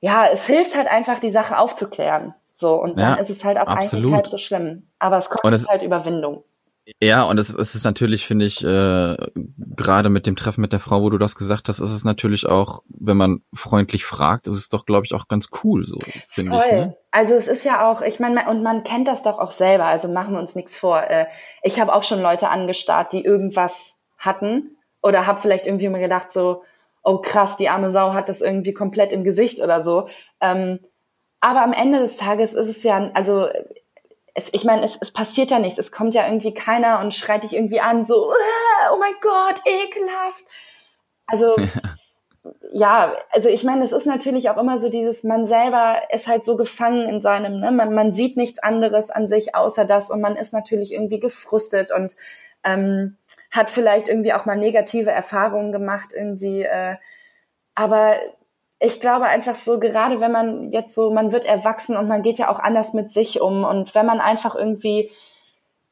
ja, 0.00 0.26
es 0.32 0.46
hilft 0.46 0.76
halt 0.76 0.88
einfach, 0.88 1.18
die 1.18 1.30
Sache 1.30 1.58
aufzuklären. 1.58 2.34
So, 2.54 2.74
und 2.74 2.98
dann 2.98 3.16
ja, 3.16 3.20
ist 3.20 3.30
es 3.30 3.44
halt 3.44 3.58
auch 3.58 3.66
absolut. 3.66 4.04
eigentlich 4.04 4.14
halt 4.14 4.30
so 4.30 4.38
schlimm. 4.38 4.86
Aber 4.98 5.16
es 5.16 5.30
kostet 5.30 5.52
es, 5.54 5.68
halt 5.68 5.82
Überwindung. 5.82 6.44
Ja, 7.02 7.22
und 7.22 7.38
es, 7.38 7.54
es 7.54 7.74
ist 7.74 7.84
natürlich, 7.84 8.26
finde 8.26 8.46
ich, 8.46 8.64
äh, 8.64 9.16
gerade 9.56 10.10
mit 10.10 10.26
dem 10.26 10.36
Treffen 10.36 10.60
mit 10.60 10.72
der 10.72 10.80
Frau, 10.80 11.02
wo 11.02 11.10
du 11.10 11.18
das 11.18 11.36
gesagt 11.36 11.68
hast, 11.68 11.78
ist 11.78 11.90
es 11.90 12.04
natürlich 12.04 12.46
auch, 12.46 12.82
wenn 12.88 13.16
man 13.16 13.42
freundlich 13.54 14.04
fragt, 14.04 14.46
ist 14.46 14.56
es 14.56 14.68
doch, 14.68 14.86
glaube 14.86 15.06
ich, 15.06 15.14
auch 15.14 15.28
ganz 15.28 15.48
cool, 15.62 15.86
so 15.86 15.98
finde 16.28 16.56
ich. 16.56 16.72
Ne? 16.72 16.96
Also 17.10 17.34
es 17.34 17.48
ist 17.48 17.64
ja 17.64 17.90
auch, 17.90 18.02
ich 18.02 18.18
meine, 18.18 18.48
und 18.50 18.62
man 18.62 18.82
kennt 18.82 19.08
das 19.08 19.22
doch 19.22 19.38
auch 19.38 19.52
selber, 19.52 19.84
also 19.84 20.08
machen 20.08 20.34
wir 20.34 20.40
uns 20.40 20.54
nichts 20.54 20.76
vor. 20.76 21.02
Äh, 21.02 21.26
ich 21.62 21.80
habe 21.80 21.94
auch 21.94 22.02
schon 22.02 22.20
Leute 22.20 22.48
angestarrt, 22.48 23.12
die 23.12 23.24
irgendwas 23.24 23.96
hatten 24.18 24.76
oder 25.02 25.26
habe 25.26 25.40
vielleicht 25.40 25.66
irgendwie 25.66 25.86
immer 25.86 25.98
gedacht 25.98 26.30
so, 26.30 26.62
oh 27.02 27.18
krass, 27.18 27.56
die 27.56 27.68
arme 27.68 27.90
Sau 27.90 28.12
hat 28.12 28.28
das 28.28 28.40
irgendwie 28.40 28.74
komplett 28.74 29.12
im 29.12 29.24
Gesicht 29.24 29.60
oder 29.60 29.82
so. 29.82 30.06
Ähm, 30.40 30.80
aber 31.40 31.62
am 31.62 31.72
Ende 31.72 31.98
des 31.98 32.16
Tages 32.18 32.54
ist 32.54 32.68
es 32.68 32.82
ja, 32.82 33.10
also 33.14 33.48
es, 34.34 34.50
ich 34.52 34.64
meine, 34.64 34.84
es, 34.84 34.98
es 35.00 35.10
passiert 35.10 35.50
ja 35.50 35.58
nichts. 35.58 35.78
Es 35.78 35.92
kommt 35.92 36.14
ja 36.14 36.26
irgendwie 36.26 36.54
keiner 36.54 37.00
und 37.00 37.14
schreit 37.14 37.44
dich 37.44 37.54
irgendwie 37.54 37.80
an, 37.80 38.04
so, 38.04 38.32
oh 38.92 38.98
mein 38.98 39.14
Gott, 39.20 39.62
ekelhaft. 39.64 40.44
Also 41.26 41.56
ja, 42.72 43.14
also 43.30 43.48
ich 43.48 43.64
meine, 43.64 43.84
es 43.84 43.92
ist 43.92 44.06
natürlich 44.06 44.50
auch 44.50 44.56
immer 44.56 44.78
so 44.78 44.88
dieses, 44.88 45.24
man 45.24 45.46
selber 45.46 46.02
ist 46.12 46.28
halt 46.28 46.44
so 46.44 46.56
gefangen 46.56 47.08
in 47.08 47.20
seinem, 47.20 47.60
ne, 47.60 47.70
man, 47.70 47.94
man 47.94 48.12
sieht 48.12 48.36
nichts 48.36 48.62
anderes 48.62 49.10
an 49.10 49.26
sich 49.26 49.54
außer 49.54 49.84
das 49.84 50.10
und 50.10 50.20
man 50.20 50.36
ist 50.36 50.52
natürlich 50.52 50.92
irgendwie 50.92 51.20
gefrustet 51.20 51.90
und 51.92 52.16
ähm, 52.64 53.16
hat 53.50 53.70
vielleicht 53.70 54.08
irgendwie 54.08 54.32
auch 54.32 54.46
mal 54.46 54.56
negative 54.56 55.10
Erfahrungen 55.10 55.72
gemacht 55.72 56.12
irgendwie. 56.14 56.62
Äh, 56.62 56.96
aber 57.74 58.16
ich 58.78 59.00
glaube 59.00 59.26
einfach 59.26 59.56
so, 59.56 59.78
gerade 59.78 60.20
wenn 60.20 60.32
man 60.32 60.70
jetzt 60.70 60.94
so, 60.94 61.10
man 61.10 61.32
wird 61.32 61.44
erwachsen 61.44 61.96
und 61.96 62.08
man 62.08 62.22
geht 62.22 62.38
ja 62.38 62.48
auch 62.48 62.58
anders 62.58 62.94
mit 62.94 63.12
sich 63.12 63.40
um. 63.40 63.64
Und 63.64 63.94
wenn 63.94 64.06
man 64.06 64.20
einfach 64.20 64.54
irgendwie 64.54 65.10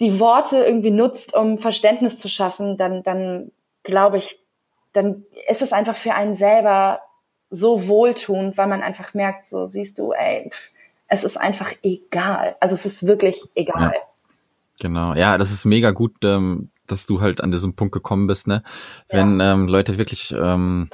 die 0.00 0.20
Worte 0.20 0.64
irgendwie 0.64 0.90
nutzt, 0.90 1.34
um 1.34 1.58
Verständnis 1.58 2.18
zu 2.18 2.28
schaffen, 2.28 2.76
dann, 2.76 3.02
dann 3.02 3.50
glaube 3.82 4.18
ich, 4.18 4.40
dann 4.92 5.24
ist 5.48 5.62
es 5.62 5.72
einfach 5.72 5.96
für 5.96 6.14
einen 6.14 6.34
selber 6.34 7.00
so 7.50 7.88
wohltuend, 7.88 8.56
weil 8.56 8.68
man 8.68 8.82
einfach 8.82 9.14
merkt, 9.14 9.46
so 9.46 9.64
siehst 9.66 9.98
du, 9.98 10.12
ey, 10.12 10.48
pff, 10.50 10.70
es 11.08 11.24
ist 11.24 11.36
einfach 11.38 11.72
egal. 11.82 12.56
Also 12.60 12.74
es 12.74 12.86
ist 12.86 13.06
wirklich 13.06 13.42
egal. 13.54 13.94
Ja, 13.94 14.00
genau, 14.80 15.14
ja, 15.14 15.38
das 15.38 15.50
ist 15.50 15.64
mega 15.64 15.90
gut, 15.90 16.14
ähm, 16.22 16.70
dass 16.90 17.06
du 17.06 17.20
halt 17.20 17.40
an 17.40 17.52
diesem 17.52 17.74
Punkt 17.74 17.92
gekommen 17.92 18.26
bist, 18.26 18.46
ne? 18.46 18.62
Wenn 19.08 19.40
ja. 19.40 19.52
ähm, 19.52 19.68
Leute 19.68 19.98
wirklich 19.98 20.34
ähm, 20.38 20.90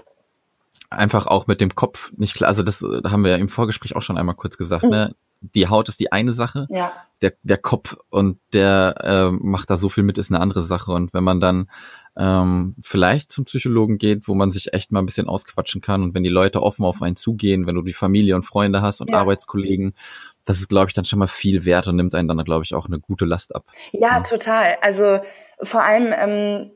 einfach 0.90 1.26
auch 1.26 1.46
mit 1.46 1.60
dem 1.60 1.74
Kopf 1.74 2.12
nicht 2.16 2.34
klar, 2.34 2.48
also 2.48 2.62
das 2.62 2.82
haben 2.82 3.24
wir 3.24 3.32
ja 3.32 3.36
im 3.36 3.48
Vorgespräch 3.48 3.96
auch 3.96 4.02
schon 4.02 4.18
einmal 4.18 4.34
kurz 4.34 4.56
gesagt, 4.56 4.84
mhm. 4.84 4.90
ne? 4.90 5.14
Die 5.54 5.68
Haut 5.68 5.90
ist 5.90 6.00
die 6.00 6.10
eine 6.10 6.32
Sache, 6.32 6.66
ja. 6.70 6.90
der, 7.20 7.34
der 7.42 7.58
Kopf 7.58 7.98
und 8.08 8.38
der 8.54 8.94
äh, 9.02 9.30
macht 9.30 9.68
da 9.68 9.76
so 9.76 9.90
viel 9.90 10.02
mit, 10.02 10.16
ist 10.16 10.30
eine 10.30 10.40
andere 10.40 10.62
Sache. 10.62 10.90
Und 10.90 11.12
wenn 11.12 11.22
man 11.22 11.38
dann 11.38 11.68
ähm, 12.16 12.76
vielleicht 12.82 13.30
zum 13.30 13.44
Psychologen 13.44 13.98
geht, 13.98 14.28
wo 14.28 14.34
man 14.34 14.50
sich 14.50 14.72
echt 14.72 14.92
mal 14.92 15.00
ein 15.00 15.06
bisschen 15.06 15.28
ausquatschen 15.28 15.82
kann 15.82 16.02
und 16.02 16.14
wenn 16.14 16.22
die 16.22 16.30
Leute 16.30 16.62
offen 16.62 16.86
auf 16.86 17.02
einen 17.02 17.16
zugehen, 17.16 17.66
wenn 17.66 17.74
du 17.74 17.82
die 17.82 17.92
Familie 17.92 18.36
und 18.36 18.44
Freunde 18.44 18.82
hast 18.82 19.02
und 19.02 19.10
ja. 19.10 19.18
Arbeitskollegen, 19.18 19.94
das 20.44 20.60
ist, 20.60 20.68
glaube 20.68 20.88
ich, 20.88 20.94
dann 20.94 21.04
schon 21.04 21.18
mal 21.18 21.26
viel 21.26 21.64
wert 21.64 21.88
und 21.88 21.96
nimmt 21.96 22.14
einen 22.14 22.28
dann, 22.28 22.44
glaube 22.44 22.64
ich, 22.64 22.74
auch 22.74 22.86
eine 22.86 22.98
gute 22.98 23.24
Last 23.24 23.54
ab. 23.54 23.64
Ja, 23.92 24.16
ja. 24.16 24.20
total. 24.20 24.76
Also 24.82 25.20
vor 25.62 25.82
allem, 25.82 26.12
ähm, 26.16 26.70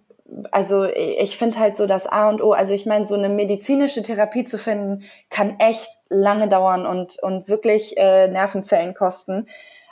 also 0.50 0.84
ich 0.84 1.38
finde 1.38 1.58
halt 1.58 1.76
so 1.76 1.86
das 1.86 2.06
A 2.06 2.28
und 2.28 2.42
O, 2.42 2.52
also 2.52 2.74
ich 2.74 2.86
meine, 2.86 3.06
so 3.06 3.14
eine 3.14 3.28
medizinische 3.28 4.02
Therapie 4.02 4.44
zu 4.44 4.58
finden, 4.58 5.04
kann 5.30 5.56
echt 5.58 5.88
lange 6.10 6.48
dauern 6.48 6.86
und, 6.86 7.18
und 7.22 7.48
wirklich 7.48 7.96
äh, 7.96 8.28
Nervenzellen 8.28 8.94
kosten. 8.94 9.46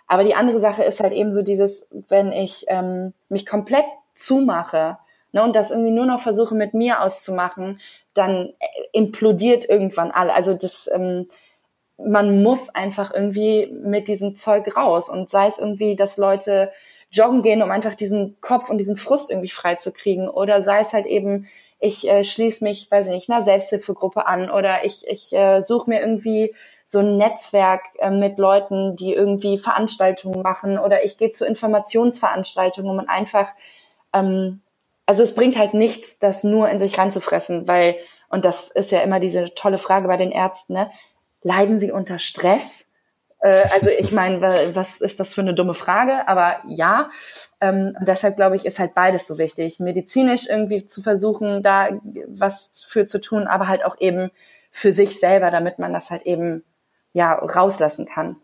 Aber 0.07 0.25
die 0.25 0.35
andere 0.35 0.61
Sache 0.61 0.85
ist 0.85 1.01
halt 1.01 1.13
eben 1.13 1.33
so 1.33 1.43
dieses, 1.43 1.89
wenn 1.91 2.33
ich 2.33 2.67
ähm, 2.69 3.13
mich 3.29 3.47
komplett 3.47 3.87
zumache 4.15 4.99
ne, 5.33 5.43
und 5.43 5.57
das 5.57 5.71
irgendwie 5.71 5.91
nur 5.91 6.07
noch 6.07 6.21
versuche 6.21 6.55
mit 6.55 6.75
mir 6.75 7.03
auszumachen, 7.03 7.81
dann 8.15 8.49
äh, 8.59 8.83
implodiert 8.93 9.69
irgendwann 9.69 10.11
alle. 10.11 10.33
Also 10.35 10.55
das, 10.55 10.89
ähm, 10.93 11.29
man 11.99 12.43
muss 12.43 12.75
einfach 12.75 13.13
irgendwie 13.13 13.73
mit 13.73 14.09
diesem 14.09 14.37
Zeug 14.37 14.77
raus 14.77 15.09
und 15.09 15.31
sei 15.31 15.47
es 15.47 15.59
irgendwie, 15.59 15.97
dass 15.97 16.19
Leute 16.19 16.71
joggen 17.11 17.43
gehen, 17.43 17.63
um 17.63 17.71
einfach 17.71 17.95
diesen 17.95 18.41
Kopf 18.41 18.69
und 18.69 18.79
diesen 18.79 18.97
Frust 18.97 19.31
irgendwie 19.31 19.49
freizukriegen 19.49 20.29
oder 20.29 20.63
sei 20.63 20.81
es 20.81 20.93
halt 20.93 21.07
eben, 21.07 21.47
ich 21.79 22.09
äh, 22.09 22.25
schließe 22.25 22.65
mich, 22.65 22.91
weiß 22.91 23.07
ich 23.07 23.13
nicht, 23.13 23.31
einer 23.31 23.45
Selbsthilfegruppe 23.45 24.27
an 24.27 24.51
oder 24.51 24.85
ich, 24.85 25.07
ich 25.09 25.33
äh, 25.33 25.61
suche 25.61 25.91
mir 25.91 26.01
irgendwie 26.01 26.55
so 26.85 26.99
ein 26.99 27.17
Netzwerk 27.17 27.83
äh, 27.99 28.11
mit 28.11 28.39
Leuten, 28.39 28.97
die 28.97 29.13
irgendwie 29.13 29.59
Veranstaltungen 29.59 30.43
machen 30.43 30.79
oder 30.79 31.05
ich 31.05 31.19
gehe 31.19 31.31
zu 31.31 31.47
Informationsveranstaltungen, 31.47 32.99
um 32.99 33.09
einfach 33.09 33.55
ähm, 34.13 34.63
also 35.07 35.23
es 35.23 35.35
bringt 35.35 35.57
halt 35.57 35.73
nichts, 35.73 36.19
das 36.19 36.43
nur 36.43 36.69
in 36.69 36.81
sich 36.81 36.99
reinzufressen, 36.99 37.69
weil, 37.69 37.97
und 38.29 38.45
das 38.45 38.69
ist 38.69 38.91
ja 38.91 39.01
immer 39.01 39.21
diese 39.21 39.55
tolle 39.55 39.79
Frage 39.79 40.09
bei 40.09 40.17
den 40.17 40.33
Ärzten, 40.33 40.75
ne? 40.75 40.91
leiden 41.43 41.79
sie 41.79 41.93
unter 41.93 42.19
Stress? 42.19 42.86
Äh, 43.41 43.65
also 43.73 43.89
ich 43.99 44.13
meine, 44.13 44.41
was 44.75 45.01
ist 45.01 45.21
das 45.21 45.35
für 45.35 45.41
eine 45.41 45.55
dumme 45.55 45.75
Frage? 45.75 46.29
Aber 46.29 46.57
ja, 46.67 47.11
ähm, 47.61 47.97
deshalb 48.01 48.37
glaube 48.37 48.57
ich, 48.57 48.65
ist 48.65 48.79
halt 48.79 48.95
beides 48.95 49.27
so 49.27 49.39
wichtig. 49.39 49.81
Medizinisch 49.81 50.47
irgendwie 50.49 50.87
zu 50.87 51.03
versuchen, 51.03 51.63
da 51.63 51.91
was 52.29 52.85
für 52.89 53.07
zu 53.07 53.21
tun, 53.21 53.47
aber 53.47 53.69
halt 53.69 53.85
auch 53.85 53.97
eben 54.01 54.31
für 54.71 54.93
sich 54.93 55.19
selber, 55.19 55.51
damit 55.51 55.79
man 55.79 55.93
das 55.93 56.11
halt 56.11 56.23
eben 56.23 56.65
ja 57.13 57.33
rauslassen 57.35 58.07
kann. 58.07 58.37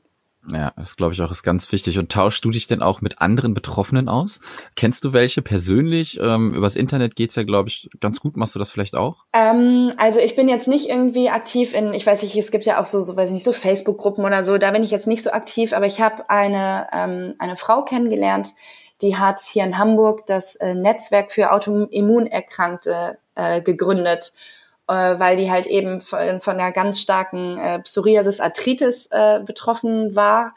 Ja, 0.51 0.73
das 0.77 0.97
glaube 0.97 1.15
ich 1.15 1.23
auch 1.23 1.31
ist 1.31 1.45
ganz 1.45 1.71
wichtig. 1.71 1.99
Und 1.99 2.11
tauschst 2.11 2.45
du 2.45 2.51
dich 2.51 2.67
denn 2.67 2.83
auch 2.83 3.01
mit 3.01 3.21
anderen 3.21 3.55
Betroffenen 3.55 4.09
aus? 4.09 4.41
Kennst 4.75 5.05
du 5.05 5.13
welche 5.13 5.41
persönlich? 5.41 6.19
Ähm, 6.21 6.53
übers 6.55 6.75
Internet 6.75 7.15
geht's 7.15 7.37
ja, 7.37 7.45
glaube 7.45 7.69
ich, 7.69 7.89
ganz 8.01 8.19
gut. 8.19 8.37
Machst 8.37 8.55
du 8.55 8.59
das 8.59 8.71
vielleicht 8.71 8.97
auch? 8.97 9.25
Ähm, 9.33 9.93
also 9.99 10.19
ich 10.19 10.35
bin 10.35 10.49
jetzt 10.49 10.67
nicht 10.67 10.89
irgendwie 10.89 11.31
aktiv 11.31 11.75
in, 11.75 11.95
ich 11.95 12.05
weiß 12.05 12.23
nicht, 12.23 12.37
es 12.37 12.51
gibt 12.51 12.67
ja 12.67 12.81
auch 12.81 12.87
so, 12.87 13.03
so 13.03 13.17
weiß 13.17 13.29
ich 13.29 13.35
nicht, 13.35 13.45
so 13.45 13.53
Facebook-Gruppen 13.53 14.25
oder 14.25 14.45
so. 14.45 14.59
Da 14.59 14.73
bin 14.73 14.83
ich 14.83 14.91
jetzt 14.91 15.07
nicht 15.07 15.23
so 15.23 15.31
aktiv, 15.31 15.73
aber 15.73 15.87
ich 15.87 16.01
habe 16.01 16.29
eine, 16.29 16.89
ähm, 16.93 17.35
eine 17.39 17.57
Frau 17.57 17.85
kennengelernt, 17.85 18.55
die 19.01 19.17
hat 19.17 19.41
hier 19.41 19.65
in 19.65 19.79
Hamburg 19.79 20.27
das 20.27 20.57
äh, 20.57 20.75
Netzwerk 20.75 21.31
für 21.31 21.53
Autoimmunerkrankte 21.53 23.19
äh, 23.37 23.61
gegründet 23.61 24.33
weil 24.93 25.37
die 25.37 25.51
halt 25.51 25.67
eben 25.67 26.01
von, 26.01 26.41
von 26.41 26.59
einer 26.59 26.73
ganz 26.73 27.01
starken 27.01 27.59
äh, 27.59 27.81
Psoriasis-Arthritis 27.81 29.09
äh, 29.11 29.41
betroffen 29.45 30.15
war 30.15 30.55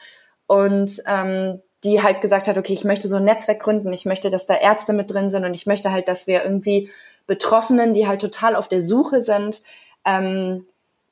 und 0.48 1.02
ähm, 1.08 1.62
die 1.84 2.02
halt 2.02 2.22
gesagt 2.22 2.48
hat, 2.48 2.58
okay, 2.58 2.74
ich 2.74 2.84
möchte 2.84 3.08
so 3.08 3.18
ein 3.18 3.24
Netzwerk 3.24 3.60
gründen, 3.60 3.94
ich 3.94 4.06
möchte, 4.06 4.30
dass 4.30 4.48
da 4.48 4.56
Ärzte 4.56 4.94
mit 4.94 5.14
drin 5.14 5.30
sind 5.30 5.46
und 5.46 5.54
ich 5.54 5.68
möchte 5.68 5.92
halt, 5.92 6.08
dass 6.08 6.28
wir 6.28 6.44
irgendwie 6.44 6.90
Betroffenen, 7.28 7.94
die 7.94 8.08
halt 8.08 8.22
total 8.22 8.56
auf 8.56 8.68
der 8.68 8.84
Suche 8.84 9.22
sind, 9.24 9.62
ähm, 10.04 10.66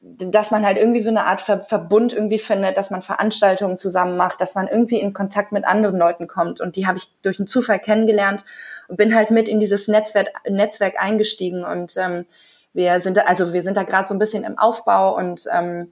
dass 0.04 0.52
man 0.52 0.66
halt 0.66 0.78
irgendwie 0.78 1.00
so 1.00 1.10
eine 1.10 1.26
Art 1.26 1.42
Ver 1.42 1.64
Verbund 1.64 2.12
irgendwie 2.12 2.40
findet, 2.40 2.76
dass 2.76 2.92
man 2.92 3.02
Veranstaltungen 3.02 3.78
zusammen 3.78 4.18
macht, 4.18 4.42
dass 4.42 4.54
man 4.54 4.68
irgendwie 4.68 5.00
in 5.00 5.14
Kontakt 5.14 5.54
mit 5.54 5.64
anderen 5.64 5.98
Leuten 5.98 6.28
kommt. 6.28 6.60
Und 6.60 6.76
die 6.76 6.88
habe 6.88 6.98
ich 6.98 7.08
durch 7.22 7.40
einen 7.40 7.48
Zufall 7.48 7.80
kennengelernt 7.80 8.44
und 8.90 8.98
bin 8.98 9.16
halt 9.16 9.32
mit 9.32 9.48
in 9.48 9.62
dieses 9.62 9.88
Netzwerk, 9.88 10.30
Netzwerk 10.50 11.02
eingestiegen. 11.02 11.64
Und 11.64 11.96
ähm, 11.96 12.26
wir 12.74 13.00
sind 13.02 13.18
also 13.28 13.54
wir 13.54 13.64
sind 13.64 13.78
da 13.78 13.84
gerade 13.84 14.08
so 14.08 14.14
ein 14.14 14.20
bisschen 14.20 14.44
im 14.44 14.58
Aufbau 14.58 15.16
und 15.16 15.46
ähm, 15.52 15.92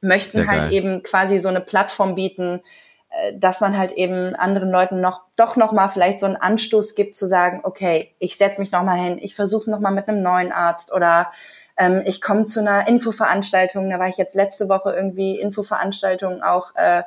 möchten 0.00 0.38
Sehr 0.38 0.46
halt 0.46 0.62
geil. 0.62 0.72
eben 0.72 1.02
quasi 1.02 1.38
so 1.38 1.48
eine 1.48 1.60
Plattform 1.60 2.14
bieten, 2.14 2.62
äh, 3.10 3.38
dass 3.38 3.60
man 3.60 3.76
halt 3.76 3.92
eben 3.92 4.34
anderen 4.34 4.70
Leuten 4.70 5.00
noch 5.00 5.22
doch 5.36 5.56
noch 5.56 5.72
mal 5.72 5.88
vielleicht 5.88 6.20
so 6.20 6.26
einen 6.26 6.36
Anstoß 6.36 6.94
gibt 6.94 7.16
zu 7.16 7.26
sagen, 7.26 7.60
okay, 7.62 8.14
ich 8.18 8.36
setze 8.36 8.60
mich 8.60 8.72
noch 8.72 8.82
mal 8.82 8.98
hin, 8.98 9.18
ich 9.20 9.34
versuche 9.34 9.70
noch 9.70 9.80
mal 9.80 9.92
mit 9.92 10.08
einem 10.08 10.22
neuen 10.22 10.52
Arzt 10.52 10.92
oder 10.92 11.30
ähm, 11.76 12.02
ich 12.04 12.20
komme 12.20 12.44
zu 12.44 12.60
einer 12.60 12.88
Infoveranstaltung. 12.88 13.88
Da 13.90 13.98
war 13.98 14.08
ich 14.08 14.16
jetzt 14.16 14.34
letzte 14.34 14.68
Woche 14.68 14.92
irgendwie 14.92 15.38
Infoveranstaltung 15.38 16.42
auch. 16.42 16.74
Äh, 16.74 17.02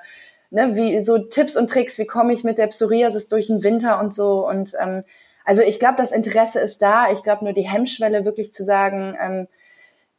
Ne, 0.52 0.76
wie 0.76 1.04
so 1.04 1.20
Tipps 1.20 1.56
und 1.56 1.70
Tricks, 1.70 2.00
wie 2.00 2.08
komme 2.08 2.34
ich 2.34 2.44
mit 2.44 2.58
der 2.58 2.66
Psoriasis 2.66 3.28
durch 3.28 3.48
den 3.48 3.64
Winter 3.64 4.00
und 4.00 4.16
so 4.16 4.48
und 4.48 4.74
ähm, 4.82 5.04
also 5.50 5.64
ich 5.64 5.80
glaube, 5.80 5.96
das 5.98 6.12
Interesse 6.12 6.60
ist 6.60 6.80
da. 6.84 7.12
Ich 7.12 7.24
glaube 7.24 7.44
nur 7.44 7.54
die 7.54 7.68
Hemmschwelle 7.68 8.24
wirklich 8.24 8.54
zu 8.54 8.64
sagen, 8.64 9.18
ähm, 9.20 9.48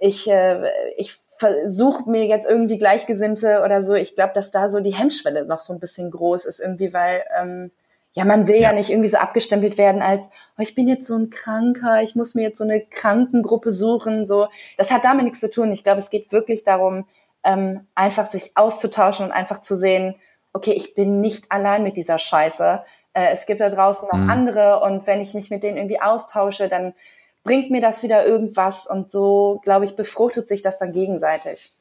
ich, 0.01 0.29
äh, 0.29 0.69
ich 0.97 1.21
versuche 1.38 2.11
mir 2.11 2.27
jetzt 2.27 2.51
irgendwie 2.51 2.79
Gleichgesinnte 2.79 3.62
oder 3.64 3.85
so. 3.85 3.95
Ich 3.95 4.16
glaube, 4.16 4.33
dass 4.35 4.51
da 4.51 4.71
so 4.71 4.81
die 4.81 4.93
Hemmschwelle 4.93 5.45
noch 5.45 5.61
so 5.61 5.73
ein 5.73 5.79
bisschen 5.79 6.11
groß 6.11 6.47
ist 6.47 6.59
irgendwie, 6.59 6.93
weil 6.93 7.23
ähm, 7.40 7.71
ja, 8.12 8.25
man 8.25 8.49
will 8.49 8.57
ja. 8.57 8.71
ja 8.71 8.73
nicht 8.73 8.90
irgendwie 8.90 9.09
so 9.09 9.19
abgestempelt 9.19 9.79
werden 9.79 10.03
als, 10.03 10.27
oh, 10.59 10.62
ich 10.62 10.75
bin 10.75 10.88
jetzt 10.88 11.07
so 11.07 11.16
ein 11.16 11.31
Kranker, 11.31 12.03
ich 12.03 12.16
muss 12.16 12.35
mir 12.35 12.43
jetzt 12.43 12.59
so 12.59 12.64
eine 12.64 12.81
Krankengruppe 12.81 13.73
suchen. 13.73 14.27
So, 14.27 14.49
das 14.79 14.90
hat 14.90 15.05
damit 15.05 15.23
nichts 15.23 15.38
zu 15.38 15.49
tun. 15.49 15.71
Ich 15.71 15.85
glaube, 15.85 16.01
es 16.01 16.11
geht 16.11 16.33
wirklich 16.33 16.64
darum, 16.64 17.07
ähm, 17.45 17.87
einfach 17.95 18.29
sich 18.29 18.51
auszutauschen 18.57 19.27
und 19.27 19.31
einfach 19.33 19.61
zu 19.61 19.77
sehen, 19.77 20.16
okay, 20.53 20.73
ich 20.73 20.95
bin 20.95 21.21
nicht 21.21 21.51
allein 21.51 21.83
mit 21.83 21.97
dieser 21.97 22.19
Scheiße 22.19 22.83
äh, 23.13 23.33
es 23.33 23.47
gibt 23.47 23.61
da 23.61 23.71
draußen 23.71 24.09
noch 24.11 24.19
mhm. 24.19 24.31
andere 24.31 24.81
und 24.81 25.07
wenn 25.07 25.21
ich 25.21 25.35
mich 25.35 25.51
mit 25.51 25.63
denen 25.63 25.77
irgendwie 25.77 26.01
austausche, 26.01 26.69
dann 26.69 26.95
bringt 27.43 27.71
mir 27.71 27.81
das 27.81 28.03
wieder 28.03 28.27
irgendwas 28.27 28.87
und 28.87 29.11
so, 29.11 29.61
glaube 29.65 29.87
ich, 29.87 29.97
befruchtet 29.97 30.47
sich 30.47 30.63
das 30.63 30.79
dann 30.79 30.93
gegenseitig. 30.93 31.73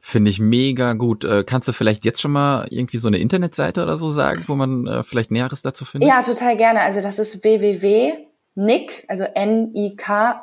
Finde 0.00 0.30
ich 0.30 0.38
mega 0.38 0.92
gut. 0.92 1.24
Äh, 1.24 1.42
kannst 1.44 1.66
du 1.66 1.72
vielleicht 1.72 2.04
jetzt 2.04 2.20
schon 2.20 2.30
mal 2.32 2.66
irgendwie 2.70 2.98
so 2.98 3.08
eine 3.08 3.18
Internetseite 3.18 3.82
oder 3.82 3.96
so 3.96 4.10
sagen, 4.10 4.44
wo 4.46 4.54
man 4.54 4.86
äh, 4.86 5.02
vielleicht 5.02 5.32
Näheres 5.32 5.62
dazu 5.62 5.84
findet? 5.84 6.08
Ja, 6.08 6.22
total 6.22 6.56
gerne. 6.56 6.82
Also 6.82 7.00
das 7.00 7.18
ist 7.18 7.42
www.nick, 7.42 9.04
also 9.08 9.24
N-I-K-ev.de. 9.24 10.42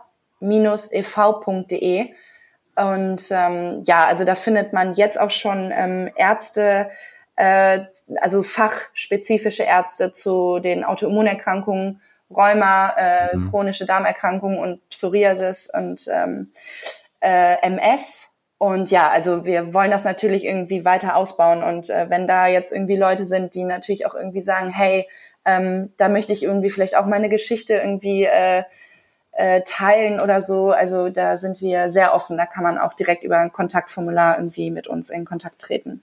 Und 2.77 3.27
ähm, 3.31 3.81
ja, 3.85 4.05
also 4.05 4.25
da 4.25 4.35
findet 4.35 4.73
man 4.73 4.93
jetzt 4.93 5.17
auch 5.17 5.31
schon 5.31 5.71
ähm, 5.73 6.09
Ärzte, 6.17 6.89
also 7.37 8.43
fachspezifische 8.43 9.63
Ärzte 9.63 10.13
zu 10.13 10.59
den 10.59 10.83
Autoimmunerkrankungen, 10.83 12.01
Rheuma, 12.29 12.89
äh, 12.97 13.35
mhm. 13.35 13.49
chronische 13.49 13.85
Darmerkrankungen 13.85 14.57
und 14.57 14.89
Psoriasis 14.89 15.69
und 15.73 16.07
ähm, 16.11 16.51
äh, 17.19 17.61
MS. 17.61 18.31
Und 18.57 18.89
ja, 18.89 19.09
also 19.09 19.45
wir 19.45 19.73
wollen 19.73 19.91
das 19.91 20.05
natürlich 20.05 20.45
irgendwie 20.45 20.85
weiter 20.85 21.15
ausbauen. 21.15 21.61
Und 21.61 21.89
äh, 21.89 22.09
wenn 22.09 22.25
da 22.25 22.47
jetzt 22.47 22.71
irgendwie 22.71 22.97
Leute 22.97 23.25
sind, 23.25 23.53
die 23.53 23.63
natürlich 23.63 24.05
auch 24.05 24.15
irgendwie 24.15 24.41
sagen, 24.41 24.69
hey, 24.69 25.07
ähm, 25.45 25.93
da 25.97 26.09
möchte 26.09 26.33
ich 26.33 26.43
irgendwie 26.43 26.69
vielleicht 26.69 26.97
auch 26.97 27.05
meine 27.05 27.29
Geschichte 27.29 27.75
irgendwie 27.75 28.23
äh, 28.23 28.63
äh, 29.33 29.61
teilen 29.65 30.21
oder 30.21 30.41
so. 30.41 30.71
Also 30.71 31.09
da 31.09 31.37
sind 31.37 31.61
wir 31.61 31.91
sehr 31.91 32.13
offen. 32.13 32.37
Da 32.37 32.45
kann 32.45 32.63
man 32.63 32.77
auch 32.77 32.93
direkt 32.93 33.23
über 33.23 33.37
ein 33.37 33.51
Kontaktformular 33.51 34.37
irgendwie 34.37 34.71
mit 34.71 34.87
uns 34.87 35.09
in 35.09 35.25
Kontakt 35.25 35.59
treten. 35.59 36.01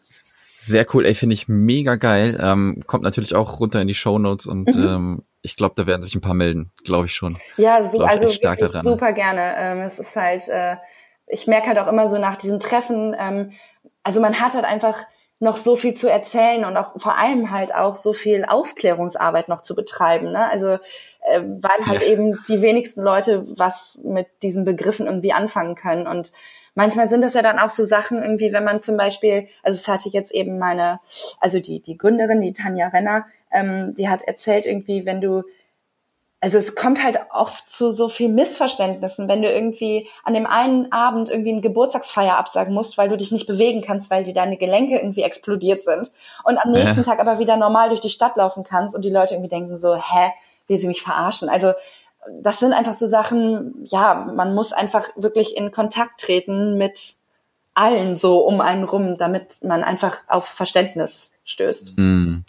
Sehr 0.64 0.86
cool, 0.94 1.04
ey, 1.06 1.16
finde 1.16 1.34
ich 1.34 1.48
mega 1.48 1.96
geil. 1.96 2.38
Ähm, 2.40 2.84
kommt 2.86 3.02
natürlich 3.02 3.34
auch 3.34 3.58
runter 3.58 3.80
in 3.80 3.88
die 3.88 3.94
Show 3.94 4.20
Notes 4.20 4.46
und 4.46 4.72
mhm. 4.72 4.84
ähm, 4.84 5.22
ich 5.40 5.56
glaube, 5.56 5.74
da 5.76 5.88
werden 5.88 6.04
sich 6.04 6.14
ein 6.14 6.20
paar 6.20 6.34
melden, 6.34 6.70
glaube 6.84 7.06
ich 7.06 7.14
schon. 7.14 7.36
Ja, 7.56 7.84
so, 7.84 7.98
also 7.98 8.28
super 8.28 9.12
gerne. 9.12 9.54
Ähm, 9.56 9.80
es 9.80 9.98
ist 9.98 10.14
halt, 10.14 10.46
äh, 10.46 10.76
ich 11.26 11.48
merke 11.48 11.66
halt 11.66 11.80
auch 11.80 11.88
immer 11.88 12.08
so 12.08 12.16
nach 12.16 12.36
diesen 12.36 12.60
Treffen, 12.60 13.12
ähm, 13.18 13.50
also 14.04 14.20
man 14.20 14.38
hat 14.38 14.54
halt 14.54 14.64
einfach 14.64 14.98
noch 15.40 15.56
so 15.56 15.74
viel 15.74 15.94
zu 15.94 16.08
erzählen 16.08 16.64
und 16.64 16.76
auch 16.76 16.92
vor 16.96 17.18
allem 17.18 17.50
halt 17.50 17.74
auch 17.74 17.96
so 17.96 18.12
viel 18.12 18.44
Aufklärungsarbeit 18.44 19.48
noch 19.48 19.62
zu 19.62 19.74
betreiben. 19.74 20.30
Ne? 20.30 20.48
Also 20.48 20.68
äh, 20.68 21.42
weil 21.42 21.86
halt 21.86 22.02
ja. 22.02 22.08
eben 22.08 22.38
die 22.46 22.62
wenigsten 22.62 23.02
Leute 23.02 23.42
was 23.58 23.98
mit 24.04 24.28
diesen 24.44 24.64
Begriffen 24.64 25.06
irgendwie 25.06 25.32
anfangen 25.32 25.74
können. 25.74 26.06
Und 26.06 26.30
manchmal 26.74 27.08
sind 27.08 27.22
das 27.22 27.34
ja 27.34 27.42
dann 27.42 27.58
auch 27.58 27.70
so 27.70 27.84
Sachen 27.84 28.22
irgendwie, 28.22 28.52
wenn 28.52 28.64
man 28.64 28.80
zum 28.80 28.96
Beispiel, 28.96 29.48
also 29.62 29.76
es 29.76 29.88
hatte 29.88 30.08
jetzt 30.08 30.32
eben 30.32 30.58
meine, 30.58 31.00
also 31.40 31.60
die, 31.60 31.80
die 31.80 31.96
Gründerin, 31.96 32.40
die 32.40 32.52
Tanja 32.52 32.88
Renner, 32.88 33.26
ähm, 33.50 33.94
die 33.96 34.08
hat 34.08 34.22
erzählt 34.22 34.66
irgendwie, 34.66 35.06
wenn 35.06 35.20
du 35.20 35.42
also 36.42 36.58
es 36.58 36.74
kommt 36.74 37.04
halt 37.04 37.20
oft 37.32 37.68
zu 37.68 37.92
so 37.92 38.08
viel 38.08 38.28
Missverständnissen, 38.28 39.28
wenn 39.28 39.42
du 39.42 39.48
irgendwie 39.48 40.08
an 40.24 40.34
dem 40.34 40.44
einen 40.44 40.90
Abend 40.90 41.30
irgendwie 41.30 41.52
eine 41.52 41.60
Geburtstagsfeier 41.60 42.36
absagen 42.36 42.74
musst, 42.74 42.98
weil 42.98 43.08
du 43.08 43.16
dich 43.16 43.30
nicht 43.30 43.46
bewegen 43.46 43.80
kannst, 43.80 44.10
weil 44.10 44.24
dir 44.24 44.34
deine 44.34 44.56
Gelenke 44.56 44.98
irgendwie 44.98 45.22
explodiert 45.22 45.84
sind 45.84 46.10
und 46.42 46.58
am 46.58 46.72
nächsten 46.72 46.98
ja. 46.98 47.04
Tag 47.04 47.20
aber 47.20 47.38
wieder 47.38 47.56
normal 47.56 47.90
durch 47.90 48.00
die 48.00 48.10
Stadt 48.10 48.36
laufen 48.36 48.64
kannst 48.64 48.96
und 48.96 49.04
die 49.04 49.10
Leute 49.10 49.34
irgendwie 49.34 49.50
denken 49.50 49.76
so, 49.76 49.94
hä, 49.94 50.32
will 50.66 50.80
sie 50.80 50.88
mich 50.88 51.02
verarschen? 51.02 51.48
Also 51.48 51.74
das 52.42 52.60
sind 52.60 52.72
einfach 52.72 52.94
so 52.94 53.06
Sachen, 53.06 53.74
ja, 53.84 54.30
man 54.34 54.54
muss 54.54 54.72
einfach 54.72 55.08
wirklich 55.16 55.56
in 55.56 55.72
Kontakt 55.72 56.20
treten 56.20 56.78
mit 56.78 57.14
allen 57.74 58.16
so 58.16 58.40
um 58.40 58.60
einen 58.60 58.84
rum, 58.84 59.16
damit 59.16 59.62
man 59.62 59.82
einfach 59.82 60.18
auf 60.28 60.44
Verständnis 60.44 61.32
stößt. 61.44 61.94
Mm. 61.96 62.44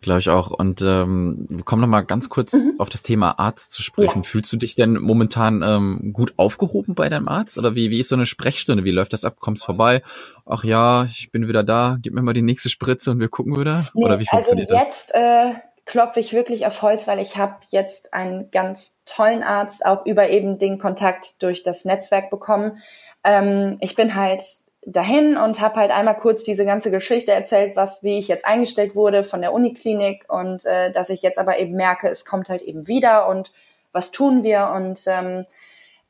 Glaube 0.00 0.20
ich 0.20 0.30
auch. 0.30 0.50
Und 0.50 0.80
ähm, 0.80 1.60
komm 1.64 1.80
noch 1.80 1.88
mal 1.88 2.02
ganz 2.02 2.28
kurz 2.28 2.52
mhm. 2.52 2.74
auf 2.78 2.88
das 2.88 3.02
Thema 3.02 3.38
Arzt 3.38 3.72
zu 3.72 3.82
sprechen. 3.82 4.22
Ja. 4.22 4.28
Fühlst 4.28 4.52
du 4.52 4.56
dich 4.56 4.74
denn 4.74 4.94
momentan 4.94 5.62
ähm, 5.62 6.12
gut 6.12 6.34
aufgehoben 6.36 6.94
bei 6.94 7.08
deinem 7.08 7.28
Arzt? 7.28 7.58
Oder 7.58 7.74
wie, 7.74 7.90
wie 7.90 7.98
ist 7.98 8.08
so 8.08 8.14
eine 8.14 8.24
Sprechstunde? 8.24 8.84
Wie 8.84 8.90
läuft 8.92 9.12
das 9.12 9.24
ab? 9.24 9.36
Kommst 9.40 9.64
vorbei? 9.64 10.02
Ach 10.46 10.64
ja, 10.64 11.04
ich 11.06 11.30
bin 11.32 11.48
wieder 11.48 11.64
da. 11.64 11.98
Gib 12.00 12.14
mir 12.14 12.22
mal 12.22 12.32
die 12.32 12.42
nächste 12.42 12.68
Spritze 12.68 13.10
und 13.10 13.20
wir 13.20 13.28
gucken 13.28 13.56
wieder. 13.56 13.86
Nee, 13.92 14.04
Oder 14.04 14.20
wie 14.20 14.26
funktioniert 14.26 14.70
also 14.70 14.84
jetzt, 14.84 15.10
das? 15.10 15.20
Äh, 15.20 15.54
klopfe 15.88 16.20
ich 16.20 16.34
wirklich 16.34 16.66
auf 16.66 16.82
Holz, 16.82 17.08
weil 17.08 17.18
ich 17.18 17.38
habe 17.38 17.56
jetzt 17.68 18.12
einen 18.12 18.50
ganz 18.50 18.98
tollen 19.06 19.42
Arzt 19.42 19.86
auch 19.86 20.04
über 20.04 20.28
eben 20.28 20.58
den 20.58 20.78
Kontakt 20.78 21.42
durch 21.42 21.62
das 21.62 21.86
Netzwerk 21.86 22.28
bekommen. 22.28 22.82
Ähm, 23.24 23.78
ich 23.80 23.94
bin 23.94 24.14
halt 24.14 24.42
dahin 24.82 25.38
und 25.38 25.60
habe 25.60 25.76
halt 25.76 25.90
einmal 25.90 26.18
kurz 26.18 26.44
diese 26.44 26.66
ganze 26.66 26.90
Geschichte 26.90 27.32
erzählt, 27.32 27.74
was 27.74 28.02
wie 28.02 28.18
ich 28.18 28.28
jetzt 28.28 28.44
eingestellt 28.44 28.94
wurde 28.94 29.24
von 29.24 29.40
der 29.40 29.54
Uniklinik 29.54 30.26
und 30.28 30.66
äh, 30.66 30.92
dass 30.92 31.08
ich 31.08 31.22
jetzt 31.22 31.38
aber 31.38 31.58
eben 31.58 31.74
merke, 31.74 32.08
es 32.08 32.26
kommt 32.26 32.50
halt 32.50 32.60
eben 32.60 32.86
wieder 32.86 33.26
und 33.26 33.50
was 33.90 34.10
tun 34.10 34.42
wir 34.42 34.70
und 34.76 35.00
ähm, 35.06 35.46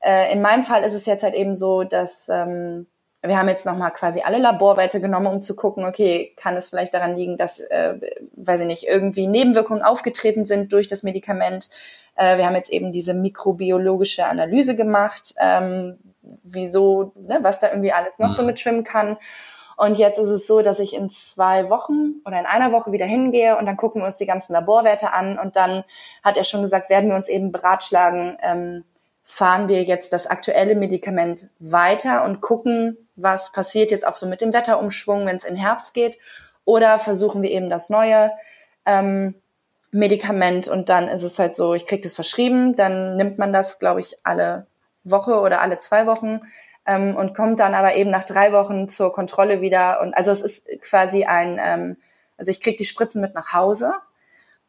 äh, 0.01 0.33
in 0.33 0.43
meinem 0.43 0.65
Fall 0.65 0.83
ist 0.83 0.95
es 0.95 1.07
jetzt 1.07 1.23
halt 1.23 1.35
eben 1.35 1.55
so, 1.55 1.85
dass 1.85 2.29
ähm, 2.29 2.89
wir 3.23 3.37
haben 3.37 3.49
jetzt 3.49 3.67
nochmal 3.67 3.93
quasi 3.93 4.21
alle 4.21 4.39
Laborwerte 4.39 5.01
genommen, 5.01 5.27
um 5.27 5.43
zu 5.43 5.57
gucken, 5.57 5.85
okay, 5.85 6.35
kann 6.37 6.57
es 6.57 6.69
vielleicht 6.69 6.95
daran 6.95 7.17
liegen, 7.17 7.37
dass, 7.37 7.59
äh, 7.59 7.95
weiß 8.37 8.61
ich 8.61 8.67
nicht, 8.67 8.85
irgendwie 8.85 9.27
Nebenwirkungen 9.27 9.83
aufgetreten 9.83 10.47
sind 10.47 10.73
durch 10.73 10.87
das 10.87 11.03
Medikament. 11.03 11.69
Äh, 12.15 12.39
wir 12.39 12.47
haben 12.47 12.55
jetzt 12.55 12.71
eben 12.71 12.93
diese 12.93 13.15
mikrobiologische 13.15 14.27
Analyse 14.27 14.77
gemacht, 14.77 15.35
ähm, 15.41 15.99
wieso, 16.45 17.13
ne, 17.17 17.41
was 17.43 17.59
da 17.59 17.71
irgendwie 17.71 17.93
alles 17.93 18.21
noch 18.21 18.37
so 18.37 18.43
mhm. 18.43 18.49
mitschwimmen 18.49 18.85
kann. 18.85 19.17
Und 19.77 19.97
jetzt 19.97 20.19
ist 20.19 20.29
es 20.29 20.47
so, 20.47 20.61
dass 20.61 20.81
ich 20.81 20.95
in 20.95 21.09
zwei 21.09 21.71
Wochen 21.71 22.21
oder 22.25 22.39
in 22.39 22.47
einer 22.47 22.73
Woche 22.73 22.91
wieder 22.91 23.07
hingehe 23.07 23.57
und 23.57 23.67
dann 23.67 23.77
gucken 23.77 24.03
wir 24.03 24.07
uns 24.07 24.19
die 24.19 24.27
ganzen 24.27 24.53
Laborwerte 24.53 25.13
an 25.13 25.39
und 25.39 25.55
dann 25.55 25.85
hat 26.25 26.37
er 26.37 26.43
schon 26.45 26.63
gesagt, 26.63 26.91
werden 26.91 27.11
wir 27.11 27.17
uns 27.17 27.29
eben 27.29 27.53
beratschlagen, 27.53 28.39
ähm, 28.43 28.85
fahren 29.31 29.69
wir 29.69 29.85
jetzt 29.85 30.15
das 30.15 30.27
aktuelle 30.27 30.75
Medikament 30.75 31.49
weiter 31.59 32.25
und 32.25 32.41
gucken, 32.41 32.97
was 33.15 33.53
passiert 33.53 33.91
jetzt 33.91 34.07
auch 34.07 34.17
so 34.17 34.27
mit 34.27 34.41
dem 34.41 34.55
Wetterumschwung, 34.55 35.27
wenn 35.27 35.37
es 35.37 35.45
in 35.45 35.55
Herbst 35.55 35.93
geht, 35.93 36.19
oder 36.65 36.99
versuchen 36.99 37.43
wir 37.43 37.51
eben 37.51 37.69
das 37.69 37.91
neue 37.91 38.33
ähm, 38.87 39.35
Medikament 39.91 40.67
und 40.67 40.89
dann 40.89 41.09
ist 41.09 41.25
es 41.25 41.39
halt 41.39 41.55
so, 41.55 41.75
ich 41.75 41.85
kriege 41.85 42.01
das 42.03 42.15
verschrieben, 42.15 42.75
dann 42.75 43.19
nimmt 43.19 43.39
man 43.39 43.53
das, 43.53 43.79
glaube 43.79 44.01
ich, 44.01 44.17
alle 44.25 44.67
Woche 45.05 45.39
oder 45.41 45.61
alle 45.61 45.79
zwei 45.79 46.07
Wochen 46.07 46.41
ähm, 46.87 47.15
und 47.15 47.35
kommt 47.35 47.61
dann 47.61 47.75
aber 47.75 47.97
eben 47.97 48.11
nach 48.11 48.25
drei 48.25 48.53
Wochen 48.53 48.89
zur 48.89 49.13
Kontrolle 49.13 49.61
wieder. 49.61 50.01
Und 50.01 50.15
also 50.15 50.31
es 50.31 50.41
ist 50.41 50.67
quasi 50.81 51.25
ein, 51.25 51.61
ähm, 51.63 51.97
also 52.39 52.51
ich 52.51 52.63
kriege 52.63 52.79
die 52.79 52.87
Spritzen 52.87 53.21
mit 53.21 53.35
nach 53.35 53.53
Hause 53.53 53.93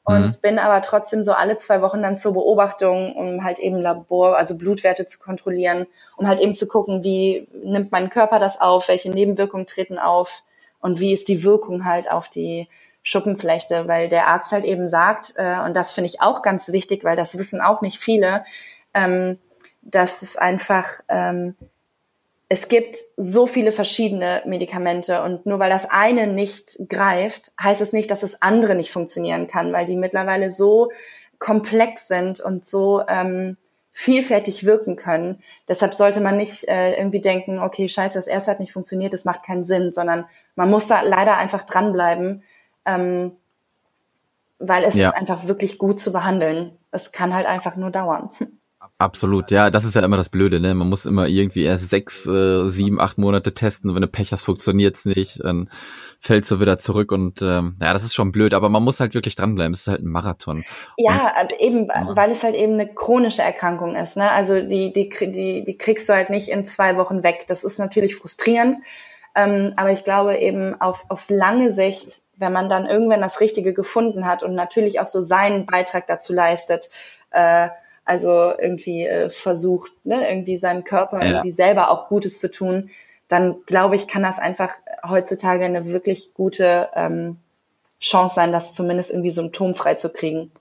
und 0.03 0.23
mhm. 0.23 0.41
bin 0.41 0.59
aber 0.59 0.81
trotzdem 0.81 1.23
so 1.23 1.33
alle 1.33 1.57
zwei 1.57 1.81
Wochen 1.81 2.01
dann 2.01 2.17
zur 2.17 2.33
Beobachtung, 2.33 3.15
um 3.15 3.43
halt 3.43 3.59
eben 3.59 3.77
Labor, 3.77 4.37
also 4.37 4.57
Blutwerte 4.57 5.05
zu 5.05 5.19
kontrollieren, 5.19 5.87
um 6.17 6.27
halt 6.27 6.39
eben 6.39 6.55
zu 6.55 6.67
gucken, 6.67 7.03
wie 7.03 7.47
nimmt 7.63 7.91
mein 7.91 8.09
Körper 8.09 8.39
das 8.39 8.59
auf, 8.59 8.87
welche 8.87 9.11
Nebenwirkungen 9.11 9.67
treten 9.67 9.99
auf 9.99 10.43
und 10.79 10.99
wie 10.99 11.13
ist 11.13 11.27
die 11.27 11.43
Wirkung 11.43 11.85
halt 11.85 12.09
auf 12.09 12.29
die 12.29 12.67
Schuppenflechte, 13.03 13.87
weil 13.87 14.09
der 14.09 14.27
Arzt 14.27 14.51
halt 14.51 14.65
eben 14.65 14.89
sagt, 14.89 15.33
äh, 15.35 15.59
und 15.65 15.73
das 15.73 15.91
finde 15.91 16.09
ich 16.09 16.21
auch 16.21 16.41
ganz 16.41 16.71
wichtig, 16.71 17.03
weil 17.03 17.15
das 17.15 17.37
wissen 17.37 17.61
auch 17.61 17.81
nicht 17.81 17.99
viele, 17.99 18.43
ähm, 18.93 19.37
dass 19.81 20.21
es 20.21 20.37
einfach, 20.37 20.85
ähm, 21.07 21.55
es 22.51 22.67
gibt 22.67 22.97
so 23.15 23.45
viele 23.45 23.71
verschiedene 23.71 24.41
Medikamente 24.45 25.21
und 25.21 25.45
nur 25.45 25.59
weil 25.59 25.69
das 25.69 25.89
eine 25.89 26.25
nicht 26.25 26.79
greift, 26.89 27.51
heißt 27.61 27.79
es 27.79 27.93
nicht, 27.93 28.09
dass 28.09 28.21
das 28.21 28.41
andere 28.41 28.73
nicht 28.73 28.91
funktionieren 28.91 29.45
kann, 29.45 29.71
weil 29.71 29.85
die 29.85 29.95
mittlerweile 29.95 30.51
so 30.51 30.91
komplex 31.37 32.07
sind 32.07 32.39
und 32.39 32.65
so 32.65 33.03
ähm, 33.07 33.55
vielfältig 33.91 34.65
wirken 34.65 34.95
können. 34.95 35.43
Deshalb 35.67 35.93
sollte 35.93 36.21
man 36.21 36.37
nicht 36.37 36.67
äh, 36.67 36.97
irgendwie 36.97 37.21
denken, 37.21 37.59
okay, 37.59 37.87
scheiße, 37.87 38.17
das 38.17 38.27
erste 38.27 38.49
hat 38.49 38.59
nicht 38.59 38.73
funktioniert, 38.73 39.13
das 39.13 39.25
macht 39.25 39.43
keinen 39.43 39.63
Sinn, 39.63 39.91
sondern 39.91 40.25
man 40.55 40.71
muss 40.71 40.87
da 40.87 41.01
leider 41.01 41.37
einfach 41.37 41.63
dranbleiben, 41.63 42.43
ähm, 42.85 43.33
weil 44.57 44.83
es 44.85 44.95
ja. 44.95 45.09
ist 45.09 45.15
einfach 45.15 45.47
wirklich 45.47 45.77
gut 45.77 45.99
zu 45.99 46.11
behandeln. 46.11 46.77
Es 46.91 47.11
kann 47.11 47.33
halt 47.33 47.45
einfach 47.45 47.75
nur 47.75 47.91
dauern. 47.91 48.31
Absolut, 49.01 49.49
ja, 49.49 49.69
das 49.69 49.85
ist 49.85 49.95
ja 49.95 50.03
immer 50.03 50.17
das 50.17 50.27
Blöde, 50.27 50.59
ne? 50.59 50.75
Man 50.75 50.89
muss 50.89 51.05
immer 51.05 51.25
irgendwie 51.25 51.63
erst 51.63 51.89
sechs, 51.89 52.27
äh, 52.27 52.67
sieben, 52.67 52.99
acht 52.99 53.17
Monate 53.17 53.53
testen. 53.53 53.95
Wenn 53.95 54.01
du 54.01 54.09
Pech 54.09 54.33
hast, 54.33 54.43
funktioniert's 54.43 55.05
nicht, 55.05 55.41
dann 55.41 55.69
fällst 56.19 56.51
du 56.51 56.59
wieder 56.59 56.77
zurück 56.77 57.13
und 57.13 57.41
ähm, 57.41 57.77
ja, 57.81 57.93
das 57.93 58.03
ist 58.03 58.13
schon 58.13 58.33
blöd, 58.33 58.53
aber 58.53 58.67
man 58.67 58.83
muss 58.83 58.99
halt 58.99 59.13
wirklich 59.13 59.37
dranbleiben. 59.37 59.73
Es 59.73 59.81
ist 59.81 59.87
halt 59.87 60.01
ein 60.01 60.09
Marathon. 60.09 60.65
Ja, 60.97 61.33
und, 61.41 61.53
eben, 61.61 61.87
weil 61.87 62.29
es 62.29 62.43
halt 62.43 62.55
eben 62.55 62.73
eine 62.73 62.93
chronische 62.93 63.41
Erkrankung 63.41 63.95
ist, 63.95 64.17
ne? 64.17 64.29
Also 64.31 64.59
die, 64.59 64.91
die, 64.91 65.07
die, 65.31 65.63
die 65.63 65.77
kriegst 65.77 66.09
du 66.09 66.13
halt 66.13 66.29
nicht 66.29 66.49
in 66.49 66.65
zwei 66.65 66.97
Wochen 66.97 67.23
weg. 67.23 67.45
Das 67.47 67.63
ist 67.63 67.79
natürlich 67.79 68.17
frustrierend, 68.17 68.75
ähm, 69.33 69.71
aber 69.77 69.91
ich 69.91 70.03
glaube 70.03 70.39
eben 70.39 70.79
auf, 70.81 71.05
auf 71.07 71.29
lange 71.29 71.71
Sicht, 71.71 72.19
wenn 72.35 72.51
man 72.51 72.67
dann 72.67 72.85
irgendwann 72.85 73.21
das 73.21 73.39
Richtige 73.39 73.73
gefunden 73.73 74.25
hat 74.25 74.43
und 74.43 74.55
natürlich 74.55 74.99
auch 74.99 75.07
so 75.07 75.21
seinen 75.21 75.65
Beitrag 75.65 76.05
dazu 76.07 76.33
leistet, 76.33 76.89
äh, 77.31 77.69
also 78.09 78.53
irgendwie 78.57 79.05
äh, 79.05 79.29
versucht, 79.29 79.91
ne, 80.03 80.27
irgendwie 80.27 80.57
seinem 80.57 80.83
Körper 80.83 81.21
ja. 81.21 81.29
irgendwie 81.29 81.51
selber 81.51 81.91
auch 81.91 82.09
Gutes 82.09 82.39
zu 82.39 82.49
tun, 82.49 82.89
dann 83.27 83.57
glaube 83.67 83.95
ich, 83.95 84.07
kann 84.07 84.23
das 84.23 84.39
einfach 84.39 84.73
heutzutage 85.07 85.63
eine 85.63 85.85
wirklich 85.85 86.33
gute 86.33 86.89
ähm, 86.95 87.37
Chance 88.01 88.33
sein, 88.33 88.51
das 88.51 88.73
zumindest 88.73 89.11
irgendwie 89.11 89.29
symptomfrei 89.29 89.93
zu 89.93 90.09
kriegen. 90.09 90.51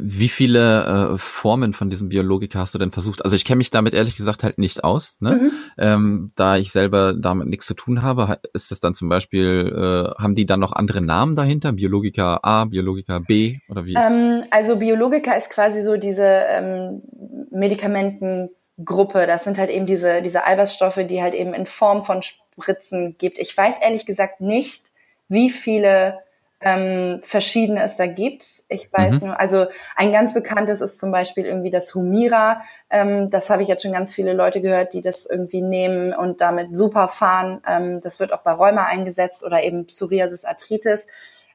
Wie 0.00 0.28
viele 0.28 1.12
äh, 1.14 1.18
Formen 1.18 1.72
von 1.72 1.90
diesem 1.90 2.08
Biologika 2.08 2.60
hast 2.60 2.74
du 2.74 2.78
denn 2.78 2.92
versucht? 2.92 3.24
Also 3.24 3.36
ich 3.36 3.44
kenne 3.44 3.58
mich 3.58 3.70
damit 3.70 3.94
ehrlich 3.94 4.16
gesagt 4.16 4.44
halt 4.44 4.58
nicht 4.58 4.84
aus, 4.84 5.16
ne? 5.20 5.32
Mhm. 5.32 5.50
Ähm, 5.78 6.32
da 6.36 6.56
ich 6.56 6.72
selber 6.72 7.14
damit 7.14 7.48
nichts 7.48 7.66
zu 7.66 7.74
tun 7.74 8.02
habe, 8.02 8.38
ist 8.52 8.72
es 8.72 8.80
dann 8.80 8.94
zum 8.94 9.08
Beispiel, 9.08 9.72
äh, 9.74 10.22
haben 10.22 10.34
die 10.34 10.46
dann 10.46 10.60
noch 10.60 10.72
andere 10.72 11.00
Namen 11.00 11.36
dahinter? 11.36 11.72
Biologika 11.72 12.40
A, 12.42 12.64
Biologika 12.64 13.18
B 13.18 13.58
oder 13.68 13.84
wie? 13.84 13.94
Ähm, 13.94 14.42
also 14.50 14.76
Biologika 14.76 15.32
ist 15.32 15.50
quasi 15.50 15.82
so 15.82 15.96
diese 15.96 16.24
ähm, 16.24 17.02
Medikamentengruppe. 17.50 19.26
Das 19.26 19.44
sind 19.44 19.58
halt 19.58 19.70
eben 19.70 19.86
diese, 19.86 20.22
diese 20.22 20.44
Eiweißstoffe, 20.44 21.00
die 21.08 21.22
halt 21.22 21.34
eben 21.34 21.54
in 21.54 21.66
Form 21.66 22.04
von 22.04 22.22
Spritzen 22.22 23.16
gibt. 23.18 23.38
Ich 23.38 23.56
weiß 23.56 23.78
ehrlich 23.80 24.06
gesagt 24.06 24.40
nicht, 24.40 24.84
wie 25.28 25.50
viele 25.50 26.18
ähm, 26.60 27.20
verschiedene 27.22 27.82
es 27.84 27.96
da 27.96 28.06
gibt. 28.06 28.64
Ich 28.68 28.92
weiß 28.92 29.20
mhm. 29.20 29.28
nur, 29.28 29.40
also 29.40 29.66
ein 29.94 30.12
ganz 30.12 30.34
bekanntes 30.34 30.80
ist 30.80 30.98
zum 30.98 31.12
Beispiel 31.12 31.44
irgendwie 31.44 31.70
das 31.70 31.94
Humira. 31.94 32.62
Ähm, 32.90 33.30
das 33.30 33.48
habe 33.50 33.62
ich 33.62 33.68
jetzt 33.68 33.82
schon 33.82 33.92
ganz 33.92 34.12
viele 34.12 34.32
Leute 34.32 34.60
gehört, 34.60 34.92
die 34.92 35.02
das 35.02 35.26
irgendwie 35.26 35.62
nehmen 35.62 36.12
und 36.12 36.40
damit 36.40 36.76
super 36.76 37.08
fahren. 37.08 37.62
Ähm, 37.66 38.00
das 38.00 38.18
wird 38.18 38.32
auch 38.32 38.42
bei 38.42 38.52
Rheuma 38.52 38.86
eingesetzt 38.86 39.44
oder 39.44 39.62
eben 39.62 39.86
Psoriasis 39.86 40.44
Arthritis. 40.44 41.06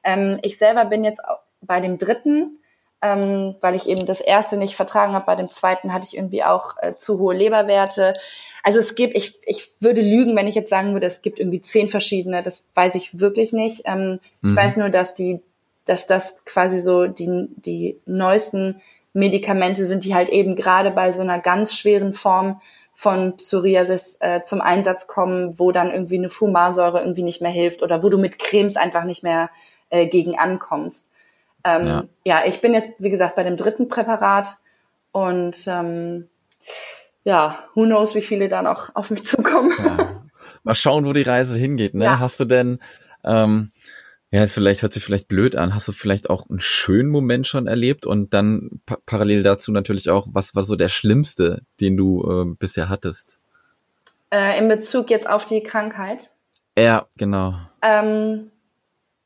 Ähm, 0.02 0.38
ich 0.42 0.56
selber 0.56 0.86
bin 0.86 1.04
jetzt 1.04 1.20
bei 1.60 1.80
dem 1.80 1.98
dritten, 1.98 2.60
ähm, 3.04 3.54
weil 3.60 3.74
ich 3.74 3.86
eben 3.86 4.06
das 4.06 4.22
erste 4.22 4.56
nicht 4.56 4.76
vertragen 4.76 5.12
habe. 5.12 5.26
Bei 5.26 5.36
dem 5.36 5.50
zweiten 5.50 5.92
hatte 5.92 6.06
ich 6.08 6.16
irgendwie 6.16 6.42
auch 6.42 6.76
äh, 6.80 6.96
zu 6.96 7.18
hohe 7.18 7.34
Leberwerte. 7.34 8.14
Also 8.62 8.78
es 8.78 8.94
gibt, 8.94 9.14
ich, 9.14 9.38
ich 9.44 9.70
würde 9.80 10.00
lügen, 10.00 10.34
wenn 10.34 10.46
ich 10.46 10.54
jetzt 10.54 10.70
sagen 10.70 10.94
würde, 10.94 11.06
es 11.06 11.20
gibt 11.20 11.38
irgendwie 11.38 11.60
zehn 11.60 11.90
verschiedene, 11.90 12.42
das 12.42 12.64
weiß 12.74 12.94
ich 12.94 13.20
wirklich 13.20 13.52
nicht. 13.52 13.82
Ähm, 13.84 14.20
mhm. 14.40 14.50
Ich 14.50 14.56
weiß 14.56 14.78
nur, 14.78 14.88
dass 14.88 15.14
die, 15.14 15.42
dass 15.84 16.06
das 16.06 16.46
quasi 16.46 16.80
so 16.80 17.06
die, 17.06 17.48
die 17.56 18.00
neuesten 18.06 18.80
Medikamente 19.12 19.84
sind, 19.84 20.04
die 20.04 20.14
halt 20.14 20.30
eben 20.30 20.56
gerade 20.56 20.90
bei 20.90 21.12
so 21.12 21.20
einer 21.20 21.38
ganz 21.38 21.74
schweren 21.74 22.14
Form 22.14 22.62
von 22.94 23.36
Psoriasis 23.36 24.16
äh, 24.20 24.42
zum 24.44 24.62
Einsatz 24.62 25.06
kommen, 25.08 25.58
wo 25.58 25.72
dann 25.72 25.90
irgendwie 25.90 26.16
eine 26.16 26.30
Fumarsäure 26.30 27.00
irgendwie 27.00 27.22
nicht 27.22 27.42
mehr 27.42 27.50
hilft 27.50 27.82
oder 27.82 28.02
wo 28.02 28.08
du 28.08 28.16
mit 28.16 28.38
Cremes 28.38 28.76
einfach 28.76 29.04
nicht 29.04 29.22
mehr 29.22 29.50
äh, 29.90 30.06
gegen 30.06 30.38
ankommst. 30.38 31.10
Ähm, 31.64 31.86
ja. 31.86 32.04
ja. 32.24 32.42
ich 32.46 32.60
bin 32.60 32.74
jetzt, 32.74 32.90
wie 32.98 33.10
gesagt, 33.10 33.36
bei 33.36 33.42
dem 33.42 33.56
dritten 33.56 33.88
Präparat 33.88 34.58
und 35.12 35.56
ähm, 35.66 36.28
ja, 37.24 37.64
who 37.74 37.84
knows, 37.84 38.14
wie 38.14 38.22
viele 38.22 38.48
da 38.48 38.62
noch 38.62 38.94
auf 38.94 39.10
mich 39.10 39.24
zukommen. 39.24 39.72
Ja. 39.78 40.22
Mal 40.62 40.74
schauen, 40.74 41.04
wo 41.06 41.12
die 41.12 41.22
Reise 41.22 41.58
hingeht. 41.58 41.94
Ne? 41.94 42.04
Ja. 42.04 42.18
Hast 42.18 42.40
du 42.40 42.44
denn, 42.44 42.80
ähm, 43.24 43.70
ja, 44.30 44.42
es 44.42 44.52
vielleicht 44.52 44.82
hört 44.82 44.92
sich 44.92 45.04
vielleicht 45.04 45.28
blöd 45.28 45.56
an. 45.56 45.74
Hast 45.74 45.88
du 45.88 45.92
vielleicht 45.92 46.30
auch 46.30 46.48
einen 46.48 46.60
schönen 46.60 47.08
Moment 47.08 47.46
schon 47.46 47.66
erlebt 47.66 48.06
und 48.06 48.34
dann 48.34 48.80
pa 48.84 48.98
parallel 49.06 49.42
dazu 49.42 49.72
natürlich 49.72 50.10
auch, 50.10 50.26
was 50.32 50.54
war 50.54 50.62
so 50.62 50.74
der 50.74 50.88
schlimmste, 50.88 51.62
den 51.80 51.96
du 51.96 52.22
äh, 52.28 52.54
bisher 52.58 52.88
hattest? 52.88 53.38
Äh, 54.30 54.58
in 54.58 54.68
Bezug 54.68 55.10
jetzt 55.10 55.28
auf 55.28 55.44
die 55.44 55.62
Krankheit? 55.62 56.30
Ja, 56.76 57.06
genau. 57.16 57.54
Ähm, 57.82 58.50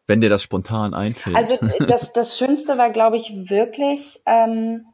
Wenn 0.08 0.20
dir 0.20 0.30
das 0.30 0.42
spontan 0.42 0.94
einfällt. 0.94 1.36
Also 1.36 1.56
das, 1.86 2.12
das 2.12 2.38
Schönste 2.38 2.78
war, 2.78 2.90
glaube 2.90 3.18
ich, 3.18 3.50
wirklich 3.50 4.20
ähm, 4.26 4.86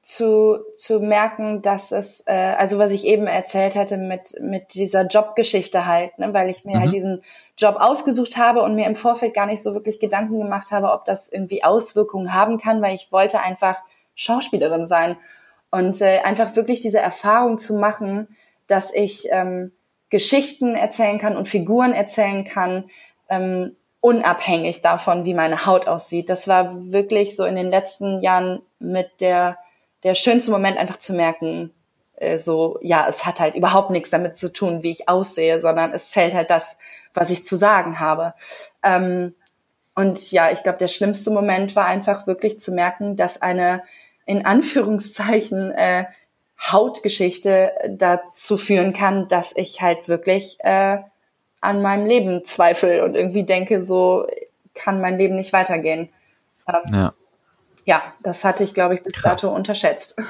zu, 0.00 0.60
zu 0.76 1.00
merken, 1.00 1.60
dass 1.60 1.92
es, 1.92 2.24
äh, 2.26 2.54
also 2.56 2.78
was 2.78 2.92
ich 2.92 3.04
eben 3.04 3.26
erzählt 3.26 3.76
hatte 3.76 3.96
mit, 3.96 4.40
mit 4.40 4.74
dieser 4.74 5.06
Jobgeschichte 5.06 5.86
halt, 5.86 6.18
ne, 6.18 6.32
weil 6.32 6.48
ich 6.48 6.64
mir 6.64 6.74
halt 6.74 6.82
mhm. 6.82 6.86
halt 6.86 6.94
diesen 6.94 7.22
Job 7.58 7.76
ausgesucht 7.78 8.36
habe 8.36 8.62
und 8.62 8.76
mir 8.76 8.86
im 8.86 8.96
Vorfeld 8.96 9.34
gar 9.34 9.46
nicht 9.46 9.62
so 9.62 9.74
wirklich 9.74 10.00
Gedanken 10.00 10.38
gemacht 10.38 10.70
habe, 10.70 10.92
ob 10.92 11.04
das 11.04 11.28
irgendwie 11.28 11.64
Auswirkungen 11.64 12.32
haben 12.32 12.58
kann, 12.58 12.80
weil 12.80 12.94
ich 12.94 13.10
wollte 13.10 13.42
einfach 13.42 13.82
Schauspielerin 14.14 14.86
sein 14.86 15.16
und 15.70 16.00
äh, 16.00 16.20
einfach 16.20 16.56
wirklich 16.56 16.80
diese 16.80 16.98
Erfahrung 16.98 17.58
zu 17.58 17.74
machen, 17.74 18.28
dass 18.68 18.94
ich 18.94 19.28
ähm, 19.30 19.72
Geschichten 20.10 20.76
erzählen 20.76 21.18
kann 21.18 21.36
und 21.36 21.48
Figuren 21.48 21.92
erzählen 21.92 22.44
kann, 22.44 22.88
ähm, 23.28 23.76
unabhängig 24.00 24.80
davon, 24.80 25.24
wie 25.24 25.34
meine 25.34 25.66
Haut 25.66 25.86
aussieht. 25.86 26.30
Das 26.30 26.48
war 26.48 26.92
wirklich 26.92 27.36
so 27.36 27.44
in 27.44 27.56
den 27.56 27.70
letzten 27.70 28.22
Jahren 28.22 28.62
mit 28.78 29.20
der 29.20 29.58
der 30.02 30.14
schönste 30.14 30.50
Moment 30.50 30.78
einfach 30.78 30.98
zu 30.98 31.12
merken, 31.12 31.72
äh, 32.16 32.38
so, 32.38 32.78
ja, 32.82 33.06
es 33.08 33.26
hat 33.26 33.40
halt 33.40 33.54
überhaupt 33.54 33.90
nichts 33.90 34.10
damit 34.10 34.36
zu 34.36 34.52
tun, 34.52 34.82
wie 34.82 34.92
ich 34.92 35.08
aussehe, 35.08 35.60
sondern 35.60 35.92
es 35.92 36.10
zählt 36.10 36.34
halt 36.34 36.50
das, 36.50 36.78
was 37.14 37.30
ich 37.30 37.44
zu 37.44 37.56
sagen 37.56 38.00
habe. 38.00 38.34
Ähm, 38.82 39.34
und 39.94 40.30
ja, 40.30 40.50
ich 40.50 40.62
glaube, 40.62 40.78
der 40.78 40.88
schlimmste 40.88 41.30
Moment 41.30 41.76
war 41.76 41.86
einfach 41.86 42.26
wirklich 42.26 42.60
zu 42.60 42.72
merken, 42.72 43.16
dass 43.16 43.42
eine 43.42 43.82
in 44.24 44.46
Anführungszeichen 44.46 45.72
äh, 45.72 46.04
Hautgeschichte 46.60 47.72
dazu 47.88 48.56
führen 48.56 48.92
kann, 48.92 49.28
dass 49.28 49.56
ich 49.56 49.82
halt 49.82 50.08
wirklich 50.08 50.58
äh, 50.60 50.98
an 51.60 51.82
meinem 51.82 52.06
Leben 52.06 52.44
zweifle 52.44 53.04
und 53.04 53.14
irgendwie 53.14 53.44
denke, 53.44 53.82
so 53.82 54.26
kann 54.74 55.00
mein 55.00 55.18
Leben 55.18 55.36
nicht 55.36 55.52
weitergehen. 55.52 56.08
Ähm, 56.66 56.94
ja 56.94 57.14
ja, 57.90 58.14
das 58.22 58.44
hatte 58.44 58.62
ich, 58.62 58.74
glaube 58.74 58.94
ich, 58.94 59.02
bis 59.02 59.12
Krass. 59.14 59.40
dato 59.40 59.54
unterschätzt. 59.54 60.16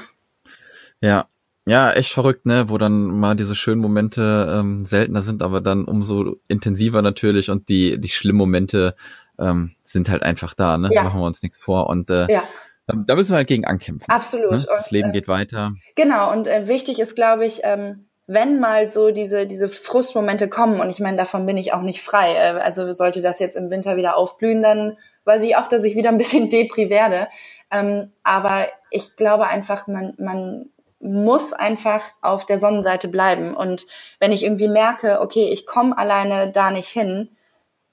Ja, 1.02 1.28
ja, 1.64 1.92
echt 1.92 2.12
verrückt, 2.12 2.44
ne, 2.44 2.68
wo 2.68 2.76
dann 2.76 3.06
mal 3.06 3.34
diese 3.34 3.54
schönen 3.54 3.80
Momente 3.80 4.54
ähm, 4.54 4.84
seltener 4.84 5.22
sind, 5.22 5.42
aber 5.42 5.62
dann 5.62 5.86
umso 5.86 6.36
intensiver 6.46 7.00
natürlich 7.00 7.48
und 7.48 7.70
die, 7.70 7.98
die 7.98 8.10
schlimmen 8.10 8.36
Momente 8.36 8.94
ähm, 9.38 9.74
sind 9.82 10.10
halt 10.10 10.22
einfach 10.22 10.52
da, 10.52 10.76
ne? 10.76 10.90
Ja. 10.92 11.04
Machen 11.04 11.20
wir 11.20 11.26
uns 11.26 11.42
nichts 11.42 11.62
vor. 11.62 11.88
Und 11.88 12.10
äh, 12.10 12.30
ja. 12.30 12.42
da, 12.86 13.14
müssen 13.14 13.32
wir 13.32 13.38
halt 13.38 13.48
gegen 13.48 13.64
ankämpfen. 13.64 14.10
Absolut. 14.10 14.50
Ne? 14.50 14.66
Das 14.68 14.88
und, 14.88 14.90
Leben 14.90 15.08
äh, 15.08 15.12
geht 15.12 15.26
weiter. 15.26 15.72
Genau, 15.96 16.30
und 16.32 16.46
äh, 16.46 16.68
wichtig 16.68 17.00
ist, 17.00 17.16
glaube 17.16 17.46
ich, 17.46 17.60
ähm, 17.64 18.09
wenn 18.32 18.60
mal 18.60 18.92
so 18.92 19.10
diese, 19.10 19.44
diese 19.48 19.68
Frustmomente 19.68 20.48
kommen, 20.48 20.80
und 20.80 20.88
ich 20.88 21.00
meine, 21.00 21.16
davon 21.16 21.46
bin 21.46 21.56
ich 21.56 21.72
auch 21.72 21.82
nicht 21.82 22.00
frei, 22.00 22.34
äh, 22.34 22.60
also 22.60 22.92
sollte 22.92 23.22
das 23.22 23.40
jetzt 23.40 23.56
im 23.56 23.70
Winter 23.70 23.96
wieder 23.96 24.16
aufblühen, 24.16 24.62
dann 24.62 24.96
weiß 25.24 25.42
ich 25.42 25.56
auch, 25.56 25.68
dass 25.68 25.82
ich 25.82 25.96
wieder 25.96 26.10
ein 26.10 26.18
bisschen 26.18 26.48
Depri 26.50 26.90
werde. 26.90 27.26
Ähm, 27.72 28.12
aber 28.22 28.68
ich 28.90 29.16
glaube 29.16 29.48
einfach, 29.48 29.88
man, 29.88 30.14
man 30.18 30.70
muss 31.00 31.52
einfach 31.52 32.04
auf 32.22 32.46
der 32.46 32.60
Sonnenseite 32.60 33.08
bleiben. 33.08 33.56
Und 33.56 33.86
wenn 34.20 34.30
ich 34.30 34.44
irgendwie 34.44 34.68
merke, 34.68 35.20
okay, 35.20 35.48
ich 35.52 35.66
komme 35.66 35.98
alleine 35.98 36.52
da 36.52 36.70
nicht 36.70 36.88
hin, 36.88 37.30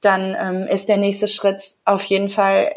dann 0.01 0.37
ähm, 0.39 0.67
ist 0.67 0.87
der 0.87 0.97
nächste 0.97 1.27
Schritt 1.27 1.77
auf 1.83 2.03
jeden 2.03 2.29
Fall 2.29 2.75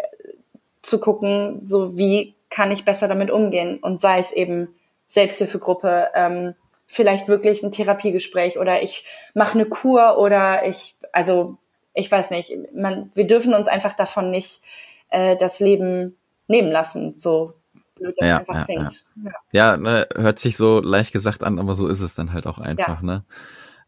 zu 0.81 0.99
gucken, 0.99 1.61
so 1.65 1.99
wie 1.99 2.37
kann 2.49 2.71
ich 2.71 2.87
besser 2.87 3.07
damit 3.07 3.31
umgehen. 3.31 3.79
Und 3.83 4.01
sei 4.01 4.19
es 4.19 4.33
eben 4.33 4.75
Selbsthilfegruppe, 5.05 6.09
ähm, 6.15 6.55
vielleicht 6.91 7.29
wirklich 7.29 7.63
ein 7.63 7.71
Therapiegespräch 7.71 8.59
oder 8.59 8.83
ich 8.83 9.05
mache 9.33 9.55
eine 9.55 9.69
Kur 9.69 10.19
oder 10.19 10.67
ich, 10.67 10.97
also 11.13 11.57
ich 11.95 12.11
weiß 12.11 12.31
nicht, 12.31 12.53
man, 12.75 13.13
wir 13.15 13.29
dürfen 13.29 13.55
uns 13.55 13.69
einfach 13.69 13.95
davon 13.95 14.33
nicht 14.33 14.61
äh, 15.09 15.37
das 15.37 15.61
Leben 15.61 16.17
nehmen 16.49 16.69
lassen, 16.69 17.15
so 17.17 17.55
blöd 17.95 18.15
das 18.19 18.29
ja, 18.29 18.39
einfach 18.39 18.69
ja. 18.69 18.89
Ja, 19.23 19.33
ja. 19.53 19.77
ne, 19.77 20.09
hört 20.17 20.41
sich 20.41 20.57
so 20.57 20.81
leicht 20.81 21.13
gesagt 21.13 21.45
an, 21.45 21.61
aber 21.61 21.77
so 21.77 21.87
ist 21.87 22.01
es 22.01 22.17
dann 22.17 22.33
halt 22.33 22.49
auch 22.49 22.59
einfach. 22.59 23.03
Ne? 23.03 23.25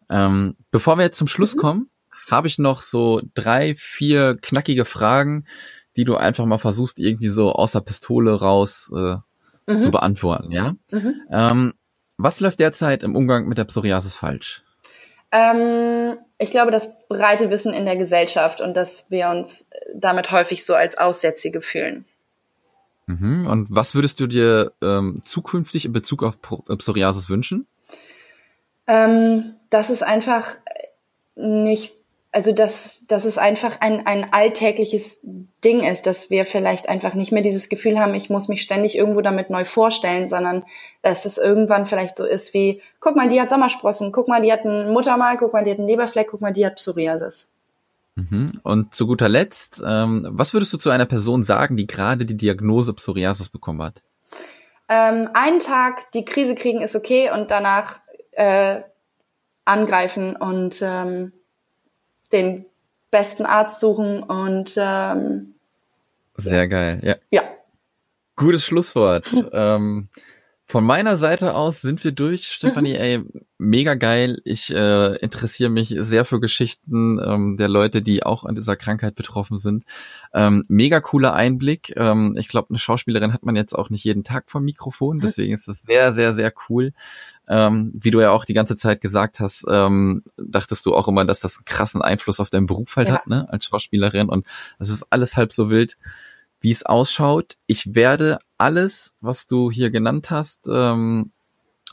Ähm, 0.08 0.54
bevor 0.70 0.96
wir 0.96 1.02
jetzt 1.02 1.18
zum 1.18 1.26
Schluss 1.26 1.56
mhm. 1.56 1.60
kommen, 1.60 1.90
habe 2.30 2.46
ich 2.46 2.58
noch 2.58 2.82
so 2.82 3.20
drei, 3.34 3.74
vier 3.74 4.36
knackige 4.40 4.84
Fragen, 4.84 5.46
die 5.96 6.04
du 6.04 6.14
einfach 6.14 6.44
mal 6.44 6.58
versuchst, 6.58 7.00
irgendwie 7.00 7.30
so 7.30 7.52
außer 7.52 7.80
Pistole 7.80 8.32
raus 8.32 8.92
äh, 8.94 9.16
mhm. 9.66 9.80
zu 9.80 9.90
beantworten. 9.90 10.52
Ja. 10.52 10.76
Mhm. 10.92 11.14
Ähm, 11.32 11.74
was 12.16 12.40
läuft 12.40 12.60
derzeit 12.60 13.02
im 13.02 13.16
Umgang 13.16 13.46
mit 13.46 13.58
der 13.58 13.64
Psoriasis 13.64 14.16
falsch? 14.16 14.62
Ähm, 15.32 16.18
ich 16.38 16.50
glaube, 16.50 16.70
das 16.70 16.90
breite 17.08 17.50
Wissen 17.50 17.72
in 17.72 17.86
der 17.86 17.96
Gesellschaft 17.96 18.60
und 18.60 18.74
dass 18.74 19.10
wir 19.10 19.28
uns 19.28 19.66
damit 19.94 20.30
häufig 20.30 20.64
so 20.64 20.74
als 20.74 20.98
Aussätzige 20.98 21.62
fühlen. 21.62 22.04
Mhm. 23.06 23.46
Und 23.46 23.66
was 23.70 23.94
würdest 23.94 24.20
du 24.20 24.26
dir 24.26 24.72
ähm, 24.82 25.20
zukünftig 25.24 25.86
in 25.86 25.92
Bezug 25.92 26.22
auf 26.22 26.38
äh, 26.68 26.76
Psoriasis 26.76 27.28
wünschen? 27.28 27.66
Ähm, 28.86 29.54
dass 29.70 29.90
es 29.90 30.02
einfach 30.02 30.44
nicht 31.34 31.94
also 32.32 32.52
dass, 32.52 33.06
dass 33.06 33.26
es 33.26 33.36
einfach 33.36 33.80
ein, 33.80 34.06
ein 34.06 34.32
alltägliches 34.32 35.20
Ding 35.62 35.80
ist, 35.80 36.06
dass 36.06 36.30
wir 36.30 36.46
vielleicht 36.46 36.88
einfach 36.88 37.12
nicht 37.12 37.30
mehr 37.30 37.42
dieses 37.42 37.68
Gefühl 37.68 38.00
haben, 38.00 38.14
ich 38.14 38.30
muss 38.30 38.48
mich 38.48 38.62
ständig 38.62 38.96
irgendwo 38.96 39.20
damit 39.20 39.50
neu 39.50 39.66
vorstellen, 39.66 40.28
sondern 40.28 40.64
dass 41.02 41.26
es 41.26 41.36
irgendwann 41.36 41.84
vielleicht 41.84 42.16
so 42.16 42.24
ist 42.24 42.54
wie, 42.54 42.80
guck 43.00 43.16
mal, 43.16 43.28
die 43.28 43.38
hat 43.38 43.50
Sommersprossen, 43.50 44.12
guck 44.12 44.28
mal, 44.28 44.40
die 44.40 44.50
hat 44.50 44.64
einen 44.64 44.92
Muttermal, 44.92 45.36
guck 45.36 45.52
mal, 45.52 45.62
die 45.62 45.70
hat 45.70 45.78
einen 45.78 45.88
Leberfleck, 45.88 46.28
guck 46.30 46.40
mal, 46.40 46.54
die 46.54 46.64
hat 46.64 46.76
Psoriasis. 46.76 47.50
Mhm. 48.14 48.50
Und 48.62 48.94
zu 48.94 49.06
guter 49.06 49.28
Letzt, 49.28 49.82
ähm, 49.84 50.26
was 50.30 50.54
würdest 50.54 50.72
du 50.72 50.78
zu 50.78 50.88
einer 50.88 51.06
Person 51.06 51.44
sagen, 51.44 51.76
die 51.76 51.86
gerade 51.86 52.24
die 52.24 52.36
Diagnose 52.36 52.94
Psoriasis 52.94 53.50
bekommen 53.50 53.82
hat? 53.82 54.02
Ähm, 54.88 55.28
einen 55.34 55.60
Tag 55.60 56.10
die 56.12 56.24
Krise 56.24 56.54
kriegen 56.54 56.80
ist 56.80 56.96
okay 56.96 57.30
und 57.30 57.50
danach 57.50 58.00
äh, 58.32 58.80
angreifen 59.66 60.34
und 60.34 60.80
ähm, 60.82 61.32
den 62.32 62.64
besten 63.10 63.44
Arzt 63.44 63.80
suchen 63.80 64.22
und 64.22 64.74
ähm, 64.76 65.54
sehr 66.36 66.68
geil, 66.68 67.00
ja. 67.02 67.16
Ja. 67.30 67.42
Gutes 68.36 68.64
Schlusswort. 68.64 69.30
ähm, 69.52 70.08
von 70.72 70.84
meiner 70.84 71.16
Seite 71.16 71.54
aus 71.54 71.82
sind 71.82 72.02
wir 72.02 72.12
durch. 72.12 72.46
Stefanie, 72.46 72.94
mhm. 72.94 72.98
ey, 72.98 73.22
mega 73.58 73.92
geil. 73.92 74.40
Ich 74.44 74.74
äh, 74.74 75.16
interessiere 75.16 75.68
mich 75.68 75.94
sehr 75.98 76.24
für 76.24 76.40
Geschichten 76.40 77.20
ähm, 77.22 77.58
der 77.58 77.68
Leute, 77.68 78.00
die 78.00 78.22
auch 78.22 78.44
an 78.44 78.54
dieser 78.54 78.76
Krankheit 78.76 79.14
betroffen 79.14 79.58
sind. 79.58 79.84
Ähm, 80.32 80.64
mega 80.68 81.00
cooler 81.00 81.34
Einblick. 81.34 81.92
Ähm, 81.96 82.36
ich 82.38 82.48
glaube, 82.48 82.70
eine 82.70 82.78
Schauspielerin 82.78 83.34
hat 83.34 83.42
man 83.42 83.54
jetzt 83.54 83.74
auch 83.74 83.90
nicht 83.90 84.04
jeden 84.04 84.24
Tag 84.24 84.50
vom 84.50 84.64
Mikrofon, 84.64 85.20
deswegen 85.22 85.52
ist 85.52 85.68
es 85.68 85.82
sehr, 85.82 86.14
sehr, 86.14 86.34
sehr 86.34 86.54
cool. 86.70 86.92
Ähm, 87.48 87.90
wie 87.94 88.10
du 88.10 88.20
ja 88.20 88.30
auch 88.30 88.44
die 88.44 88.54
ganze 88.54 88.76
Zeit 88.76 89.00
gesagt 89.00 89.40
hast, 89.40 89.64
ähm, 89.68 90.22
dachtest 90.36 90.86
du 90.86 90.94
auch 90.94 91.08
immer, 91.08 91.24
dass 91.24 91.40
das 91.40 91.58
einen 91.58 91.64
krassen 91.64 92.00
Einfluss 92.00 92.40
auf 92.40 92.50
deinen 92.50 92.66
Beruf 92.66 92.96
halt 92.96 93.08
ja. 93.08 93.14
hat, 93.14 93.26
ne, 93.26 93.46
als 93.50 93.64
Schauspielerin. 93.64 94.28
Und 94.28 94.46
es 94.78 94.88
ist 94.88 95.06
alles 95.10 95.36
halb 95.36 95.52
so 95.52 95.68
wild 95.68 95.96
wie 96.62 96.70
es 96.70 96.86
ausschaut. 96.86 97.56
Ich 97.66 97.94
werde 97.94 98.38
alles, 98.56 99.14
was 99.20 99.46
du 99.46 99.70
hier 99.70 99.90
genannt 99.90 100.30
hast, 100.30 100.68
ähm, 100.72 101.32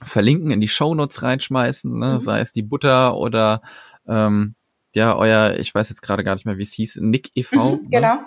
verlinken, 0.04 0.52
in 0.52 0.62
die 0.62 0.68
Shownotes 0.68 1.24
reinschmeißen, 1.24 1.92
ne? 1.92 2.14
Mhm. 2.14 2.20
sei 2.20 2.40
es 2.40 2.54
die 2.54 2.62
Butter 2.62 3.18
oder 3.18 3.62
ähm, 4.08 4.56
ja, 4.94 5.16
euer, 5.16 5.56
ich 5.58 5.74
weiß 5.74 5.90
jetzt 5.90 6.02
gerade 6.02 6.24
gar 6.24 6.36
nicht 6.36 6.46
mehr, 6.46 6.58
wie 6.58 6.64
es 6.64 6.74
hieß, 6.74 6.98
Nick 7.02 7.32
e.V. 7.36 7.56
Mhm, 7.56 7.82
ne? 7.84 7.90
genau. 7.90 8.20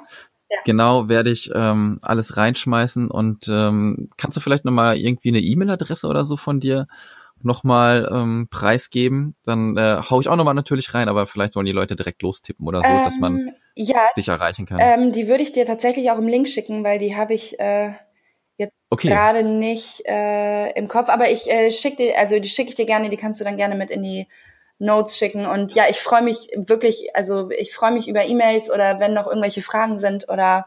Ja. 0.53 0.59
Genau, 0.66 1.09
werde 1.09 1.30
ich 1.30 1.50
ähm, 1.55 1.98
alles 2.03 2.36
reinschmeißen 2.36 3.11
und 3.11 3.48
ähm, 3.48 4.11
kannst 4.18 4.36
du 4.36 4.42
vielleicht 4.42 4.66
nochmal 4.66 4.98
irgendwie 4.98 5.30
eine 5.30 5.40
E-Mail-Adresse 5.40 6.07
oder 6.07 6.24
so 6.24 6.36
von 6.36 6.61
dir 6.61 6.88
nochmal 7.40 8.07
ähm, 8.12 8.48
preisgeben? 8.50 9.34
Dann 9.46 9.78
äh, 9.78 10.03
hau 10.11 10.20
ich 10.20 10.28
auch 10.28 10.36
nochmal 10.36 10.53
natürlich 10.53 10.92
rein, 10.92 11.09
aber 11.09 11.26
vielleicht 11.26 11.57
wollen 11.57 11.64
die 11.64 11.72
Leute 11.72 11.96
direkt 11.96 12.20
lostippen 12.20 12.68
oder 12.68 12.82
so, 12.82 12.90
ähm, 12.90 13.03
dass 13.03 13.18
man 13.18 13.55
ja, 13.74 14.09
dich 14.14 14.28
erreichen 14.28 14.66
kann. 14.66 14.78
Ähm, 14.78 15.12
die 15.12 15.26
würde 15.26 15.42
ich 15.42 15.53
dir 15.53 15.64
tatsächlich 15.64 16.11
auch 16.11 16.18
im 16.18 16.28
Link 16.28 16.46
schicken, 16.46 16.84
weil 16.84 16.98
die 16.98 17.16
habe 17.16 17.32
ich 17.32 17.59
äh, 17.59 17.92
jetzt 18.59 18.74
okay. 18.90 19.09
gerade 19.09 19.44
nicht 19.44 20.03
äh, 20.07 20.70
im 20.72 20.86
Kopf, 20.86 21.09
aber 21.09 21.30
ich 21.30 21.50
äh, 21.50 21.72
schicke 21.72 21.96
dir, 21.96 22.18
also 22.18 22.38
die 22.38 22.50
schicke 22.50 22.68
ich 22.68 22.74
dir 22.74 22.86
gerne, 22.86 23.09
die 23.09 23.16
kannst 23.16 23.40
du 23.40 23.44
dann 23.44 23.57
gerne 23.57 23.74
mit 23.74 23.90
in 23.90 24.03
die 24.03 24.28
Notes 24.83 25.16
schicken. 25.16 25.47
Und 25.47 25.72
ja, 25.74 25.85
ich 25.89 25.99
freue 25.99 26.22
mich 26.22 26.49
wirklich, 26.57 27.14
also 27.14 27.51
ich 27.51 27.72
freue 27.72 27.93
mich 27.93 28.09
über 28.09 28.24
E-Mails 28.24 28.70
oder 28.70 29.01
wenn 29.01 29.14
noch 29.14 29.26
irgendwelche 29.26 29.62
Fragen 29.62 29.99
sind 29.99 30.28
oder 30.28 30.66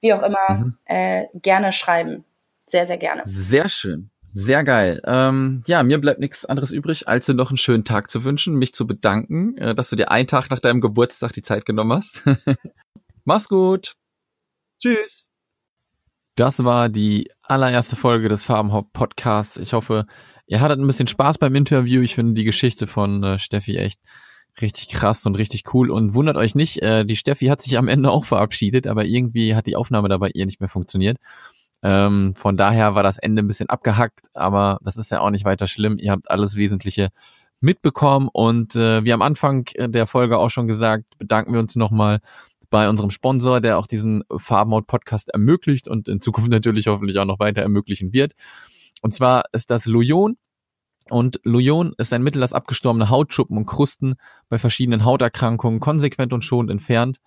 wie 0.00 0.12
auch 0.12 0.22
immer, 0.22 0.48
mhm. 0.48 0.78
äh, 0.84 1.26
gerne 1.34 1.72
schreiben. 1.72 2.24
Sehr, 2.66 2.86
sehr 2.86 2.98
gerne. 2.98 3.22
Sehr 3.24 3.68
schön. 3.68 4.10
Sehr 4.34 4.64
geil. 4.64 5.00
Ähm, 5.04 5.62
ja, 5.66 5.82
mir 5.82 5.98
bleibt 5.98 6.20
nichts 6.20 6.44
anderes 6.44 6.70
übrig, 6.70 7.08
als 7.08 7.26
dir 7.26 7.34
noch 7.34 7.50
einen 7.50 7.56
schönen 7.56 7.84
Tag 7.84 8.10
zu 8.10 8.22
wünschen, 8.22 8.56
mich 8.56 8.74
zu 8.74 8.86
bedanken, 8.86 9.56
äh, 9.56 9.74
dass 9.74 9.90
du 9.90 9.96
dir 9.96 10.10
einen 10.10 10.28
Tag 10.28 10.50
nach 10.50 10.60
deinem 10.60 10.80
Geburtstag 10.80 11.32
die 11.32 11.42
Zeit 11.42 11.64
genommen 11.64 11.92
hast. 11.94 12.22
Mach's 13.24 13.48
gut. 13.48 13.94
Tschüss. 14.78 15.26
Das 16.36 16.64
war 16.64 16.90
die 16.90 17.30
allererste 17.40 17.96
Folge 17.96 18.28
des 18.28 18.44
Farbenhaupt 18.44 18.92
Podcasts. 18.92 19.56
Ich 19.56 19.72
hoffe, 19.72 20.06
ihr 20.46 20.60
hattet 20.60 20.78
ein 20.78 20.86
bisschen 20.86 21.06
Spaß 21.06 21.38
beim 21.38 21.54
Interview. 21.54 22.02
Ich 22.02 22.14
finde 22.14 22.34
die 22.34 22.44
Geschichte 22.44 22.86
von 22.86 23.22
äh, 23.22 23.38
Steffi 23.38 23.76
echt 23.76 24.00
richtig 24.60 24.88
krass 24.88 25.26
und 25.26 25.36
richtig 25.36 25.74
cool. 25.74 25.90
Und 25.90 26.14
wundert 26.14 26.36
euch 26.36 26.54
nicht, 26.54 26.82
äh, 26.82 27.04
die 27.04 27.16
Steffi 27.16 27.46
hat 27.46 27.60
sich 27.60 27.76
am 27.78 27.88
Ende 27.88 28.10
auch 28.12 28.24
verabschiedet, 28.24 28.86
aber 28.86 29.04
irgendwie 29.04 29.54
hat 29.54 29.66
die 29.66 29.76
Aufnahme 29.76 30.08
dabei 30.08 30.30
ihr 30.34 30.46
nicht 30.46 30.60
mehr 30.60 30.68
funktioniert. 30.68 31.18
Ähm, 31.82 32.34
von 32.36 32.56
daher 32.56 32.94
war 32.94 33.02
das 33.02 33.18
Ende 33.18 33.42
ein 33.42 33.48
bisschen 33.48 33.68
abgehackt, 33.68 34.28
aber 34.34 34.78
das 34.82 34.96
ist 34.96 35.10
ja 35.10 35.20
auch 35.20 35.30
nicht 35.30 35.44
weiter 35.44 35.66
schlimm. 35.66 35.98
Ihr 35.98 36.12
habt 36.12 36.30
alles 36.30 36.56
Wesentliche 36.56 37.10
mitbekommen 37.60 38.28
und 38.32 38.74
äh, 38.76 39.04
wie 39.04 39.12
am 39.12 39.22
Anfang 39.22 39.66
der 39.78 40.06
Folge 40.06 40.38
auch 40.38 40.50
schon 40.50 40.66
gesagt, 40.66 41.18
bedanken 41.18 41.52
wir 41.52 41.60
uns 41.60 41.74
nochmal 41.76 42.20
bei 42.70 42.88
unserem 42.88 43.10
Sponsor, 43.10 43.60
der 43.60 43.78
auch 43.78 43.86
diesen 43.86 44.24
Farbenhaut 44.36 44.86
Podcast 44.86 45.30
ermöglicht 45.30 45.88
und 45.88 46.08
in 46.08 46.20
Zukunft 46.20 46.50
natürlich 46.50 46.86
hoffentlich 46.88 47.18
auch 47.18 47.24
noch 47.24 47.38
weiter 47.38 47.62
ermöglichen 47.62 48.12
wird. 48.12 48.32
Und 49.06 49.12
zwar 49.12 49.44
ist 49.52 49.70
das 49.70 49.86
Lujon. 49.86 50.36
Und 51.10 51.38
Lujon 51.44 51.94
ist 51.96 52.12
ein 52.12 52.24
Mittel, 52.24 52.40
das 52.40 52.52
abgestorbene 52.52 53.08
Hautschuppen 53.08 53.56
und 53.56 53.66
Krusten 53.66 54.16
bei 54.48 54.58
verschiedenen 54.58 55.04
Hauterkrankungen 55.04 55.78
konsequent 55.78 56.32
und 56.32 56.42
schonend 56.42 56.72
entfernt 56.72 57.20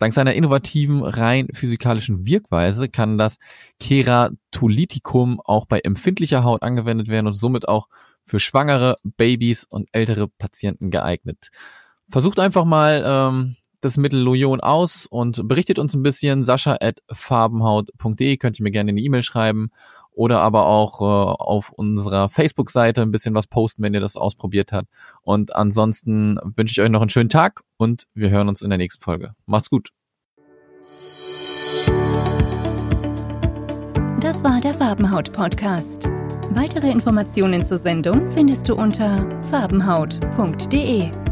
Dank 0.00 0.14
seiner 0.14 0.32
innovativen, 0.32 1.04
rein 1.04 1.46
physikalischen 1.52 2.24
Wirkweise 2.24 2.88
kann 2.88 3.18
das 3.18 3.36
Keratolytikum 3.78 5.40
auch 5.44 5.66
bei 5.66 5.78
empfindlicher 5.80 6.42
Haut 6.42 6.62
angewendet 6.62 7.08
werden 7.08 7.26
und 7.26 7.34
somit 7.34 7.68
auch 7.68 7.86
für 8.24 8.40
schwangere, 8.40 8.96
Babys 9.04 9.64
und 9.64 9.90
ältere 9.92 10.26
Patienten 10.26 10.90
geeignet. 10.90 11.50
Versucht 12.08 12.40
einfach 12.40 12.64
mal 12.64 13.04
ähm, 13.06 13.56
das 13.82 13.98
Mittel 13.98 14.20
Loyon 14.20 14.60
aus 14.60 15.06
und 15.06 15.46
berichtet 15.46 15.78
uns 15.78 15.94
ein 15.94 16.02
bisschen. 16.02 16.44
Sascha 16.44 16.78
at 16.80 17.02
farbenhaut.de 17.12 18.38
könnt 18.38 18.58
ihr 18.58 18.64
mir 18.64 18.70
gerne 18.70 18.90
eine 18.90 19.00
E-Mail 19.00 19.22
schreiben 19.22 19.70
oder 20.20 20.42
aber 20.42 20.66
auch 20.66 21.00
äh, 21.00 21.04
auf 21.04 21.70
unserer 21.70 22.28
Facebook-Seite 22.28 23.00
ein 23.00 23.10
bisschen 23.10 23.34
was 23.34 23.46
posten, 23.46 23.82
wenn 23.82 23.94
ihr 23.94 24.00
das 24.00 24.16
ausprobiert 24.16 24.70
habt. 24.70 24.86
Und 25.22 25.56
ansonsten 25.56 26.38
wünsche 26.56 26.72
ich 26.72 26.84
euch 26.84 26.90
noch 26.90 27.00
einen 27.00 27.08
schönen 27.08 27.30
Tag 27.30 27.62
und 27.78 28.06
wir 28.12 28.28
hören 28.28 28.50
uns 28.50 28.60
in 28.60 28.68
der 28.68 28.76
nächsten 28.76 29.02
Folge. 29.02 29.32
Macht's 29.46 29.70
gut. 29.70 29.92
Das 34.20 34.44
war 34.44 34.60
der 34.60 34.74
Farbenhaut-Podcast. 34.74 36.10
Weitere 36.50 36.90
Informationen 36.90 37.64
zur 37.64 37.78
Sendung 37.78 38.28
findest 38.28 38.68
du 38.68 38.74
unter 38.74 39.26
farbenhaut.de. 39.50 41.29